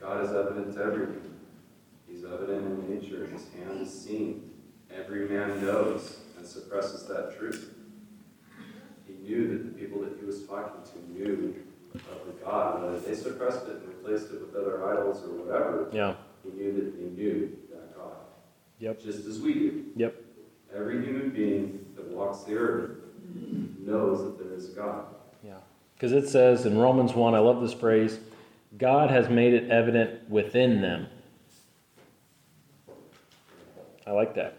God 0.00 0.24
is 0.24 0.30
evident 0.30 0.74
to 0.74 0.82
everyone. 0.82 1.38
He's 2.08 2.24
evident 2.24 2.66
in 2.88 3.00
nature. 3.00 3.26
His 3.26 3.46
hand 3.54 3.80
is 3.80 3.92
seen. 4.04 4.50
Every 4.94 5.28
man 5.28 5.64
knows 5.64 6.18
and 6.36 6.46
suppresses 6.46 7.06
that 7.06 7.38
truth. 7.38 7.74
He 9.06 9.14
knew 9.14 9.48
that 9.48 9.64
the 9.64 9.78
people 9.80 10.00
that 10.02 10.16
he 10.18 10.24
was 10.26 10.42
talking 10.44 10.82
to 10.92 11.12
knew 11.12 11.54
of 11.94 12.26
the 12.26 12.32
God, 12.44 12.82
whether 12.82 12.98
they 12.98 13.14
suppressed 13.14 13.66
it 13.68 13.76
and 13.76 13.88
replaced 13.88 14.32
it 14.32 14.40
with 14.40 14.54
other 14.56 14.84
idols 14.90 15.22
or 15.24 15.28
whatever. 15.44 15.88
Yeah. 15.92 16.14
He 16.42 16.50
knew 16.50 16.72
that 16.72 16.96
they 16.98 17.22
knew 17.22 17.56
that 17.70 17.96
God. 17.96 18.12
Yep. 18.80 18.91
Just 19.04 19.26
as 19.26 19.40
we 19.40 19.54
do. 19.54 19.84
Yep. 19.96 20.22
Every 20.74 21.04
human 21.04 21.30
being 21.30 21.84
that 21.96 22.06
walks 22.08 22.44
the 22.44 22.54
earth 22.54 22.98
knows 23.80 24.22
that 24.22 24.38
there 24.38 24.56
is 24.56 24.70
a 24.70 24.72
God. 24.72 25.06
Yeah. 25.44 25.58
Because 25.94 26.12
it 26.12 26.28
says 26.28 26.66
in 26.66 26.78
Romans 26.78 27.12
1, 27.12 27.34
I 27.34 27.38
love 27.38 27.60
this 27.60 27.74
phrase 27.74 28.18
God 28.78 29.10
has 29.10 29.28
made 29.28 29.54
it 29.54 29.70
evident 29.70 30.28
within 30.30 30.80
them. 30.80 31.08
I 34.06 34.12
like 34.12 34.34
that. 34.34 34.58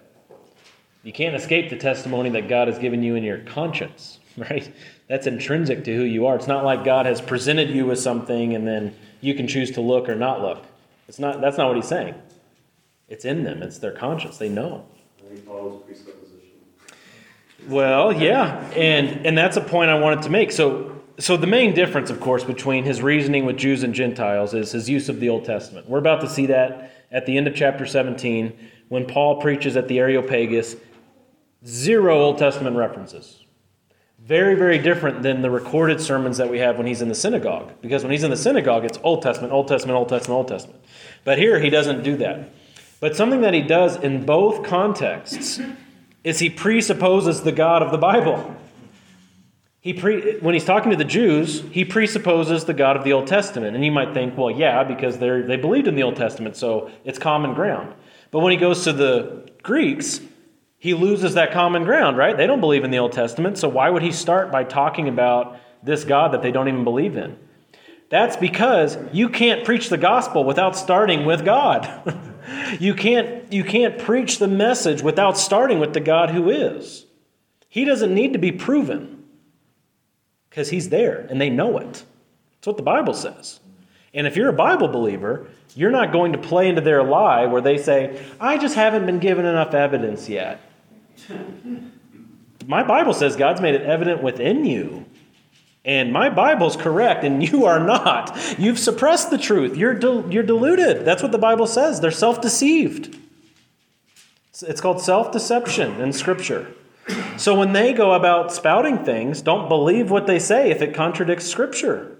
You 1.03 1.11
can't 1.11 1.35
escape 1.35 1.69
the 1.69 1.77
testimony 1.77 2.29
that 2.31 2.47
God 2.47 2.69
has 2.69 2.79
given 2.79 3.03
you 3.03 3.15
in 3.15 3.23
your 3.23 3.39
conscience, 3.39 4.19
right? 4.37 4.73
That's 5.07 5.27
intrinsic 5.27 5.83
to 5.85 5.95
who 5.95 6.03
you 6.03 6.25
are. 6.27 6.35
It's 6.35 6.47
not 6.47 6.63
like 6.63 6.83
God 6.83 7.05
has 7.05 7.21
presented 7.21 7.69
you 7.69 7.85
with 7.85 7.99
something 7.99 8.55
and 8.55 8.67
then 8.67 8.95
you 9.19 9.35
can 9.35 9.47
choose 9.47 9.71
to 9.71 9.81
look 9.81 10.07
or 10.07 10.15
not 10.15 10.41
look. 10.41 10.63
It's 11.07 11.19
not 11.19 11.41
that's 11.41 11.57
not 11.57 11.67
what 11.67 11.75
he's 11.75 11.87
saying. 11.87 12.15
It's 13.07 13.25
in 13.25 13.43
them. 13.43 13.61
It's 13.61 13.77
their 13.77 13.91
conscience. 13.91 14.37
They 14.37 14.49
know. 14.49 14.85
I 15.19 15.29
think 15.29 15.45
Paul's 15.45 15.83
presupposition. 15.83 16.49
Well, 17.67 18.13
yeah, 18.13 18.69
and 18.75 19.25
and 19.25 19.37
that's 19.37 19.57
a 19.57 19.61
point 19.61 19.89
I 19.89 19.99
wanted 19.99 20.23
to 20.23 20.29
make. 20.29 20.51
So 20.51 21.01
so 21.19 21.37
the 21.37 21.47
main 21.47 21.73
difference, 21.73 22.09
of 22.09 22.19
course, 22.19 22.43
between 22.43 22.83
his 22.83 23.01
reasoning 23.01 23.45
with 23.45 23.57
Jews 23.57 23.83
and 23.83 23.93
Gentiles 23.93 24.53
is 24.53 24.71
his 24.71 24.89
use 24.89 25.09
of 25.09 25.19
the 25.19 25.29
Old 25.29 25.45
Testament. 25.45 25.87
We're 25.87 25.99
about 25.99 26.21
to 26.21 26.29
see 26.29 26.47
that 26.47 26.91
at 27.11 27.25
the 27.25 27.37
end 27.37 27.47
of 27.47 27.55
chapter 27.55 27.85
17 27.85 28.57
when 28.89 29.05
Paul 29.05 29.39
preaches 29.39 29.77
at 29.77 29.87
the 29.87 29.99
Areopagus. 29.99 30.75
Zero 31.65 32.19
Old 32.19 32.37
Testament 32.37 32.75
references. 32.75 33.39
Very, 34.19 34.55
very 34.55 34.79
different 34.79 35.21
than 35.21 35.41
the 35.41 35.49
recorded 35.49 36.01
sermons 36.01 36.37
that 36.37 36.49
we 36.49 36.59
have 36.59 36.77
when 36.77 36.87
he's 36.87 37.01
in 37.01 37.09
the 37.09 37.15
synagogue. 37.15 37.71
Because 37.81 38.03
when 38.03 38.11
he's 38.11 38.23
in 38.23 38.31
the 38.31 38.37
synagogue, 38.37 38.85
it's 38.85 38.97
Old 39.03 39.21
Testament, 39.21 39.53
Old 39.53 39.67
Testament, 39.67 39.97
Old 39.97 40.09
Testament, 40.09 40.37
Old 40.37 40.47
Testament. 40.47 40.83
But 41.23 41.37
here, 41.37 41.59
he 41.59 41.69
doesn't 41.69 42.03
do 42.03 42.17
that. 42.17 42.49
But 43.03 43.17
something 43.17 43.41
that 43.41 43.53
he 43.53 43.59
does 43.59 43.97
in 43.97 44.25
both 44.25 44.63
contexts 44.63 45.59
is 46.23 46.39
he 46.39 46.49
presupposes 46.49 47.41
the 47.41 47.51
God 47.51 47.81
of 47.83 47.91
the 47.91 47.97
Bible. 47.97 48.55
He 49.81 49.91
pre, 49.91 50.37
when 50.39 50.53
he's 50.53 50.63
talking 50.63 50.89
to 50.89 50.95
the 50.95 51.03
Jews, 51.03 51.65
he 51.69 51.83
presupposes 51.83 52.63
the 52.63 52.73
God 52.73 52.95
of 52.95 53.03
the 53.03 53.11
Old 53.11 53.27
Testament. 53.27 53.75
And 53.75 53.83
you 53.83 53.91
might 53.91 54.13
think, 54.13 54.37
well, 54.37 54.49
yeah, 54.49 54.85
because 54.85 55.17
they 55.17 55.41
they 55.41 55.57
believed 55.57 55.89
in 55.89 55.95
the 55.95 56.03
Old 56.03 56.15
Testament, 56.15 56.55
so 56.55 56.91
it's 57.03 57.19
common 57.19 57.53
ground. 57.53 57.93
But 58.31 58.39
when 58.39 58.53
he 58.53 58.57
goes 58.57 58.85
to 58.85 58.93
the 58.93 59.51
Greeks, 59.63 60.21
he 60.79 60.93
loses 60.93 61.33
that 61.33 61.51
common 61.51 61.83
ground, 61.83 62.15
right? 62.15 62.37
They 62.37 62.47
don't 62.47 62.61
believe 62.61 62.85
in 62.85 62.91
the 62.91 62.99
Old 62.99 63.11
Testament, 63.11 63.57
so 63.57 63.67
why 63.67 63.89
would 63.89 64.01
he 64.01 64.13
start 64.13 64.49
by 64.49 64.63
talking 64.63 65.09
about 65.09 65.59
this 65.83 66.05
God 66.05 66.31
that 66.31 66.41
they 66.41 66.53
don't 66.53 66.69
even 66.69 66.85
believe 66.85 67.17
in? 67.17 67.37
That's 68.07 68.37
because 68.37 68.97
you 69.11 69.27
can't 69.27 69.65
preach 69.65 69.89
the 69.89 69.97
gospel 69.97 70.45
without 70.45 70.77
starting 70.77 71.25
with 71.25 71.43
God. 71.43 72.29
you, 72.79 72.93
can't, 72.93 73.51
you 73.51 73.63
can't 73.63 73.97
preach 73.97 74.39
the 74.39 74.47
message 74.47 75.01
without 75.01 75.37
starting 75.37 75.79
with 75.79 75.93
the 75.93 75.99
God 75.99 76.31
who 76.31 76.49
is. 76.49 77.05
He 77.69 77.85
doesn't 77.85 78.13
need 78.13 78.33
to 78.33 78.39
be 78.39 78.51
proven 78.51 79.23
because 80.49 80.69
he's 80.69 80.89
there 80.89 81.25
and 81.29 81.41
they 81.41 81.49
know 81.49 81.77
it. 81.77 82.03
That's 82.53 82.67
what 82.67 82.77
the 82.77 82.83
Bible 82.83 83.13
says. 83.13 83.59
And 84.13 84.27
if 84.27 84.35
you're 84.35 84.49
a 84.49 84.53
Bible 84.53 84.87
believer, 84.87 85.47
you're 85.75 85.91
not 85.91 86.11
going 86.11 86.33
to 86.33 86.37
play 86.37 86.69
into 86.69 86.81
their 86.81 87.03
lie 87.03 87.45
where 87.47 87.61
they 87.61 87.77
say, 87.77 88.23
I 88.39 88.57
just 88.57 88.75
haven't 88.75 89.05
been 89.05 89.19
given 89.19 89.45
enough 89.45 89.73
evidence 89.73 90.29
yet. 90.29 90.61
My 92.67 92.83
Bible 92.83 93.13
says 93.13 93.35
God's 93.35 93.59
made 93.59 93.75
it 93.75 93.81
evident 93.81 94.21
within 94.21 94.65
you. 94.65 95.05
And 95.85 96.13
my 96.13 96.29
Bible's 96.29 96.77
correct, 96.77 97.23
and 97.23 97.47
you 97.51 97.65
are 97.65 97.79
not. 97.79 98.57
You've 98.57 98.79
suppressed 98.79 99.29
the 99.29 99.37
truth. 99.37 99.75
You're, 99.75 99.99
you're 100.29 100.43
deluded. 100.43 101.05
That's 101.05 101.21
what 101.21 101.31
the 101.31 101.37
Bible 101.37 101.67
says. 101.67 101.99
They're 101.99 102.11
self 102.11 102.41
deceived. 102.41 103.17
It's 104.61 104.81
called 104.81 105.01
self 105.01 105.31
deception 105.31 105.99
in 105.99 106.13
Scripture. 106.13 106.67
So 107.37 107.57
when 107.57 107.73
they 107.73 107.91
go 107.91 108.13
about 108.13 108.53
spouting 108.53 109.03
things, 109.03 109.41
don't 109.41 109.67
believe 109.67 110.09
what 110.09 110.25
they 110.25 110.39
say 110.39 110.71
if 110.71 110.81
it 110.81 110.93
contradicts 110.93 111.45
Scripture. 111.45 112.17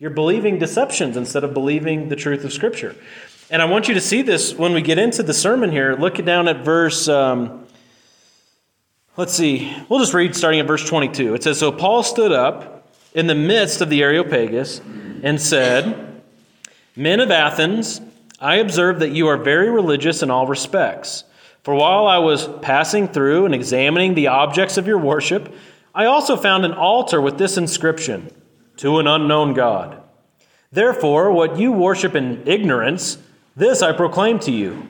You're 0.00 0.10
believing 0.10 0.58
deceptions 0.58 1.16
instead 1.16 1.44
of 1.44 1.54
believing 1.54 2.08
the 2.08 2.16
truth 2.16 2.42
of 2.42 2.52
Scripture. 2.52 2.96
And 3.50 3.62
I 3.62 3.66
want 3.66 3.86
you 3.86 3.94
to 3.94 4.00
see 4.00 4.22
this 4.22 4.54
when 4.54 4.72
we 4.72 4.82
get 4.82 4.98
into 4.98 5.22
the 5.22 5.34
sermon 5.34 5.70
here. 5.70 5.94
Look 5.94 6.16
down 6.24 6.48
at 6.48 6.64
verse, 6.64 7.06
um, 7.06 7.61
let's 9.16 9.34
see, 9.34 9.74
we'll 9.88 10.00
just 10.00 10.14
read 10.14 10.34
starting 10.34 10.60
at 10.60 10.66
verse 10.66 10.86
22. 10.88 11.34
It 11.34 11.42
says 11.42 11.58
So 11.58 11.72
Paul 11.72 12.02
stood 12.02 12.32
up 12.32 12.88
in 13.14 13.26
the 13.26 13.34
midst 13.34 13.80
of 13.80 13.90
the 13.90 14.02
Areopagus 14.02 14.80
and 15.22 15.40
said, 15.40 16.22
Men 16.96 17.20
of 17.20 17.30
Athens, 17.30 18.00
I 18.40 18.56
observe 18.56 18.98
that 19.00 19.12
you 19.12 19.28
are 19.28 19.36
very 19.36 19.70
religious 19.70 20.22
in 20.22 20.30
all 20.30 20.46
respects. 20.46 21.24
For 21.62 21.74
while 21.74 22.06
I 22.06 22.18
was 22.18 22.48
passing 22.60 23.06
through 23.06 23.46
and 23.46 23.54
examining 23.54 24.14
the 24.14 24.26
objects 24.26 24.76
of 24.76 24.86
your 24.86 24.98
worship, 24.98 25.54
I 25.94 26.06
also 26.06 26.36
found 26.36 26.64
an 26.64 26.72
altar 26.72 27.20
with 27.20 27.38
this 27.38 27.56
inscription 27.56 28.30
To 28.78 28.98
an 28.98 29.06
unknown 29.06 29.54
God. 29.54 30.02
Therefore, 30.72 31.30
what 31.30 31.58
you 31.58 31.70
worship 31.70 32.14
in 32.14 32.42
ignorance, 32.46 33.18
this 33.54 33.82
I 33.82 33.92
proclaim 33.92 34.38
to 34.40 34.50
you. 34.50 34.88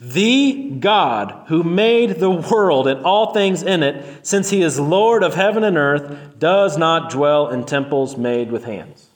The 0.00 0.70
God 0.80 1.44
who 1.48 1.62
made 1.62 2.18
the 2.18 2.30
world 2.30 2.88
and 2.88 3.04
all 3.04 3.32
things 3.32 3.62
in 3.62 3.82
it, 3.82 4.26
since 4.26 4.50
he 4.50 4.62
is 4.62 4.78
Lord 4.78 5.22
of 5.22 5.34
heaven 5.34 5.64
and 5.64 5.76
earth, 5.76 6.38
does 6.38 6.76
not 6.76 7.10
dwell 7.10 7.48
in 7.48 7.64
temples 7.64 8.16
made 8.16 8.50
with 8.50 8.64
hands. 8.64 9.08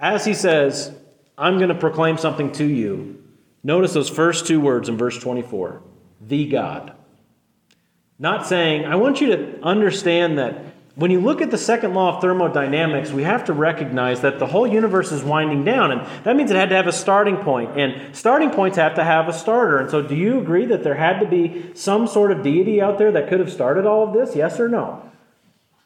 As 0.00 0.24
he 0.24 0.34
says, 0.34 0.92
I'm 1.36 1.58
going 1.58 1.68
to 1.68 1.74
proclaim 1.74 2.18
something 2.18 2.52
to 2.52 2.64
you. 2.64 3.22
Notice 3.62 3.92
those 3.92 4.08
first 4.08 4.46
two 4.46 4.60
words 4.60 4.88
in 4.88 4.96
verse 4.96 5.18
24 5.18 5.82
the 6.20 6.46
God. 6.48 6.92
Not 8.18 8.46
saying, 8.46 8.84
I 8.84 8.96
want 8.96 9.20
you 9.20 9.28
to 9.28 9.62
understand 9.62 10.38
that 10.38 10.64
when 10.98 11.12
you 11.12 11.20
look 11.20 11.40
at 11.40 11.52
the 11.52 11.58
second 11.58 11.94
law 11.94 12.16
of 12.16 12.20
thermodynamics, 12.20 13.12
we 13.12 13.22
have 13.22 13.44
to 13.44 13.52
recognize 13.52 14.22
that 14.22 14.40
the 14.40 14.46
whole 14.46 14.66
universe 14.66 15.12
is 15.12 15.22
winding 15.22 15.62
down. 15.62 15.92
And 15.92 16.04
that 16.24 16.34
means 16.34 16.50
it 16.50 16.56
had 16.56 16.70
to 16.70 16.74
have 16.74 16.88
a 16.88 16.92
starting 16.92 17.36
point. 17.36 17.78
And 17.78 18.16
starting 18.16 18.50
points 18.50 18.76
have 18.78 18.96
to 18.96 19.04
have 19.04 19.28
a 19.28 19.32
starter. 19.32 19.78
And 19.78 19.88
so, 19.88 20.02
do 20.02 20.16
you 20.16 20.40
agree 20.40 20.66
that 20.66 20.82
there 20.82 20.96
had 20.96 21.20
to 21.20 21.26
be 21.26 21.70
some 21.74 22.08
sort 22.08 22.32
of 22.32 22.42
deity 22.42 22.82
out 22.82 22.98
there 22.98 23.12
that 23.12 23.28
could 23.28 23.38
have 23.38 23.52
started 23.52 23.86
all 23.86 24.08
of 24.08 24.12
this? 24.12 24.34
Yes 24.34 24.58
or 24.58 24.68
no? 24.68 25.08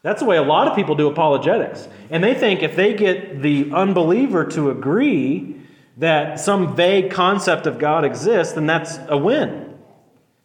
That's 0.01 0.21
the 0.21 0.27
way 0.27 0.39
a 0.39 0.43
lot 0.43 0.67
of 0.67 0.75
people 0.75 0.95
do 0.95 1.09
apologetics. 1.09 1.87
And 2.09 2.25
they 2.25 2.33
think 2.33 2.63
if 2.63 2.75
they 2.75 2.95
get 2.95 3.43
the 3.43 3.71
unbeliever 3.71 4.47
to 4.53 4.71
agree 4.71 5.61
that 5.99 6.41
some 6.41 6.75
vague 6.75 7.11
concept 7.11 7.67
of 7.67 7.79
God 7.79 8.07
exists, 8.07 8.55
then 8.55 8.65
that's 8.65 8.99
a 9.09 9.19
win. 9.19 9.79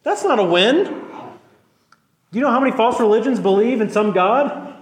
That's 0.02 0.24
not 0.24 0.38
a 0.38 0.44
win. 0.44 1.07
Do 2.30 2.38
you 2.38 2.44
know 2.44 2.50
how 2.50 2.60
many 2.60 2.72
false 2.72 3.00
religions 3.00 3.40
believe 3.40 3.80
in 3.80 3.90
some 3.90 4.12
God? 4.12 4.76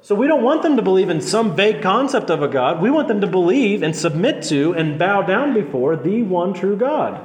So 0.00 0.14
we 0.14 0.26
don't 0.26 0.42
want 0.42 0.62
them 0.62 0.76
to 0.76 0.82
believe 0.82 1.08
in 1.08 1.20
some 1.20 1.56
vague 1.56 1.82
concept 1.82 2.30
of 2.30 2.42
a 2.42 2.48
God. 2.48 2.82
We 2.82 2.90
want 2.90 3.08
them 3.08 3.22
to 3.22 3.26
believe 3.26 3.82
and 3.82 3.96
submit 3.96 4.42
to 4.44 4.72
and 4.74 4.98
bow 4.98 5.22
down 5.22 5.54
before 5.54 5.96
the 5.96 6.22
one 6.22 6.52
true 6.52 6.76
God. 6.76 7.24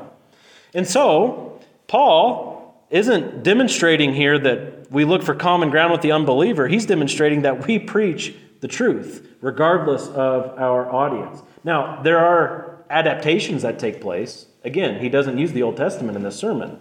And 0.74 0.88
so, 0.88 1.60
Paul 1.88 2.86
isn't 2.89 3.43
demonstrating 3.43 4.14
here 4.14 4.39
that 4.39 4.91
we 4.91 5.06
look 5.06 5.24
for 5.24 5.36
common 5.36 5.70
ground 5.70 5.91
with 5.91 6.02
the 6.02 6.12
unbeliever. 6.12 6.68
He's 6.68 6.86
demonstrating 6.86 7.41
that 7.43 7.68
we 7.68 7.80
preach 7.80 8.34
the 8.62 8.68
truth, 8.68 9.28
regardless 9.41 10.08
of 10.08 10.58
our 10.58 10.91
audience. 10.91 11.41
Now, 11.64 12.02
there 12.02 12.20
are 12.20 12.84
adaptations 12.89 13.62
that 13.62 13.80
take 13.80 14.02
place. 14.02 14.45
Again, 14.64 15.02
he 15.02 15.10
doesn't 15.10 15.38
use 15.38 15.52
the 15.52 15.64
Old 15.64 15.78
Testament 15.78 16.18
in 16.18 16.24
this 16.24 16.38
sermon. 16.38 16.80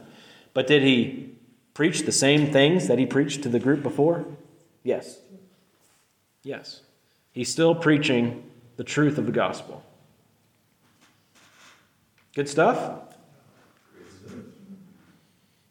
But 0.55 0.67
did 0.67 0.83
he 0.83 1.38
preach 1.79 2.03
the 2.03 2.11
same 2.11 2.53
things 2.53 2.89
that 2.89 2.99
he 2.99 3.07
preached 3.07 3.45
to 3.45 3.49
the 3.49 3.61
group 3.61 3.85
before? 3.85 4.25
Yes. 4.83 5.21
Yes. 6.43 6.81
He's 7.31 7.53
still 7.53 7.73
preaching 7.73 8.51
the 8.75 8.83
truth 8.83 9.17
of 9.17 9.27
the 9.27 9.31
gospel. 9.31 9.85
Good 12.35 12.49
stuff? 12.49 13.15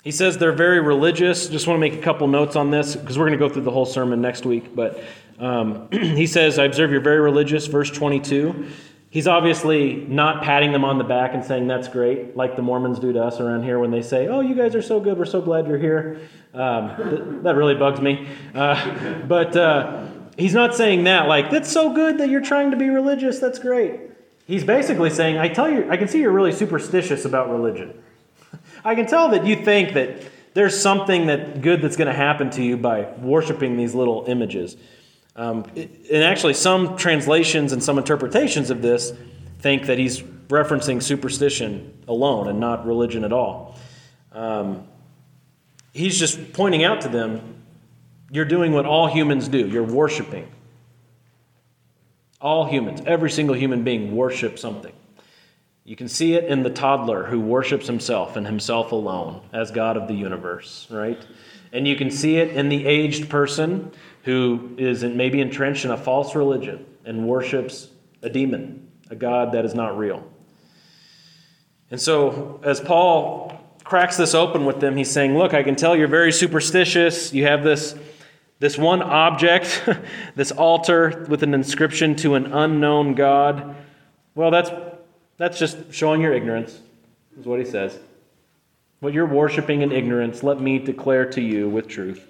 He 0.01 0.11
says 0.11 0.37
they're 0.37 0.53
very 0.53 0.79
religious. 0.79 1.49
Just 1.49 1.67
want 1.67 1.75
to 1.75 1.81
make 1.81 1.95
a 1.95 2.01
couple 2.01 2.25
notes 2.29 2.55
on 2.55 2.71
this 2.71 2.95
because 2.95 3.17
we're 3.17 3.27
going 3.27 3.37
to 3.37 3.45
go 3.45 3.53
through 3.53 3.63
the 3.63 3.71
whole 3.71 3.85
sermon 3.85 4.21
next 4.21 4.45
week. 4.45 4.73
But 4.73 5.03
um, 5.39 5.89
he 5.91 6.25
says, 6.25 6.57
I 6.57 6.63
observe 6.63 6.89
you're 6.89 7.01
very 7.01 7.19
religious, 7.19 7.67
verse 7.67 7.91
22. 7.91 8.67
He's 9.09 9.27
obviously 9.27 9.95
not 9.95 10.43
patting 10.43 10.73
them 10.73 10.83
on 10.83 10.97
the 10.97 11.03
back 11.03 11.33
and 11.33 11.43
saying, 11.43 11.67
That's 11.67 11.87
great, 11.87 12.35
like 12.35 12.55
the 12.55 12.61
Mormons 12.61 12.99
do 12.99 13.13
to 13.13 13.23
us 13.23 13.39
around 13.39 13.63
here 13.63 13.79
when 13.79 13.91
they 13.91 14.01
say, 14.01 14.27
Oh, 14.27 14.41
you 14.41 14.53
guys 14.53 14.75
are 14.75 14.81
so 14.81 14.99
good, 14.99 15.17
we're 15.17 15.25
so 15.25 15.41
glad 15.41 15.67
you're 15.67 15.77
here. 15.77 16.19
Um, 16.53 16.95
th- 16.97 17.43
that 17.43 17.55
really 17.55 17.75
bugs 17.75 18.01
me. 18.01 18.27
Uh, 18.53 19.19
but 19.19 19.55
uh, 19.55 20.07
he's 20.37 20.53
not 20.53 20.75
saying 20.75 21.05
that, 21.05 21.27
like, 21.27 21.49
That's 21.49 21.71
so 21.71 21.93
good 21.93 22.17
that 22.17 22.29
you're 22.29 22.41
trying 22.41 22.71
to 22.71 22.77
be 22.77 22.89
religious, 22.89 23.39
that's 23.39 23.59
great. 23.59 24.01
He's 24.45 24.63
basically 24.63 25.09
saying, 25.09 25.37
I 25.37 25.49
tell 25.49 25.69
you, 25.69 25.89
I 25.89 25.97
can 25.97 26.07
see 26.07 26.19
you're 26.19 26.31
really 26.31 26.53
superstitious 26.53 27.25
about 27.25 27.49
religion. 27.49 28.01
I 28.85 28.95
can 28.95 29.05
tell 29.05 29.29
that 29.29 29.45
you 29.45 29.57
think 29.57 29.93
that 29.93 30.21
there's 30.53 30.79
something 30.79 31.27
that 31.27 31.61
good 31.61 31.81
that's 31.81 31.97
going 31.97 32.07
to 32.07 32.13
happen 32.13 32.49
to 32.51 32.63
you 32.63 32.77
by 32.77 33.11
worshiping 33.19 33.77
these 33.77 33.93
little 33.93 34.25
images. 34.27 34.75
Um, 35.37 35.65
and 35.75 36.23
actually, 36.23 36.55
some 36.55 36.97
translations 36.97 37.71
and 37.71 37.81
some 37.81 37.97
interpretations 37.97 38.71
of 38.71 38.81
this 38.81 39.13
think 39.59 39.85
that 39.85 39.99
he's 39.99 40.21
referencing 40.49 41.01
superstition 41.01 41.93
alone 42.07 42.47
and 42.47 42.59
not 42.59 42.85
religion 42.85 43.23
at 43.23 43.31
all. 43.31 43.77
Um, 44.31 44.87
he's 45.93 46.17
just 46.17 46.53
pointing 46.53 46.83
out 46.83 47.01
to 47.01 47.09
them 47.09 47.55
you're 48.29 48.45
doing 48.45 48.73
what 48.73 48.85
all 48.85 49.07
humans 49.07 49.47
do, 49.47 49.67
you're 49.67 49.83
worshiping. 49.83 50.47
All 52.41 52.65
humans, 52.65 53.01
every 53.05 53.31
single 53.31 53.55
human 53.55 53.83
being 53.83 54.15
worships 54.15 54.61
something. 54.61 54.93
You 55.85 55.95
can 55.95 56.09
see 56.09 56.33
it 56.33 56.43
in 56.45 56.63
the 56.63 56.69
toddler 56.69 57.23
who 57.23 57.39
worships 57.39 57.87
himself 57.87 58.35
and 58.35 58.45
himself 58.45 58.91
alone 58.91 59.41
as 59.53 59.71
God 59.71 59.95
of 59.95 60.09
the 60.09 60.13
universe, 60.13 60.87
right? 60.91 61.25
And 61.71 61.87
you 61.87 61.95
can 61.95 62.11
see 62.11 62.37
it 62.37 62.49
in 62.49 62.67
the 62.69 62.85
aged 62.85 63.29
person 63.29 63.91
who 64.23 64.75
is 64.77 65.03
maybe 65.03 65.41
entrenched 65.41 65.85
in 65.85 65.91
a 65.91 65.97
false 65.97 66.35
religion 66.35 66.85
and 67.05 67.27
worships 67.27 67.89
a 68.21 68.29
demon, 68.29 68.89
a 69.09 69.15
God 69.15 69.53
that 69.53 69.65
is 69.65 69.73
not 69.73 69.97
real. 69.97 70.27
And 71.89 71.99
so, 71.99 72.59
as 72.63 72.81
Paul 72.81 73.57
cracks 73.83 74.17
this 74.17 74.33
open 74.33 74.65
with 74.65 74.81
them, 74.81 74.97
he's 74.97 75.09
saying, 75.09 75.37
Look, 75.37 75.53
I 75.53 75.63
can 75.63 75.75
tell 75.75 75.95
you're 75.95 76.07
very 76.07 76.33
superstitious. 76.33 77.33
You 77.33 77.45
have 77.45 77.63
this, 77.63 77.95
this 78.59 78.77
one 78.77 79.01
object, 79.01 79.87
this 80.35 80.51
altar 80.51 81.25
with 81.29 81.43
an 81.43 81.53
inscription 81.53 82.15
to 82.17 82.35
an 82.35 82.51
unknown 82.51 83.15
God. 83.15 83.75
Well, 84.35 84.51
that's, 84.51 84.69
that's 85.37 85.57
just 85.57 85.93
showing 85.93 86.21
your 86.21 86.33
ignorance, 86.33 86.79
is 87.39 87.45
what 87.45 87.59
he 87.59 87.65
says. 87.65 87.97
What 88.99 89.13
you're 89.13 89.25
worshiping 89.25 89.81
in 89.81 89.91
ignorance, 89.91 90.43
let 90.43 90.59
me 90.59 90.79
declare 90.79 91.25
to 91.31 91.41
you 91.41 91.69
with 91.69 91.87
truth. 91.87 92.25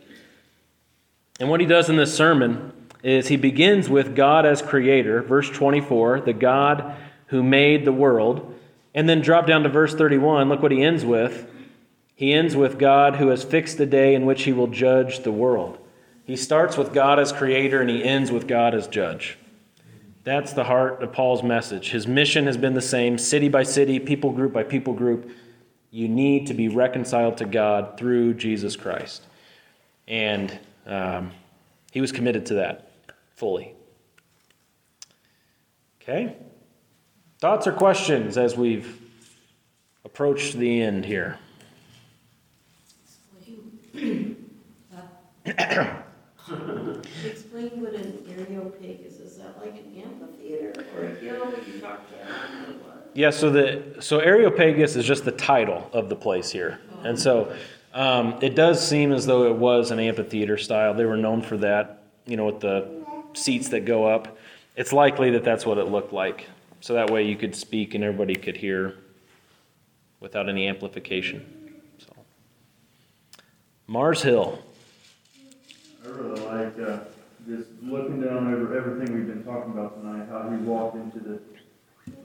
And 1.39 1.49
what 1.49 1.59
he 1.59 1.65
does 1.65 1.89
in 1.89 1.95
this 1.95 2.15
sermon 2.15 2.71
is 3.03 3.27
he 3.27 3.37
begins 3.37 3.89
with 3.89 4.15
God 4.15 4.45
as 4.45 4.61
creator, 4.61 5.21
verse 5.21 5.49
24, 5.49 6.21
the 6.21 6.33
God 6.33 6.95
who 7.27 7.43
made 7.43 7.85
the 7.85 7.91
world. 7.91 8.53
And 8.95 9.07
then 9.07 9.21
drop 9.21 9.45
down 9.45 9.63
to 9.63 9.69
verse 9.69 9.93
31. 9.93 10.49
Look 10.49 10.61
what 10.61 10.71
he 10.71 10.81
ends 10.81 11.05
with. 11.05 11.47
He 12.15 12.33
ends 12.33 12.55
with 12.55 12.79
God 12.79 13.17
who 13.17 13.27
has 13.27 13.43
fixed 13.43 13.77
the 13.77 13.85
day 13.85 14.15
in 14.15 14.25
which 14.25 14.43
he 14.43 14.53
will 14.53 14.67
judge 14.67 15.19
the 15.19 15.31
world. 15.31 15.77
He 16.25 16.35
starts 16.35 16.75
with 16.75 16.93
God 16.93 17.19
as 17.19 17.31
creator 17.31 17.79
and 17.79 17.89
he 17.89 18.03
ends 18.03 18.31
with 18.31 18.47
God 18.47 18.73
as 18.73 18.87
judge. 18.87 19.37
That's 20.23 20.51
the 20.51 20.65
heart 20.65 21.01
of 21.01 21.13
Paul's 21.13 21.43
message. 21.43 21.91
His 21.91 22.07
mission 22.07 22.47
has 22.47 22.57
been 22.57 22.73
the 22.73 22.81
same 22.81 23.17
city 23.17 23.47
by 23.47 23.63
city, 23.63 23.99
people 23.99 24.31
group 24.31 24.51
by 24.51 24.63
people 24.63 24.93
group. 24.93 25.31
You 25.91 26.09
need 26.09 26.47
to 26.47 26.53
be 26.53 26.67
reconciled 26.67 27.37
to 27.37 27.45
God 27.45 27.97
through 27.97 28.33
Jesus 28.33 28.75
Christ. 28.75 29.23
And 30.07 30.59
um, 30.87 31.31
he 31.91 32.01
was 32.01 32.11
committed 32.11 32.45
to 32.47 32.55
that 32.55 32.91
fully. 33.35 33.73
Okay? 36.01 36.35
Thoughts 37.39 37.67
or 37.67 37.73
questions 37.73 38.37
as 38.37 38.55
we've 38.55 38.99
approached 40.05 40.55
the 40.55 40.81
end 40.81 41.05
here? 41.05 41.37
Explain 47.25 47.81
what 47.81 47.93
an 47.93 48.25
areopagus 48.37 49.19
is. 49.19 49.37
Is 49.37 49.37
that 49.37 49.59
like 49.61 49.75
an 49.75 50.03
amphitheater 50.03 50.73
or 50.95 51.03
a 51.03 51.15
hill 51.15 51.53
you 51.67 51.79
talked 51.79 52.11
about? 52.11 52.67
Yeah, 53.13 53.29
so 53.31 53.49
the 53.49 53.95
so 53.99 54.19
Areopagus 54.19 54.95
is 54.95 55.05
just 55.05 55.25
the 55.25 55.31
title 55.31 55.89
of 55.93 56.09
the 56.09 56.15
place 56.15 56.51
here, 56.51 56.79
and 57.03 57.19
so 57.19 57.51
um, 57.97 58.39
it 58.41 58.55
does 58.55 58.85
seem 58.85 59.11
as 59.11 59.25
though 59.25 59.47
it 59.47 59.55
was 59.55 59.91
an 59.91 59.99
amphitheater 59.99 60.57
style. 60.57 60.93
They 60.93 61.05
were 61.05 61.17
known 61.17 61.41
for 61.41 61.57
that. 61.57 62.03
you 62.27 62.35
know, 62.37 62.45
with 62.45 62.59
the 62.59 62.87
seats 63.33 63.69
that 63.69 63.85
go 63.85 64.05
up. 64.05 64.37
It's 64.75 64.93
likely 64.93 65.31
that 65.31 65.43
that's 65.43 65.65
what 65.65 65.77
it 65.77 65.85
looked 65.85 66.13
like. 66.13 66.47
So 66.81 66.93
that 66.93 67.09
way 67.09 67.23
you 67.25 67.35
could 67.35 67.55
speak 67.55 67.95
and 67.95 68.03
everybody 68.03 68.35
could 68.35 68.57
hear 68.57 68.95
without 70.19 70.49
any 70.49 70.67
amplification. 70.67 71.73
So. 71.97 72.13
Mars 73.87 74.21
Hill. 74.21 74.59
I 76.05 76.09
really 76.09 76.41
like, 76.41 76.79
uh, 76.79 76.99
just 77.47 77.69
looking 77.81 78.21
down 78.21 78.53
over 78.53 78.77
everything 78.77 79.15
we've 79.15 79.27
been 79.27 79.43
talking 79.43 79.71
about 79.71 79.99
tonight, 80.01 80.27
how 80.29 80.49
he 80.49 80.57
walked 80.57 80.97
into 80.97 81.19
the, 81.19 81.39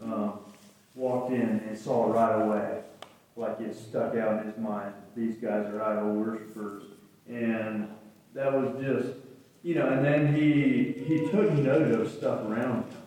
um, 0.05 0.41
walked 0.95 1.33
in 1.33 1.41
and 1.41 1.79
saw 1.79 2.12
right 2.12 2.43
away, 2.43 2.83
like 3.37 3.61
it 3.61 3.74
stuck 3.74 4.16
out 4.16 4.43
in 4.43 4.49
his 4.49 4.59
mind, 4.59 4.93
these 5.16 5.37
guys 5.37 5.66
are 5.66 5.83
idol 5.83 6.12
worshipers. 6.14 6.85
And 7.28 7.89
that 8.35 8.53
was 8.53 8.74
just, 8.83 9.16
you 9.62 9.74
know, 9.76 9.89
and 9.89 10.05
then 10.05 10.35
he, 10.35 10.93
he 11.07 11.28
took 11.30 11.53
note 11.53 11.93
of 11.93 12.11
stuff 12.11 12.41
around 12.47 12.85
him. 12.85 12.99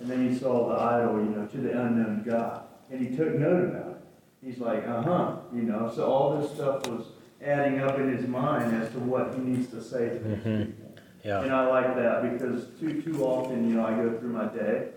And 0.00 0.08
then 0.10 0.28
he 0.28 0.36
saw 0.38 0.68
the 0.68 0.74
idol, 0.82 1.18
you 1.18 1.30
know, 1.30 1.46
to 1.46 1.56
the 1.58 1.70
unknown 1.80 2.22
God, 2.26 2.62
and 2.90 3.06
he 3.06 3.16
took 3.16 3.34
note 3.34 3.64
about 3.70 3.90
it. 3.92 3.96
He's 4.42 4.58
like, 4.58 4.86
uh-huh, 4.86 5.36
you 5.54 5.62
know, 5.62 5.90
so 5.94 6.04
all 6.06 6.38
this 6.40 6.50
stuff 6.52 6.86
was 6.86 7.06
adding 7.42 7.80
up 7.80 7.98
in 7.98 8.14
his 8.16 8.26
mind 8.28 8.74
as 8.82 8.90
to 8.92 8.98
what 8.98 9.34
he 9.34 9.40
needs 9.40 9.68
to 9.68 9.82
say 9.82 10.08
to 10.10 10.18
these 10.18 10.38
Mhm. 10.38 10.66
people. 10.66 10.92
Yeah. 11.22 11.40
And 11.42 11.52
I 11.52 11.66
like 11.66 11.94
that 11.96 12.38
because 12.38 12.66
too, 12.78 13.00
too 13.00 13.24
often, 13.24 13.68
you 13.68 13.76
know, 13.76 13.86
I 13.86 13.94
go 13.94 14.18
through 14.18 14.32
my 14.32 14.44
day 14.46 14.88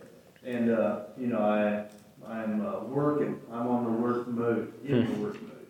and, 0.43 0.69
uh, 0.69 0.99
you 1.17 1.27
know, 1.27 1.39
I, 1.39 1.85
I'm 2.29 2.65
uh, 2.65 2.79
working, 2.81 3.39
I'm 3.51 3.67
on 3.67 3.83
the 3.85 3.91
work 3.91 4.27
mode, 4.27 4.73
in 4.85 5.05
the 5.05 5.21
work 5.21 5.41
mode. 5.41 5.67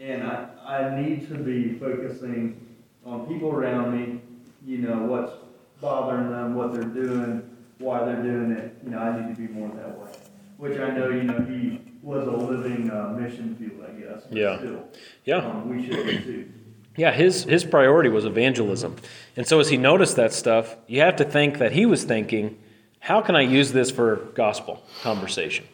And 0.00 0.22
I, 0.24 0.48
I 0.66 1.00
need 1.00 1.28
to 1.28 1.34
be 1.34 1.78
focusing 1.78 2.76
on 3.04 3.26
people 3.26 3.50
around 3.50 3.92
me, 3.96 4.20
you 4.66 4.78
know, 4.78 4.98
what's 5.04 5.32
bothering 5.80 6.30
them, 6.30 6.54
what 6.54 6.72
they're 6.72 6.82
doing, 6.82 7.48
why 7.78 8.04
they're 8.04 8.22
doing 8.22 8.52
it, 8.52 8.76
you 8.84 8.90
know, 8.90 8.98
I 8.98 9.20
need 9.26 9.34
to 9.34 9.40
be 9.40 9.52
more 9.52 9.68
that 9.76 9.98
way. 9.98 10.08
Which 10.56 10.78
I 10.78 10.90
know, 10.90 11.08
you 11.10 11.24
know, 11.24 11.40
he 11.44 11.80
was 12.02 12.26
a 12.26 12.30
living, 12.30 12.90
uh, 12.90 13.16
mission 13.18 13.56
field, 13.56 13.84
I 13.88 13.92
guess. 14.00 14.22
but 14.28 14.36
Yeah. 14.38 14.58
Still, 14.58 14.88
Yeah. 15.24 15.36
um, 15.38 15.68
we 15.68 15.86
should 15.86 16.06
be 16.06 16.18
too. 16.18 16.48
Yeah, 16.96 17.10
his 17.10 17.44
his 17.44 17.64
priority 17.64 18.10
was 18.10 18.24
evangelism. 18.26 18.96
And 19.36 19.46
so 19.46 19.58
as 19.60 19.70
he 19.70 19.78
noticed 19.78 20.16
that 20.16 20.32
stuff, 20.32 20.76
you 20.86 21.00
have 21.00 21.16
to 21.16 21.24
think 21.24 21.58
that 21.58 21.72
he 21.72 21.86
was 21.86 22.04
thinking, 22.04 22.58
how 23.00 23.20
can 23.22 23.34
I 23.34 23.40
use 23.40 23.72
this 23.72 23.90
for 23.90 24.16
gospel 24.34 24.82
conversation? 25.02 25.64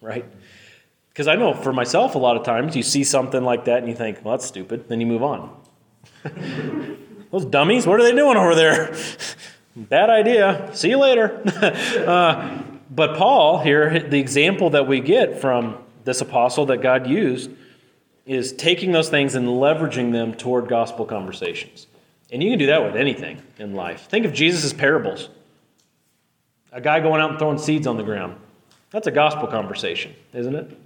Right? 0.00 0.24
Because 1.10 1.26
I 1.26 1.34
know 1.34 1.52
for 1.54 1.72
myself 1.72 2.14
a 2.14 2.18
lot 2.18 2.36
of 2.36 2.44
times 2.44 2.76
you 2.76 2.82
see 2.82 3.04
something 3.04 3.42
like 3.42 3.64
that 3.64 3.78
and 3.78 3.88
you 3.88 3.94
think, 3.94 4.24
well 4.24 4.36
that's 4.36 4.46
stupid, 4.46 4.88
then 4.88 5.00
you 5.00 5.06
move 5.06 5.22
on. 5.22 5.54
Those 7.30 7.44
dummies, 7.44 7.86
what 7.86 8.00
are 8.00 8.02
they 8.02 8.14
doing 8.14 8.36
over 8.36 8.54
there? 8.54 8.96
Bad 9.76 10.10
idea. 10.10 10.70
See 10.74 10.90
you 10.90 10.98
later. 10.98 11.42
uh, 12.06 12.62
but 12.90 13.16
Paul 13.16 13.58
here, 13.58 14.00
the 14.00 14.18
example 14.18 14.70
that 14.70 14.86
we 14.86 15.00
get 15.00 15.40
from 15.40 15.78
this 16.04 16.20
apostle 16.20 16.66
that 16.66 16.78
God 16.78 17.06
used 17.06 17.50
is 18.24 18.52
taking 18.52 18.92
those 18.92 19.08
things 19.08 19.34
and 19.34 19.46
leveraging 19.46 20.12
them 20.12 20.34
toward 20.34 20.68
gospel 20.68 21.04
conversations. 21.04 21.86
And 22.30 22.42
you 22.42 22.50
can 22.50 22.58
do 22.58 22.66
that 22.66 22.82
with 22.82 22.96
anything 22.96 23.42
in 23.58 23.74
life. 23.74 24.06
Think 24.08 24.26
of 24.26 24.32
Jesus' 24.32 24.72
parables. 24.72 25.30
A 26.72 26.80
guy 26.80 27.00
going 27.00 27.20
out 27.20 27.30
and 27.30 27.38
throwing 27.38 27.58
seeds 27.58 27.86
on 27.86 27.96
the 27.96 28.02
ground. 28.02 28.36
That's 28.90 29.06
a 29.06 29.10
gospel 29.10 29.46
conversation, 29.48 30.14
isn't 30.32 30.54
it? 30.54 30.78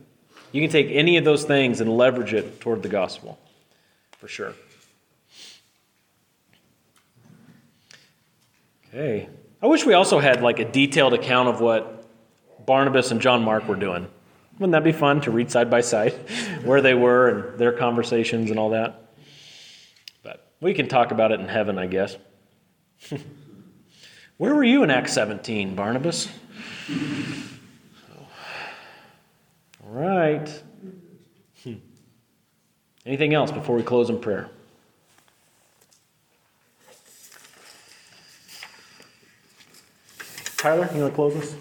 You 0.51 0.61
can 0.61 0.71
take 0.71 0.89
any 0.91 1.17
of 1.17 1.25
those 1.25 1.45
things 1.45 1.81
and 1.81 1.97
leverage 1.97 2.35
it 2.35 2.61
toward 2.61 2.83
the 2.83 2.89
gospel, 2.89 3.39
for 4.19 4.29
sure. 4.29 4.55
Okay. 8.89 9.29
I 9.63 9.67
wish 9.67 9.87
we 9.87 9.95
also 9.95 10.19
had 10.19 10.43
like 10.43 10.59
a 10.59 10.65
detailed 10.65 11.15
account 11.15 11.49
of 11.49 11.61
what 11.61 12.05
Barnabas 12.67 13.11
and 13.11 13.21
John 13.21 13.43
Mark 13.43 13.67
were 13.67 13.77
doing. 13.77 14.07
Wouldn't 14.59 14.73
that 14.73 14.85
be 14.85 14.93
fun 14.93 15.21
to 15.23 15.31
read 15.31 15.51
side 15.51 15.71
by 15.71 15.81
side 15.81 16.13
where 16.65 16.81
they 16.81 16.95
were 16.95 17.29
and 17.29 17.59
their 17.59 17.73
conversations 17.73 18.51
and 18.51 18.59
all 18.59 18.71
that? 18.71 19.15
But 20.23 20.47
we 20.61 20.75
can 20.75 20.89
talk 20.89 21.11
about 21.11 21.33
it 21.33 21.41
in 21.41 21.49
heaven, 21.49 21.79
I 21.79 21.87
guess. 21.87 22.17
where 24.37 24.55
were 24.55 24.65
you 24.65 24.83
in 24.83 24.91
Acts 24.91 25.15
17, 25.15 25.75
Barnabas? 25.75 26.29
Right. 29.93 30.49
Hmm. 31.63 31.75
Anything 33.05 33.35
else 33.35 33.51
before 33.51 33.77
we 33.77 33.83
close 33.83 34.09
in 34.09 34.19
prayer? 34.19 34.49
Tyler, 40.57 40.89
you 40.95 41.03
want 41.03 41.13
to 41.13 41.15
close 41.15 41.37
us? 41.37 41.55